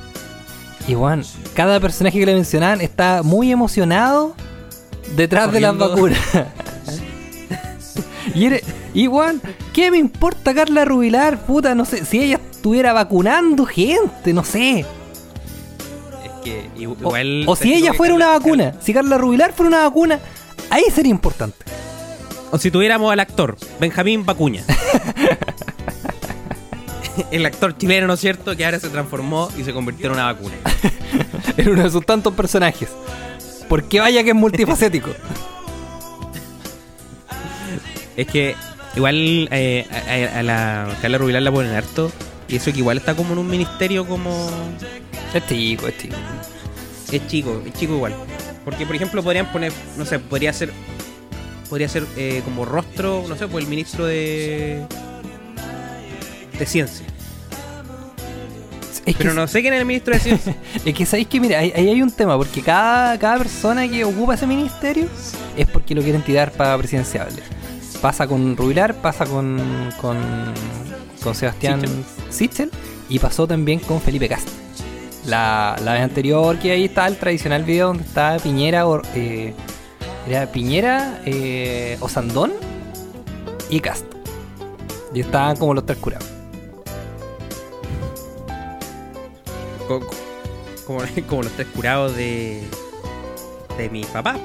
Y 0.86 0.94
Juan, 0.94 1.22
cada 1.54 1.78
personaje 1.80 2.18
que 2.18 2.24
le 2.24 2.34
mencionaban 2.34 2.80
está 2.80 3.22
muy 3.22 3.50
emocionado 3.52 4.34
detrás 5.16 5.52
de 5.52 5.60
las 5.60 5.76
vacunas. 5.76 6.18
y, 8.34 8.46
eres- 8.46 8.62
Juan, 9.06 9.40
¿qué 9.72 9.90
me 9.90 9.98
importa 9.98 10.54
Carla 10.54 10.84
Rubilar? 10.84 11.38
Puta, 11.46 11.74
no 11.74 11.84
sé, 11.84 12.04
si 12.04 12.20
ella 12.22 12.40
estuviera 12.50 12.92
vacunando 12.92 13.64
gente, 13.66 14.32
no 14.32 14.44
sé. 14.44 14.80
Es 14.80 14.86
que 16.44 16.68
i- 16.76 16.86
O, 16.86 16.92
igual. 16.92 17.44
o 17.46 17.54
si 17.56 17.74
ella 17.74 17.92
fuera 17.94 18.14
una 18.14 18.28
vacuna, 18.28 18.74
si 18.80 18.92
Carla 18.92 19.18
Rubilar 19.18 19.52
fuera 19.52 19.68
una 19.68 19.82
vacuna, 19.84 20.18
ahí 20.70 20.84
sería 20.92 21.10
importante. 21.10 21.56
O 22.50 22.58
si 22.58 22.70
tuviéramos 22.70 23.12
al 23.12 23.20
actor 23.20 23.56
Benjamín 23.78 24.24
Bacuña. 24.24 24.64
El 27.30 27.44
actor 27.46 27.76
chileno, 27.76 28.06
¿no 28.06 28.14
es 28.14 28.20
cierto? 28.20 28.56
Que 28.56 28.64
ahora 28.64 28.78
se 28.78 28.88
transformó 28.88 29.48
y 29.58 29.64
se 29.64 29.72
convirtió 29.72 30.06
en 30.06 30.12
una 30.12 30.24
vacuna. 30.32 30.54
En 31.56 31.70
uno 31.70 31.82
de 31.82 31.90
sus 31.90 32.06
tantos 32.06 32.32
personajes. 32.34 32.88
Porque 33.68 33.98
vaya 33.98 34.22
que 34.22 34.28
es 34.30 34.34
multifacético. 34.36 35.10
Es 38.16 38.26
que 38.28 38.54
igual 38.96 39.48
eh, 39.50 39.86
a, 39.90 40.36
a- 40.36 40.38
a 40.40 40.42
la 40.42 40.96
Carla 41.00 41.18
Rubilar 41.18 41.42
la 41.42 41.52
ponen 41.52 41.72
harto. 41.74 42.10
Y 42.48 42.56
eso 42.56 42.72
que 42.72 42.78
igual 42.78 42.96
está 42.96 43.14
como 43.14 43.34
en 43.34 43.38
un 43.40 43.46
ministerio 43.46 44.06
como... 44.06 44.48
Es 45.34 45.46
chico, 45.46 45.86
es 45.86 45.98
chico. 45.98 46.16
Es 47.12 47.26
chico, 47.26 47.62
es 47.66 47.72
chico 47.74 47.92
igual. 47.94 48.14
Porque, 48.64 48.86
por 48.86 48.96
ejemplo, 48.96 49.22
podrían 49.22 49.52
poner, 49.52 49.70
no 49.96 50.04
sé, 50.06 50.18
podría 50.18 50.52
ser... 50.52 50.72
Podría 51.68 51.88
ser 51.90 52.06
eh, 52.16 52.40
como 52.46 52.64
rostro, 52.64 53.24
no 53.28 53.36
sé, 53.36 53.46
pues 53.48 53.64
el 53.64 53.68
ministro 53.70 54.06
de... 54.06 54.82
De 56.58 56.64
ciencia. 56.66 57.04
Es 59.04 59.14
Pero 59.16 59.32
no 59.34 59.46
sé 59.46 59.60
quién 59.60 59.74
es 59.74 59.80
el 59.80 59.86
ministro 59.86 60.14
de 60.14 60.20
ciencia. 60.20 60.56
es 60.84 60.94
que 60.94 61.04
sabéis 61.06 61.28
que, 61.28 61.40
mira, 61.40 61.58
ahí, 61.58 61.72
ahí 61.76 61.88
hay 61.90 62.00
un 62.02 62.10
tema, 62.10 62.36
porque 62.38 62.62
cada, 62.62 63.18
cada 63.18 63.38
persona 63.38 63.86
que 63.88 64.04
ocupa 64.04 64.34
ese 64.34 64.46
ministerio 64.46 65.06
es 65.56 65.66
porque 65.66 65.94
lo 65.94 66.02
quieren 66.02 66.22
tirar 66.22 66.50
para 66.52 66.76
presidenciable. 66.78 67.42
Pasa 68.02 68.26
con 68.28 68.56
Rubilar, 68.56 68.94
pasa 69.00 69.26
con, 69.26 69.60
con, 70.00 70.16
con 71.22 71.34
Sebastián 71.34 71.82
Sichel 72.30 72.70
y 73.08 73.18
pasó 73.18 73.46
también 73.46 73.80
con 73.80 74.00
Felipe 74.00 74.28
Castro. 74.28 74.52
La, 75.26 75.76
la 75.84 75.94
vez 75.94 76.02
anterior 76.02 76.58
que 76.58 76.70
ahí 76.70 76.84
está 76.84 77.06
el 77.08 77.16
tradicional 77.16 77.64
video 77.64 77.88
donde 77.88 78.04
está 78.04 78.36
Piñera, 78.38 78.84
eh, 79.14 79.52
era 80.28 80.46
Piñera, 80.46 81.20
eh, 81.26 81.96
Osandón 82.00 82.52
y 83.68 83.80
Castro. 83.80 84.08
Y 85.12 85.20
estaban 85.20 85.56
como 85.56 85.74
los 85.74 85.84
tres 85.84 85.98
curados. 85.98 86.28
Co- 89.88 90.00
co- 90.00 90.10
como, 90.86 91.00
como 91.28 91.42
los 91.42 91.52
tres 91.52 91.66
curados 91.74 92.14
de 92.14 92.62
de 93.76 93.88
mi 93.90 94.02
papá 94.04 94.36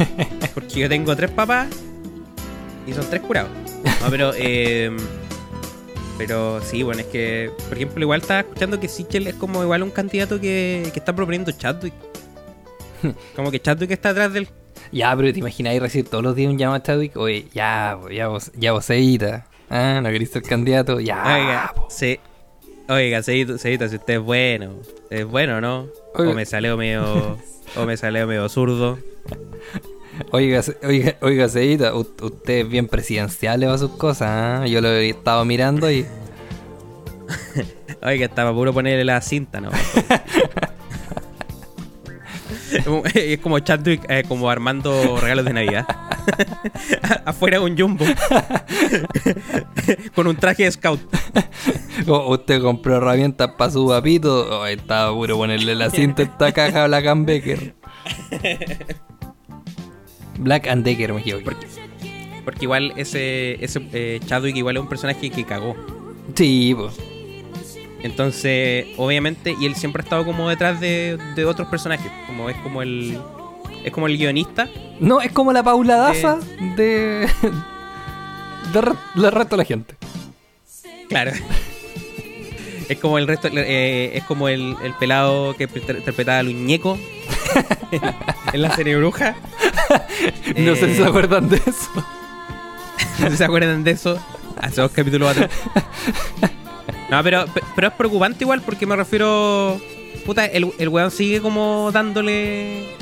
porque 0.54 0.78
yo 0.80 0.88
tengo 0.88 1.16
tres 1.16 1.30
papás 1.32 1.66
y 2.86 2.92
son 2.92 3.08
tres 3.08 3.22
curados 3.22 3.50
no 4.00 4.10
pero 4.10 4.32
eh, 4.36 4.94
pero 6.18 6.60
sí 6.62 6.82
bueno 6.82 7.00
es 7.00 7.06
que 7.06 7.50
por 7.68 7.76
ejemplo 7.76 8.02
igual 8.02 8.20
estaba 8.20 8.40
escuchando 8.40 8.80
que 8.80 8.88
Sichel 8.88 9.26
es 9.26 9.34
como 9.34 9.62
igual 9.62 9.82
un 9.82 9.90
candidato 9.90 10.40
que, 10.40 10.88
que 10.92 10.98
está 10.98 11.14
proponiendo 11.14 11.52
Chadwick 11.52 11.94
como 13.34 13.50
que 13.50 13.60
Chadwick 13.60 13.90
está 13.90 14.10
atrás 14.10 14.32
del 14.32 14.48
Ya, 14.90 15.14
pero 15.16 15.32
te 15.32 15.40
imagináis 15.40 15.80
recibir 15.80 16.08
todos 16.08 16.24
los 16.24 16.34
días 16.34 16.50
un 16.50 16.58
llamado 16.58 16.78
a 16.78 16.82
Chadwick. 16.82 17.16
Oye, 17.16 17.46
ya, 17.52 17.98
ya 18.10 18.28
vos, 18.28 18.50
ya 18.56 18.72
vos, 18.72 18.88
Eita. 18.88 19.46
Ah, 19.68 20.00
no 20.02 20.08
querés 20.10 20.30
ser 20.30 20.42
candidato. 20.42 20.98
Ya, 21.00 21.22
oiga 21.22 21.72
po. 21.74 21.86
sí 21.90 22.18
oiga 22.88 23.22
Ceito, 23.22 23.58
Ceito, 23.58 23.88
si 23.88 23.96
usted 23.96 24.14
es 24.14 24.20
bueno 24.20 24.76
es 25.10 25.24
bueno 25.24 25.60
¿no? 25.60 25.88
Oiga. 26.14 26.30
o 26.30 26.34
me 26.34 26.46
salió 26.46 26.76
medio 26.76 27.38
o 27.76 27.84
me 27.84 27.96
salió 27.96 28.26
medio 28.26 28.48
zurdo 28.48 28.98
Oiga, 30.30 30.62
oiga, 30.82 31.16
oiga, 31.20 31.48
Seita, 31.48 31.94
usted 31.94 32.60
es 32.60 32.68
bien 32.68 32.88
presidencial 32.88 33.60
para 33.60 33.78
sus 33.78 33.92
cosas. 33.92 34.28
¿ah? 34.30 34.66
Yo 34.66 34.80
lo 34.80 34.88
he 34.88 35.10
estado 35.10 35.44
mirando 35.44 35.90
y. 35.90 36.06
Oiga, 38.02 38.26
estaba 38.26 38.52
puro 38.52 38.72
ponerle 38.72 39.04
la 39.04 39.20
cinta, 39.20 39.60
¿no? 39.60 39.70
es 43.14 43.38
como 43.38 43.58
Chadwick, 43.58 44.04
eh, 44.08 44.24
como 44.28 44.50
armando 44.50 45.18
regalos 45.20 45.44
de 45.44 45.52
Navidad. 45.52 45.86
Afuera 47.24 47.60
un 47.60 47.76
jumbo. 47.76 48.04
Con 50.14 50.26
un 50.26 50.36
traje 50.36 50.64
de 50.64 50.72
scout. 50.72 51.00
Usted 52.06 52.60
compró 52.60 52.96
herramientas 52.96 53.50
para 53.56 53.70
su 53.70 53.88
papito. 53.88 54.60
Oh, 54.60 54.66
estaba 54.66 55.12
puro 55.12 55.36
ponerle 55.36 55.74
la 55.74 55.90
cinta 55.90 56.22
a 56.22 56.24
esta 56.26 56.52
caja 56.52 56.84
a 56.84 56.86
Black 56.86 57.06
and 57.06 57.26
Decker. 57.26 57.74
Black 60.38 60.66
and 60.68 60.84
Decker, 60.84 61.12
me 61.12 61.20
equivoqué. 61.20 61.44
Porque, 61.44 61.66
porque 62.44 62.64
igual 62.64 62.92
ese, 62.96 63.62
ese 63.64 63.80
eh, 63.92 64.20
Chadwick 64.26 64.56
igual 64.56 64.76
es 64.76 64.82
un 64.82 64.88
personaje 64.88 65.30
que 65.30 65.44
cagó. 65.44 65.76
Sí, 66.34 66.74
pues. 66.76 66.94
Entonces, 68.02 68.86
obviamente, 68.98 69.54
y 69.58 69.66
él 69.66 69.74
siempre 69.74 70.02
ha 70.02 70.04
estado 70.04 70.24
como 70.24 70.48
detrás 70.48 70.80
de, 70.80 71.18
de 71.34 71.44
otros 71.44 71.68
personajes. 71.68 72.10
Como 72.26 72.48
es 72.50 72.56
como 72.58 72.82
el. 72.82 73.18
Es 73.84 73.92
como 73.92 74.06
el 74.06 74.16
guionista. 74.18 74.68
No, 75.00 75.20
es 75.20 75.32
como 75.32 75.52
la 75.52 75.62
Paula 75.62 75.96
Daza 75.96 76.38
de. 76.76 77.28
de 78.72 78.92
del 79.14 79.32
resto 79.32 79.56
de 79.56 79.56
la 79.56 79.64
gente. 79.64 79.94
Claro. 81.08 81.32
Es 82.88 82.98
como 82.98 83.18
el 83.18 83.26
resto, 83.26 83.48
eh, 83.52 84.12
es 84.16 84.22
como 84.24 84.48
el, 84.48 84.76
el 84.84 84.94
pelado 84.94 85.54
que 85.56 85.64
inter- 85.64 85.96
interpretaba 85.96 86.38
a 86.38 86.42
Luñeco 86.44 86.96
en 88.52 88.62
la 88.62 88.74
serie 88.74 88.96
Bruja. 88.96 89.34
No 90.56 90.74
sé 90.74 90.86
si 90.86 90.92
Eh, 90.92 90.96
se 90.96 91.04
acuerdan 91.04 91.48
de 91.48 91.56
eso. 91.56 91.90
No 93.18 93.24
sé 93.26 93.30
si 93.32 93.36
se 93.38 93.44
acuerdan 93.44 93.84
de 93.84 93.90
eso. 93.92 94.18
Hace 94.60 94.80
dos 94.80 94.90
capítulos 94.90 95.30
atrás. 95.30 95.50
No, 97.10 97.22
pero, 97.22 97.44
pero 97.74 97.88
es 97.88 97.94
preocupante 97.94 98.44
igual 98.44 98.62
porque 98.62 98.86
me 98.86 98.96
refiero. 98.96 99.80
Puta, 100.24 100.44
el, 100.46 100.72
el 100.78 100.88
weón 100.88 101.10
sigue 101.10 101.40
como 101.40 101.90
dándole. 101.92 102.94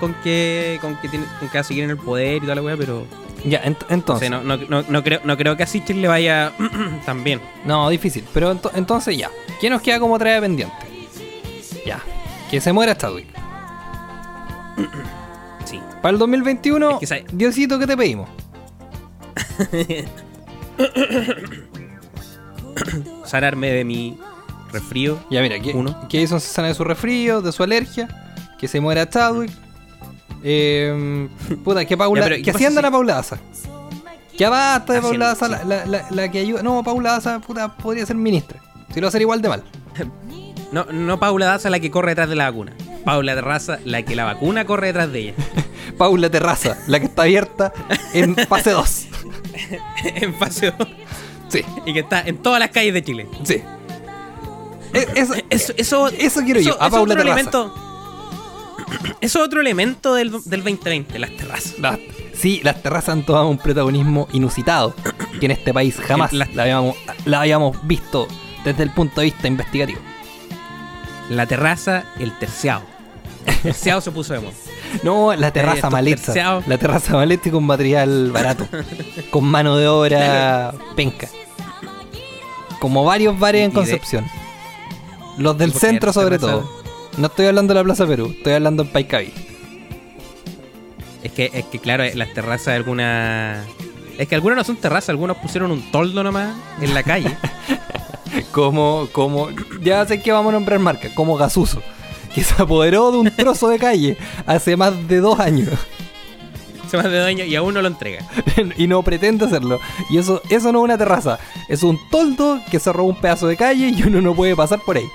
Con 0.00 0.12
que, 0.22 0.78
con 0.82 0.96
que 0.96 1.08
tiene, 1.08 1.24
con 1.40 1.48
que 1.48 1.56
va 1.56 1.60
a 1.60 1.64
seguir 1.64 1.84
en 1.84 1.90
el 1.90 1.96
poder 1.96 2.36
y 2.36 2.40
toda 2.40 2.54
la 2.56 2.62
weá, 2.62 2.76
pero. 2.76 3.06
Ya, 3.44 3.62
ent- 3.64 3.86
entonces. 3.88 4.28
sé, 4.28 4.30
no, 4.30 4.42
no, 4.42 4.56
no, 4.68 4.84
no 4.88 5.02
creo, 5.04 5.20
no 5.24 5.36
creo 5.36 5.56
que 5.56 5.62
a 5.62 5.66
Sichel 5.66 6.02
le 6.02 6.08
vaya 6.08 6.52
tan 7.06 7.24
bien. 7.24 7.40
No, 7.64 7.88
difícil. 7.88 8.24
Pero 8.34 8.52
ento- 8.54 8.72
entonces 8.74 9.16
ya. 9.16 9.30
¿Qué 9.60 9.70
nos 9.70 9.80
queda 9.80 9.98
como 10.00 10.18
tarea 10.18 10.40
pendiente? 10.40 10.74
Ya. 11.86 12.00
Que 12.50 12.60
se 12.60 12.72
muera 12.72 12.96
Chadwick. 12.96 13.26
Sí. 15.64 15.80
Para 16.00 16.12
el 16.12 16.18
2021, 16.20 16.98
Es 17.02 17.10
que 17.10 17.24
Diosito, 17.32 17.76
¿qué 17.78 17.86
te 17.88 17.96
pedimos? 17.96 18.28
Sanarme 23.24 23.70
de 23.72 23.84
mi 23.84 24.18
resfrío. 24.72 25.18
Ya, 25.30 25.42
mira, 25.42 25.58
que, 25.58 25.72
Uno. 25.72 26.08
que 26.08 26.20
Jason 26.22 26.40
se 26.40 26.48
sana 26.52 26.68
de 26.68 26.74
su 26.74 26.84
resfrío, 26.84 27.42
de 27.42 27.52
su 27.52 27.62
alergia. 27.62 28.08
Que 28.58 28.68
se 28.68 28.80
muera 28.80 29.08
Chadwick. 29.08 29.50
Eh, 30.44 31.28
puta, 31.64 31.84
que 31.84 31.96
Paula. 31.96 32.20
Ya, 32.22 32.26
pero, 32.28 32.36
¿qué 32.36 32.42
que 32.42 32.52
pasa 32.52 32.58
asciendan 32.58 32.82
si- 32.84 32.88
a 32.88 32.90
Paula 32.90 33.14
Daza. 33.14 33.38
Ya 34.38 34.50
basta 34.50 34.92
de 34.92 35.00
Paula 35.00 35.26
Daza, 35.28 35.46
Asciendan, 35.46 35.68
la, 35.68 35.86
la- 35.86 36.02
la- 36.02 36.06
la 36.10 36.30
que 36.30 36.38
ayuda. 36.40 36.62
No, 36.62 36.82
Paula 36.84 37.12
Daza, 37.12 37.40
puta, 37.40 37.76
podría 37.76 38.04
ser 38.06 38.16
ministra. 38.16 38.60
Si 38.92 39.00
lo 39.00 39.04
va 39.04 39.06
a 39.06 39.08
hacer 39.08 39.22
igual 39.22 39.42
de 39.42 39.48
mal. 39.48 39.62
No, 40.72 40.84
no 40.92 41.18
Paula 41.18 41.46
Daza 41.46 41.70
la 41.70 41.80
que 41.80 41.90
corre 41.90 42.10
detrás 42.10 42.28
de 42.28 42.36
la 42.36 42.50
vacuna. 42.50 42.72
Paula 43.06 43.34
Terraza 43.34 43.78
la 43.84 44.02
que 44.02 44.14
la 44.14 44.24
vacuna 44.24 44.66
corre 44.66 44.88
detrás 44.88 45.10
de 45.12 45.18
ella. 45.20 45.34
Paula 45.98 46.28
Terraza, 46.28 46.76
la 46.88 47.00
que 47.00 47.06
está 47.06 47.22
abierta 47.22 47.72
en 48.12 48.34
fase 48.48 48.70
2. 48.72 49.06
en 50.16 50.34
fase 50.34 50.72
2. 50.76 50.88
Sí, 51.48 51.62
Y 51.86 51.92
que 51.94 52.00
está 52.00 52.20
en 52.20 52.36
todas 52.38 52.58
las 52.60 52.70
calles 52.70 52.92
de 52.92 53.02
Chile. 53.04 53.26
sí. 53.44 53.62
E- 54.92 55.06
Eso, 55.14 55.34
Eso, 55.50 55.72
eso, 55.76 56.08
Eso 56.08 56.40
quiero 56.42 56.60
yo, 56.60 56.76
a 56.82 56.86
es 56.86 56.92
Paula 56.92 57.14
Terraza. 57.14 57.32
elemento. 57.34 57.74
Eso 59.20 59.38
es 59.40 59.44
otro 59.46 59.60
elemento 59.60 60.14
del, 60.14 60.30
del 60.44 60.62
2020, 60.62 61.18
las 61.18 61.30
terrazas. 61.36 61.78
las- 61.78 61.98
sí, 62.34 62.60
las 62.62 62.82
terrazas 62.82 63.10
han 63.10 63.24
tomado 63.24 63.48
un 63.48 63.58
protagonismo 63.58 64.28
inusitado 64.32 64.94
que 65.40 65.46
en 65.46 65.52
este 65.52 65.72
país 65.72 65.96
jamás 65.96 66.32
la, 66.32 66.46
habíamos, 66.58 66.96
la 67.24 67.40
habíamos 67.40 67.84
visto 67.86 68.26
desde 68.64 68.82
el 68.82 68.90
punto 68.90 69.20
de 69.20 69.26
vista 69.26 69.48
investigativo. 69.48 70.00
La 71.30 71.46
terraza, 71.46 72.04
el 72.18 72.36
terciado. 72.38 72.82
Terciado 73.62 74.00
se 74.00 74.10
puso 74.10 74.34
de 74.34 74.40
moda. 74.40 74.52
No, 75.02 75.34
la 75.34 75.52
terraza 75.52 75.76
estos 75.76 75.90
maleta. 75.92 76.22
terciados. 76.22 76.66
La 76.66 76.78
terraza 76.78 77.12
maleta 77.14 77.48
y 77.48 77.52
con 77.52 77.64
material 77.64 78.30
barato. 78.32 78.66
con 79.30 79.44
mano 79.44 79.76
de 79.76 79.88
obra 79.88 80.74
penca. 80.94 81.28
Como 82.80 83.04
varios 83.04 83.38
bares 83.38 83.64
en 83.64 83.70
Concepción. 83.70 84.24
Los 85.38 85.56
del 85.58 85.70
¿Y 85.70 85.72
por 85.72 85.80
qué 85.80 85.86
centro 85.86 86.12
sobre 86.12 86.38
terraza? 86.38 86.60
todo. 86.60 86.82
No 87.18 87.26
estoy 87.28 87.46
hablando 87.46 87.72
de 87.72 87.80
la 87.80 87.84
Plaza 87.84 88.06
Perú, 88.06 88.32
estoy 88.36 88.52
hablando 88.54 88.82
en 88.82 88.90
Paicaví. 88.90 89.32
Es 91.22 91.32
que, 91.32 91.50
es 91.52 91.64
que 91.66 91.78
claro, 91.78 92.04
las 92.14 92.32
terrazas 92.34 92.66
de 92.66 92.74
algunas. 92.74 93.66
Es 94.18 94.28
que 94.28 94.34
algunas 94.34 94.56
no 94.56 94.64
son 94.64 94.76
terrazas, 94.76 95.10
algunos 95.10 95.36
pusieron 95.38 95.70
un 95.70 95.90
toldo 95.90 96.22
nomás 96.22 96.54
en 96.80 96.94
la 96.94 97.02
calle. 97.02 97.36
Como, 98.52 99.08
como, 99.12 99.48
ya 99.82 100.04
sé 100.06 100.20
que 100.20 100.32
vamos 100.32 100.50
a 100.50 100.52
nombrar 100.54 100.78
marca, 100.78 101.08
como 101.14 101.36
Gasuso, 101.36 101.82
que 102.36 102.44
se 102.44 102.62
apoderó 102.62 103.10
de 103.10 103.16
un 103.16 103.30
trozo 103.34 103.68
de 103.70 103.78
calle 103.78 104.18
hace 104.44 104.76
más 104.76 105.08
de 105.08 105.20
dos 105.20 105.40
años 105.40 105.70
Se 106.86 106.98
más 106.98 107.10
de 107.10 107.18
dos 107.18 107.26
años 107.26 107.48
y 107.48 107.56
aún 107.56 107.72
no 107.72 107.80
lo 107.80 107.88
entrega. 107.88 108.28
y 108.76 108.86
no 108.86 109.02
pretende 109.02 109.46
hacerlo. 109.46 109.80
Y 110.10 110.18
eso, 110.18 110.42
eso 110.50 110.70
no 110.70 110.80
es 110.80 110.84
una 110.84 110.98
terraza, 110.98 111.38
es 111.70 111.82
un 111.82 111.98
toldo 112.10 112.60
que 112.70 112.78
se 112.78 112.92
robó 112.92 113.08
un 113.08 113.20
pedazo 113.20 113.46
de 113.46 113.56
calle 113.56 113.88
y 113.88 114.02
uno 114.02 114.20
no 114.20 114.34
puede 114.34 114.54
pasar 114.54 114.80
por 114.84 114.98
ahí. 114.98 115.08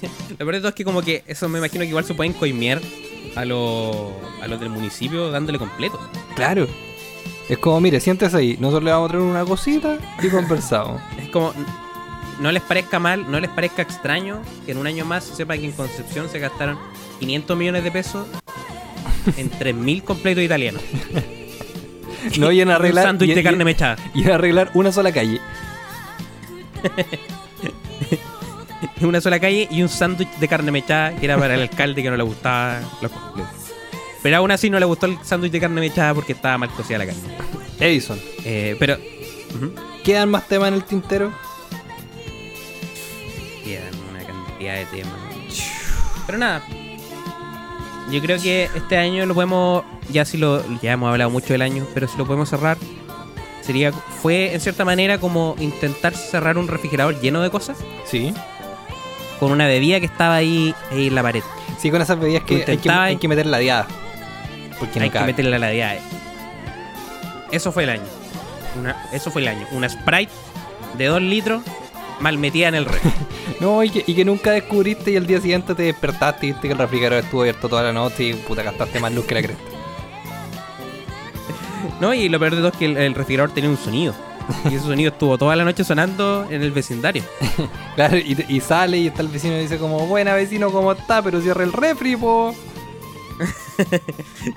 Lo 0.30 0.38
peor 0.38 0.54
de 0.54 0.58
todo 0.60 0.68
es 0.70 0.74
que 0.74 0.84
como 0.86 1.02
que 1.02 1.22
eso 1.26 1.50
me 1.50 1.58
imagino 1.58 1.82
que 1.82 1.90
igual 1.90 2.04
se 2.06 2.14
pueden 2.14 2.32
coimear 2.32 2.80
a, 3.36 3.44
los 3.44 3.94
a 4.42 4.48
los 4.48 4.58
del 4.58 4.70
municipio 4.70 5.30
dándole 5.30 5.58
completo. 5.58 6.00
Claro. 6.34 6.66
Es 7.50 7.58
como, 7.58 7.78
mire, 7.82 8.00
siéntese 8.00 8.34
ahí. 8.38 8.56
Nosotros 8.58 8.84
le 8.84 8.90
vamos 8.90 9.10
a 9.10 9.12
traer 9.12 9.22
una 9.22 9.44
cosita 9.44 9.98
y 10.22 10.28
conversamos. 10.28 10.98
Es 11.18 11.28
como, 11.28 11.52
no 12.40 12.52
les 12.52 12.62
parezca 12.62 12.98
mal, 12.98 13.30
no 13.30 13.40
les 13.40 13.50
parezca 13.50 13.82
extraño 13.82 14.42
que 14.66 14.72
en 14.72 14.78
un 14.78 14.86
año 14.86 15.04
más 15.04 15.24
se 15.24 15.34
sepa 15.36 15.56
que 15.56 15.64
en 15.64 15.72
Concepción 15.72 16.28
se 16.28 16.38
gastaron 16.38 16.78
500 17.20 17.56
millones 17.56 17.84
de 17.84 17.90
pesos 17.90 18.26
en 19.36 19.50
3.000 19.50 20.02
completos 20.04 20.44
italianos. 20.44 20.82
No, 22.38 22.50
y 22.50 22.62
en 22.62 22.70
arreglar. 22.70 23.04
un 23.04 23.08
sándwich 23.10 23.32
y- 23.32 23.34
de 23.34 23.40
y- 23.42 23.44
carne 23.44 23.64
mechada. 23.66 23.96
Y 24.14 24.22
en 24.24 24.30
arreglar 24.30 24.70
una 24.72 24.90
sola 24.90 25.12
calle. 25.12 25.42
Una 29.02 29.20
sola 29.20 29.38
calle 29.40 29.68
y 29.70 29.82
un 29.82 29.88
sándwich 29.88 30.28
de 30.38 30.48
carne 30.48 30.70
mechada 30.70 31.14
que 31.16 31.24
era 31.26 31.38
para 31.38 31.54
el 31.54 31.62
alcalde 31.62 32.02
que 32.02 32.10
no 32.10 32.16
le 32.16 32.22
gustaba 32.22 32.80
los 33.02 33.10
completos. 33.10 33.52
Pero 34.22 34.36
aún 34.38 34.50
así 34.50 34.70
no 34.70 34.78
le 34.78 34.86
gustó 34.86 35.06
el 35.06 35.18
sándwich 35.22 35.52
de 35.52 35.60
carne 35.60 35.80
mechada 35.80 36.14
porque 36.14 36.32
estaba 36.32 36.56
mal 36.58 36.70
cocida 36.70 36.98
la 36.98 37.06
carne. 37.06 37.20
Edison. 37.80 38.18
Eh, 38.44 38.76
pero... 38.78 38.94
ujú. 39.54 39.72
¿Quedan 40.02 40.30
más 40.30 40.46
temas 40.48 40.68
en 40.68 40.74
el 40.74 40.84
tintero? 40.84 41.32
Quedan 43.64 43.94
una 44.10 44.22
cantidad 44.24 44.74
de 44.74 44.84
temas. 44.86 45.12
Pero 46.26 46.38
nada. 46.38 46.62
Yo 48.10 48.20
creo 48.20 48.38
que 48.40 48.68
este 48.74 48.96
año 48.98 49.24
lo 49.26 49.34
podemos. 49.34 49.84
Ya 50.10 50.24
si 50.24 50.36
lo. 50.36 50.62
Ya 50.82 50.92
hemos 50.92 51.10
hablado 51.10 51.30
mucho 51.30 51.48
del 51.54 51.62
año, 51.62 51.86
pero 51.94 52.06
si 52.06 52.16
lo 52.18 52.26
podemos 52.26 52.48
cerrar. 52.50 52.76
Sería. 53.62 53.92
Fue 53.92 54.52
en 54.54 54.60
cierta 54.60 54.84
manera 54.84 55.18
como 55.18 55.56
intentar 55.58 56.14
cerrar 56.14 56.58
un 56.58 56.68
refrigerador 56.68 57.18
lleno 57.20 57.40
de 57.40 57.50
cosas. 57.50 57.78
Sí. 58.04 58.34
Con 59.40 59.50
una 59.52 59.66
bebida 59.66 59.98
que 60.00 60.06
estaba 60.06 60.36
ahí, 60.36 60.74
ahí 60.92 61.06
en 61.08 61.14
la 61.14 61.22
pared. 61.22 61.42
Sí, 61.78 61.90
con 61.90 62.00
esas 62.02 62.18
bebidas 62.20 62.44
que 62.44 62.64
hay 62.66 62.76
que, 62.78 62.90
hay 62.90 63.16
que 63.16 63.28
meter 63.28 63.46
la 63.46 63.58
diada. 63.58 63.86
Porque 64.78 64.98
no 65.00 65.04
Hay 65.04 65.10
que 65.10 65.14
cabe. 65.18 65.26
meterle 65.28 65.56
a 65.56 65.58
la 65.58 65.68
diada. 65.70 65.96
Eso 67.50 67.72
fue 67.72 67.84
el 67.84 67.90
año. 67.90 68.02
Una- 68.78 68.96
eso 69.12 69.30
fue 69.30 69.42
el 69.42 69.48
año. 69.48 69.66
Una 69.72 69.88
Sprite 69.88 70.32
de 70.98 71.06
2 71.06 71.22
litros 71.22 71.62
mal 72.20 72.38
metida 72.38 72.68
en 72.68 72.74
el 72.74 72.86
refri. 72.86 73.10
No, 73.60 73.84
y 73.84 73.90
que, 73.90 74.02
y 74.06 74.14
que 74.14 74.24
nunca 74.24 74.50
descubriste 74.50 75.12
y 75.12 75.16
el 75.16 75.26
día 75.26 75.40
siguiente 75.40 75.74
te 75.74 75.84
despertaste 75.84 76.46
y 76.46 76.52
viste 76.52 76.66
que 76.66 76.72
el 76.72 76.78
refrigerador 76.78 77.24
estuvo 77.24 77.42
abierto 77.42 77.68
toda 77.68 77.84
la 77.84 77.92
noche 77.92 78.24
y 78.24 78.32
puta 78.34 78.62
gastaste 78.62 78.98
más 78.98 79.12
luz 79.12 79.26
que 79.26 79.34
la 79.34 79.42
cresta. 79.42 79.62
¿No? 82.00 82.12
Y 82.12 82.28
lo 82.28 82.38
peor 82.38 82.52
de 82.52 82.58
todo 82.58 82.68
es 82.68 82.76
que 82.76 82.86
el, 82.86 82.96
el 82.96 83.14
refrigerador 83.14 83.54
tenía 83.54 83.70
un 83.70 83.78
sonido. 83.78 84.14
Y 84.70 84.74
ese 84.74 84.86
sonido 84.86 85.12
estuvo 85.12 85.38
toda 85.38 85.56
la 85.56 85.64
noche 85.64 85.84
sonando 85.84 86.46
en 86.50 86.62
el 86.62 86.72
vecindario. 86.72 87.22
Claro, 87.94 88.18
y, 88.18 88.44
y 88.48 88.60
sale 88.60 88.98
y 88.98 89.06
está 89.06 89.22
el 89.22 89.28
vecino 89.28 89.56
y 89.56 89.60
dice 89.60 89.78
como, 89.78 90.08
buena 90.08 90.34
vecino, 90.34 90.72
¿cómo 90.72 90.90
está? 90.90 91.22
Pero 91.22 91.40
cierra 91.40 91.62
el 91.62 91.72
refri, 91.72 92.16
po. 92.16 92.52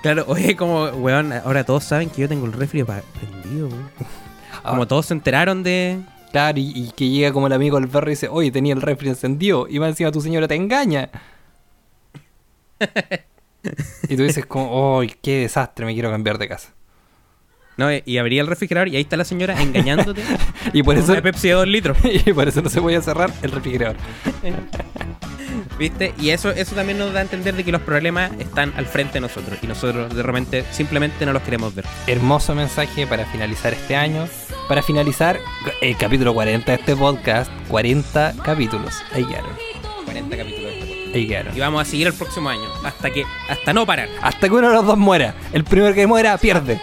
Claro, 0.02 0.26
oye, 0.28 0.56
como, 0.56 0.86
weón, 0.86 1.34
ahora 1.34 1.64
todos 1.64 1.84
saben 1.84 2.10
que 2.10 2.22
yo 2.22 2.28
tengo 2.28 2.48
el 2.48 2.54
refri 2.54 2.84
prendido, 2.84 3.68
weón. 3.68 3.92
Como 4.64 4.88
todos 4.88 5.06
se 5.06 5.14
enteraron 5.14 5.62
de. 5.62 6.00
Claro, 6.32 6.60
y, 6.60 6.72
y 6.76 6.92
que 6.96 7.10
llega 7.10 7.32
como 7.32 7.48
el 7.48 7.54
amigo 7.54 7.80
del 7.80 7.90
perro 7.90 8.08
y 8.08 8.12
dice, 8.12 8.28
oye, 8.28 8.52
tenía 8.52 8.74
el 8.74 8.82
refri 8.82 9.10
encendido. 9.10 9.68
Y 9.70 9.80
más 9.80 9.90
encima 9.90 10.12
tu 10.12 10.22
señora 10.22 10.48
te 10.48 10.56
engaña. 10.56 11.10
y 14.10 14.16
tú 14.16 14.24
dices 14.24 14.46
como, 14.46 15.00
¡ay, 15.00 15.14
qué 15.22 15.42
desastre! 15.42 15.86
Me 15.86 15.94
quiero 15.94 16.12
cambiar 16.12 16.38
de 16.38 16.48
casa. 16.48 16.74
No, 17.78 17.90
y 17.94 18.18
abría 18.18 18.42
el 18.42 18.48
refrigerador 18.48 18.88
y 18.88 18.96
ahí 18.96 19.04
está 19.04 19.18
la 19.18 19.24
señora 19.24 19.62
engañándote. 19.62 20.24
Y 20.74 20.84
por 20.84 20.98
eso, 20.98 21.14
una 21.14 21.22
Pepsi 21.22 21.48
de 21.48 21.54
2 21.54 21.68
litros. 21.68 21.98
y 22.04 22.34
por 22.34 22.48
eso 22.48 22.62
no 22.62 22.70
se 22.70 22.82
puede 22.82 23.02
cerrar 23.02 23.32
el 23.42 23.52
refrigerador. 23.52 23.96
¿Viste? 25.80 26.14
Y 26.20 26.32
eso, 26.32 26.50
eso 26.50 26.76
también 26.76 26.98
nos 26.98 27.14
da 27.14 27.20
a 27.20 27.22
entender 27.22 27.56
de 27.56 27.64
que 27.64 27.72
los 27.72 27.82
problemas 27.82 28.32
están 28.40 28.74
al 28.76 28.86
frente 28.86 29.14
de 29.14 29.22
nosotros. 29.22 29.60
Y 29.62 29.68
nosotros 29.68 30.14
de 30.14 30.24
repente 30.24 30.66
simplemente 30.72 31.26
no 31.26 31.34
los 31.34 31.44
queremos 31.44 31.74
ver. 31.74 31.86
Hermoso 32.08 32.56
mensaje 32.56 33.06
para 33.06 33.26
finalizar 33.26 33.74
este 33.74 33.96
año. 33.96 34.28
Para 34.68 34.82
finalizar 34.82 35.40
el 35.82 35.96
capítulo 35.96 36.34
40 36.34 36.70
de 36.70 36.78
este 36.78 36.96
podcast. 36.96 37.50
40 37.70 38.34
capítulos. 38.44 38.94
Ahí 39.14 39.24
quedaron. 39.24 39.52
40 40.04 40.38
capítulos 40.38 40.64
de 40.64 40.80
este 40.80 40.86
podcast. 40.88 41.16
Ahí 41.16 41.28
quedaron. 41.28 41.58
Y 41.58 41.60
vamos 41.62 41.82
a 41.82 41.86
seguir 41.86 42.08
el 42.08 42.14
próximo 42.14 42.50
año. 42.50 42.68
Hasta 42.84 43.10
que. 43.12 43.24
Hasta 43.50 43.74
no 43.74 43.86
parar. 43.86 44.10
Hasta 44.22 44.50
que 44.50 44.54
uno 44.54 44.68
de 44.68 44.76
los 44.76 44.86
dos 44.86 44.98
muera. 44.98 45.36
El 45.54 45.64
primero 45.64 45.96
que 45.96 46.06
muera 46.06 46.38
pierde. 46.38 46.82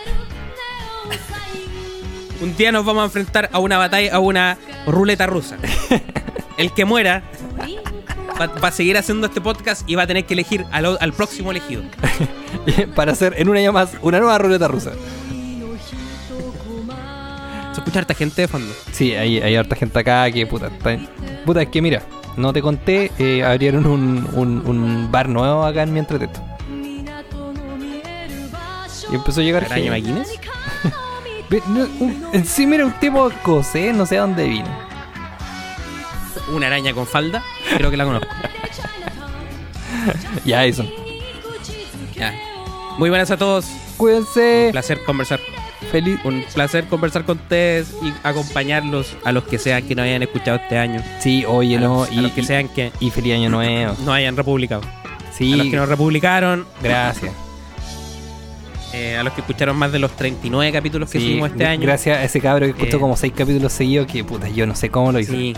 Un 2.41 2.57
día 2.57 2.73
nos 2.73 2.87
vamos 2.87 3.03
a 3.03 3.05
enfrentar 3.07 3.51
a 3.53 3.59
una 3.59 3.77
batalla, 3.77 4.15
a 4.15 4.19
una 4.19 4.57
ruleta 4.87 5.27
rusa. 5.27 5.57
El 6.57 6.73
que 6.73 6.85
muera 6.85 7.23
va, 8.41 8.47
va 8.47 8.69
a 8.69 8.73
seguir 8.73 8.97
haciendo 8.97 9.27
este 9.27 9.41
podcast 9.41 9.89
y 9.89 9.95
va 9.95 10.03
a 10.03 10.07
tener 10.07 10.25
que 10.25 10.35
elegir 10.35 10.65
al, 10.73 10.97
al 11.01 11.13
próximo 11.13 11.51
elegido. 11.51 11.83
para 12.95 13.13
hacer 13.13 13.35
en 13.37 13.49
un 13.49 13.57
año 13.57 13.73
más 13.73 13.91
una 14.03 14.21
nueva 14.21 14.39
ruleta 14.39 14.69
rusa. 14.69 14.93
Escucha 17.85 17.99
harta 17.99 18.15
gente 18.15 18.41
de 18.43 18.49
fondo. 18.49 18.73
Sí, 18.93 19.15
hay, 19.15 19.41
hay 19.41 19.57
harta 19.57 19.77
gente 19.77 19.99
acá 19.99 20.31
que 20.31 20.47
puta. 20.47 20.69
está- 20.69 20.99
puta, 21.45 21.61
es 21.63 21.69
que 21.69 21.83
mira, 21.83 22.03
no 22.39 22.51
te 22.53 22.63
conté, 22.63 23.11
eh, 23.19 23.45
abrieron 23.45 23.87
un, 23.87 24.27
un, 24.33 24.63
un 24.67 25.13
bar 25.13 25.29
nuevo 25.29 25.65
acá 25.65 25.83
en 25.83 25.93
mi 25.93 25.99
entreteto. 25.99 26.41
Y 29.11 29.15
empezó 29.15 29.43
a 29.43 29.45
llegar 29.45 29.65
¿Araña 29.65 29.95
gente. 29.97 30.23
En 32.33 32.47
sí, 32.47 32.67
mira, 32.67 32.87
un 32.87 32.93
tipo 32.99 33.29
escocés, 33.29 33.95
no 33.95 34.07
sé 34.07 34.17
a 34.17 34.23
dónde 34.23 34.49
vino. 34.49 34.67
Una 36.55 36.69
araña 36.69 36.95
con 36.95 37.07
falda. 37.07 37.43
Creo 37.77 37.91
que 37.91 37.97
la 37.99 38.05
conozco. 38.07 38.29
Ya, 40.45 40.65
eso. 40.65 40.85
Ya. 42.15 42.35
Muy 42.99 43.09
buenas 43.11 43.31
a 43.31 43.37
todos. 43.37 43.67
Cuídense. 43.97 44.67
Un 44.67 44.73
placer 44.73 45.03
conversar. 45.05 45.41
Feliz. 45.91 46.19
Un 46.25 46.45
placer 46.55 46.87
conversar 46.87 47.25
con 47.25 47.39
ustedes 47.39 47.95
y 48.03 48.13
acompañarlos 48.23 49.17
a 49.25 49.33
los 49.33 49.45
que 49.45 49.59
sean 49.59 49.83
que 49.87 49.95
no 49.95 50.03
hayan 50.03 50.23
escuchado 50.23 50.59
este 50.59 50.77
año. 50.79 51.03
Sí, 51.21 51.45
oye, 51.47 51.77
a 51.77 51.81
no. 51.81 52.01
los, 52.01 52.09
a 52.11 52.13
Y, 52.13 52.17
los 52.21 52.33
que 52.33 52.41
y- 52.41 52.45
sean 52.45 52.69
que 52.69 52.93
y 53.01 53.11
feliz 53.11 53.35
año 53.35 53.49
nuevo. 53.51 53.95
no 54.05 54.13
hayan 54.13 54.37
republicado. 54.37 54.83
Sí, 55.37 55.53
A 55.53 55.57
los 55.57 55.67
que 55.69 55.77
no 55.77 55.87
republicaron. 55.87 56.67
gracias. 56.83 57.33
eh, 58.93 59.17
a 59.17 59.25
los 59.25 59.33
que 59.33 59.41
escucharon 59.41 59.77
más 59.77 59.91
de 59.91 59.99
los 59.99 60.13
39 60.15 60.71
capítulos 60.73 61.11
que 61.11 61.19
Sí, 61.19 61.27
hicimos 61.27 61.51
este 61.51 61.67
año. 61.67 61.83
Gracias 61.83 62.17
a 62.19 62.23
ese 62.25 62.41
cabro 62.41 62.65
que 62.67 62.71
escuchó 62.71 62.97
Eh, 62.99 63.01
como 63.01 63.17
seis 63.17 63.33
capítulos 63.37 63.73
seguidos 63.73 64.07
que 64.07 64.23
puta, 64.23 64.49
yo 64.49 64.67
no 64.69 64.77
sé 64.77 64.89
cómo 64.91 65.11
lo 65.11 65.19
hizo. 65.19 65.33
Sí. 65.33 65.55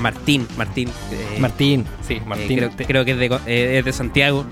Martín, 0.00 0.48
Martín. 0.56 0.88
eh, 1.12 1.36
Martín, 1.38 1.84
sí, 2.06 2.14
eh, 2.14 2.22
Martín. 2.26 2.56
creo, 2.56 2.70
te- 2.70 2.84
creo 2.86 3.04
que 3.04 3.10
es 3.12 3.18
de, 3.18 3.78
es 3.78 3.84
de 3.84 3.92
Santiago. 3.92 4.46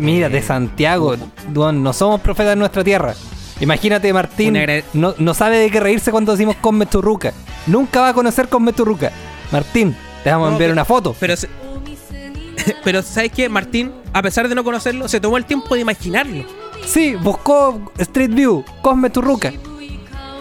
Mira, 0.00 0.28
de 0.28 0.42
Santiago, 0.42 1.14
Duan, 1.52 1.82
no 1.82 1.92
somos 1.92 2.20
profetas 2.20 2.54
en 2.54 2.58
nuestra 2.58 2.82
tierra. 2.82 3.14
Imagínate, 3.62 4.12
Martín, 4.12 4.56
no, 4.92 5.14
no 5.18 5.34
sabe 5.34 5.58
de 5.58 5.70
qué 5.70 5.78
reírse 5.80 6.10
cuando 6.10 6.32
decimos 6.32 6.56
Come 6.60 6.84
Turruca. 6.86 7.32
Nunca 7.66 8.00
va 8.00 8.08
a 8.08 8.14
conocer 8.14 8.48
Come 8.48 8.72
Turruca. 8.72 9.12
Martín, 9.52 9.96
te 10.24 10.30
vamos 10.30 10.48
a 10.48 10.52
enviar 10.52 10.68
pero- 10.70 10.72
una 10.74 10.84
foto. 10.84 11.14
Pero, 11.20 11.34
pero 12.84 13.02
¿sabes 13.02 13.30
qué? 13.32 13.48
Martín, 13.48 13.92
a 14.12 14.20
pesar 14.20 14.48
de 14.48 14.54
no 14.54 14.64
conocerlo, 14.64 15.08
se 15.08 15.20
tomó 15.20 15.36
el 15.36 15.44
tiempo 15.44 15.74
de 15.74 15.80
imaginarlo. 15.80 16.44
Sí, 16.84 17.14
buscó 17.14 17.92
Street 17.98 18.30
View, 18.34 18.64
Cosme 18.82 19.10
Turruca. 19.10 19.52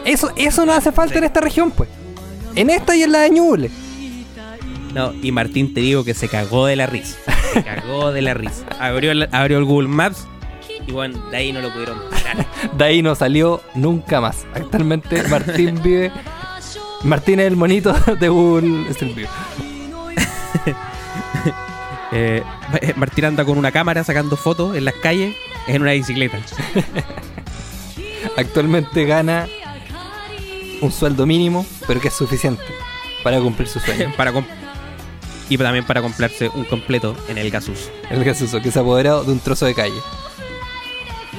Eso, 0.03 0.31
eso 0.35 0.65
no 0.65 0.73
hace 0.73 0.91
falta 0.91 1.13
Sí. 1.13 1.17
en 1.19 1.23
esta 1.25 1.41
región, 1.41 1.69
pues. 1.71 1.89
En 2.55 2.69
esta 2.71 2.95
y 2.95 3.03
en 3.03 3.11
la 3.11 3.19
de 3.19 3.29
Ñuble. 3.29 3.69
No, 4.95 5.13
y 5.13 5.31
Martín 5.31 5.73
te 5.73 5.79
digo 5.81 6.03
que 6.03 6.13
se 6.15 6.27
cagó 6.27 6.65
de 6.65 6.75
la 6.75 6.87
risa. 6.87 7.15
Se 7.53 7.63
cagó 7.63 8.11
de 8.11 8.21
la 8.23 8.33
risa. 8.33 8.65
Abrió 8.79 9.11
abrió 9.31 9.57
el 9.59 9.65
Google 9.65 9.87
Maps 9.87 10.25
y 10.91 10.93
bueno, 10.93 11.17
de 11.31 11.37
ahí 11.37 11.53
no 11.53 11.61
lo 11.61 11.71
pudieron 11.71 11.97
parar. 12.09 12.45
De 12.77 12.83
ahí 12.83 13.01
no 13.01 13.15
salió 13.15 13.61
nunca 13.75 14.19
más. 14.19 14.45
Actualmente 14.53 15.23
Martín 15.29 15.81
vive. 15.81 16.11
Martín 17.03 17.39
es 17.39 17.47
el 17.47 17.55
monito 17.55 17.93
de 18.19 18.27
Google 18.29 18.89
Street 18.89 19.15
View. 19.15 19.27
Eh, 22.13 22.43
Martín 22.97 23.23
anda 23.23 23.45
con 23.45 23.57
una 23.57 23.71
cámara 23.71 24.03
sacando 24.03 24.35
fotos 24.35 24.75
en 24.75 24.83
las 24.83 24.93
calles 24.95 25.33
en 25.67 25.81
una 25.81 25.91
bicicleta. 25.93 26.37
Actualmente 28.35 29.05
gana 29.05 29.47
un 30.81 30.91
sueldo 30.91 31.25
mínimo, 31.25 31.65
pero 31.87 32.01
que 32.01 32.09
es 32.09 32.13
suficiente 32.13 32.63
para 33.23 33.39
cumplir 33.39 33.69
su 33.69 33.79
sueño. 33.79 34.11
para 34.17 34.33
comp- 34.33 34.45
y 35.47 35.57
también 35.57 35.85
para 35.85 36.01
comprarse 36.01 36.49
un 36.49 36.65
completo 36.65 37.15
en 37.29 37.37
el 37.37 37.49
Gasuso. 37.49 37.89
El 38.09 38.25
Gasuso, 38.25 38.61
que 38.61 38.71
se 38.71 38.79
ha 38.79 38.81
apoderado 38.81 39.23
de 39.23 39.31
un 39.31 39.39
trozo 39.39 39.65
de 39.65 39.73
calle. 39.73 39.99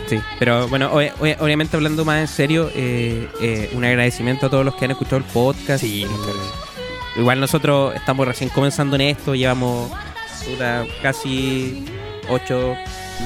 Sí, 0.09 0.21
pero 0.39 0.69
bueno, 0.69 0.91
obvia- 0.93 1.15
obvia- 1.21 1.37
obviamente 1.41 1.77
hablando 1.77 2.05
más 2.05 2.21
en 2.21 2.29
serio, 2.29 2.71
eh, 2.75 3.29
eh, 3.41 3.71
un 3.75 3.85
agradecimiento 3.85 4.47
a 4.47 4.51
todos 4.51 4.65
los 4.65 4.75
que 4.75 4.85
han 4.85 4.91
escuchado 4.91 5.17
el 5.19 5.25
podcast. 5.25 5.81
Sí, 5.83 6.05
Eh. 6.05 7.19
Igual 7.21 7.41
nosotros 7.41 7.95
estamos 7.95 8.27
recién 8.27 8.49
comenzando 8.51 8.97
en 8.97 9.03
esto, 9.03 9.35
llevamos 9.35 9.91
puta, 10.47 10.85
casi 11.03 11.85
8, 12.29 12.75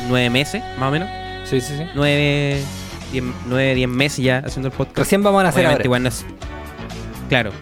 9 0.09 0.29
meses, 0.31 0.63
más 0.79 0.89
o 0.89 0.91
menos. 0.93 1.09
Sí, 1.49 1.61
sí, 1.61 1.75
sí. 1.77 1.85
9, 1.95 2.61
10, 3.13 3.25
9, 3.47 3.75
10 3.75 3.89
meses 3.89 4.25
ya 4.25 4.39
haciendo 4.45 4.69
el 4.69 4.75
podcast. 4.75 4.99
Recién 4.99 5.23
vamos 5.23 5.41
a 5.41 5.45
nacer 5.45 5.61
Obviamente, 5.61 5.83
ahora. 5.83 5.87
igual 5.87 6.03
no 6.03 6.09
es- 6.09 6.27
Claro. 7.29 7.53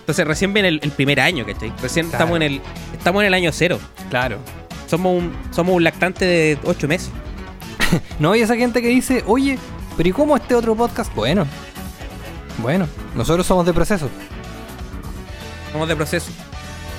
Entonces 0.00 0.26
recién 0.26 0.52
viene 0.52 0.68
el, 0.68 0.80
el 0.82 0.90
primer 0.90 1.20
año, 1.20 1.46
¿cachai? 1.46 1.72
Recién 1.80 2.06
Claro. 2.08 2.24
estamos 2.24 2.36
en 2.36 2.42
el. 2.42 2.60
estamos 2.96 3.22
en 3.22 3.26
el 3.28 3.34
año 3.34 3.50
cero. 3.52 3.78
Claro. 4.10 4.38
Somos 4.86 5.16
un, 5.22 5.32
somos 5.50 5.74
un 5.74 5.84
lactante 5.84 6.24
de 6.26 6.58
8 6.64 6.88
meses. 6.88 7.10
No 8.18 8.32
hay 8.32 8.40
esa 8.40 8.56
gente 8.56 8.82
que 8.82 8.88
dice, 8.88 9.24
oye, 9.26 9.58
pero 9.96 10.08
¿y 10.08 10.12
cómo 10.12 10.36
este 10.36 10.54
otro 10.54 10.74
podcast? 10.74 11.14
Bueno, 11.14 11.46
bueno, 12.58 12.86
nosotros 13.14 13.46
somos 13.46 13.66
de 13.66 13.72
proceso. 13.72 14.08
Somos 15.72 15.88
de 15.88 15.96
proceso. 15.96 16.30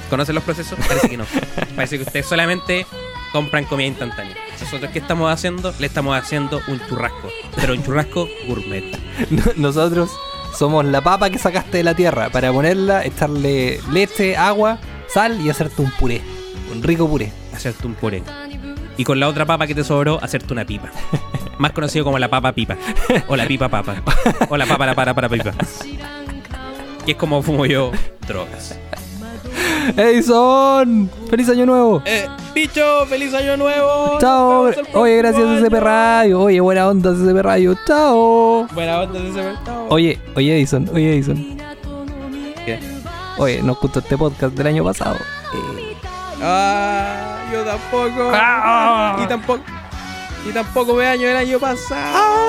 ¿Conocen 0.10 0.36
los 0.36 0.44
procesos? 0.44 0.78
Parece 0.88 1.10
que 1.10 1.18
no. 1.18 1.26
Parece 1.76 1.98
que 1.98 2.04
ustedes 2.04 2.26
solamente 2.26 2.86
compran 3.32 3.66
comida 3.66 3.88
instantánea. 3.88 4.36
Nosotros, 4.60 4.92
¿qué 4.92 5.00
estamos 5.00 5.32
haciendo? 5.32 5.74
Le 5.80 5.88
estamos 5.88 6.18
haciendo 6.18 6.62
un 6.68 6.80
churrasco. 6.88 7.30
Pero 7.56 7.74
un 7.74 7.84
churrasco 7.84 8.28
gourmet. 8.48 8.84
Nosotros 9.58 10.12
somos 10.56 10.86
la 10.86 11.02
papa 11.02 11.30
que 11.30 11.38
sacaste 11.38 11.78
de 11.78 11.84
la 11.84 11.96
tierra 11.96 12.30
para 12.30 12.52
ponerla, 12.54 13.04
echarle 13.04 13.82
leche, 13.92 14.38
agua, 14.38 14.80
sal 15.08 15.42
y 15.42 15.50
hacerte 15.50 15.82
un 15.82 15.92
puré. 15.92 16.22
Un 16.72 16.84
rico 16.84 17.10
puré. 17.10 17.32
Hacerte 17.54 17.88
un 17.88 17.96
puré. 17.96 18.24
Y 18.98 19.04
con 19.04 19.20
la 19.20 19.28
otra 19.28 19.46
papa 19.46 19.68
que 19.68 19.76
te 19.76 19.84
sobró, 19.84 20.20
hacerte 20.22 20.54
una 20.54 20.66
pipa. 20.66 20.90
Más 21.58 21.72
conocido 21.72 22.06
como 22.06 22.20
la 22.20 22.30
papa 22.30 22.52
pipa. 22.54 22.78
O 23.28 23.36
la 23.36 23.46
pipa 23.48 23.70
papa. 23.70 23.96
O 24.50 24.58
la 24.58 24.66
papa 24.66 24.86
la 24.86 24.96
para 24.96 25.14
para 25.14 25.30
pipa. 25.30 25.52
Que 27.06 27.12
es 27.12 27.18
como 27.18 27.42
fumo 27.44 27.66
yo 27.66 27.92
drogas. 28.28 28.78
¡Edison! 29.96 31.10
¡Feliz 31.30 31.48
año 31.50 31.66
nuevo! 31.66 32.02
Eh, 32.06 32.28
bicho, 32.54 33.06
feliz 33.08 33.34
año 33.34 33.56
nuevo. 33.56 34.18
¡Chao! 34.20 34.72
Oye, 34.94 35.18
gracias 35.18 35.44
CCP 35.60 35.74
año. 35.76 35.84
Radio. 35.84 36.42
Oye, 36.42 36.60
buena 36.60 36.88
onda 36.88 37.12
CCP 37.14 37.42
Radio. 37.42 37.78
¡Chao! 37.86 38.68
Buena 38.74 39.02
onda 39.02 39.20
ese 39.20 39.54
chao. 39.64 39.86
Oye, 39.90 40.20
oye 40.36 40.56
Edison, 40.58 40.90
oye 40.94 41.14
Edison. 41.14 41.58
¿Qué? 42.66 42.80
Oye, 43.38 43.62
nos 43.62 43.80
gustó 43.80 44.00
este 44.00 44.18
podcast 44.18 44.56
del 44.56 44.68
año 44.68 44.84
pasado. 44.84 45.16
Eh, 45.54 45.96
Ah, 46.42 47.35
yo 47.52 47.64
tampoco. 47.64 48.32
Ah. 48.34 49.18
Y 49.24 49.28
tampoco. 49.28 49.64
Y 50.48 50.52
tampoco 50.52 50.94
me 50.94 51.08
año 51.08 51.28
el 51.28 51.38
año 51.38 51.60
pasado. 51.60 52.14
Ah. 52.16 52.46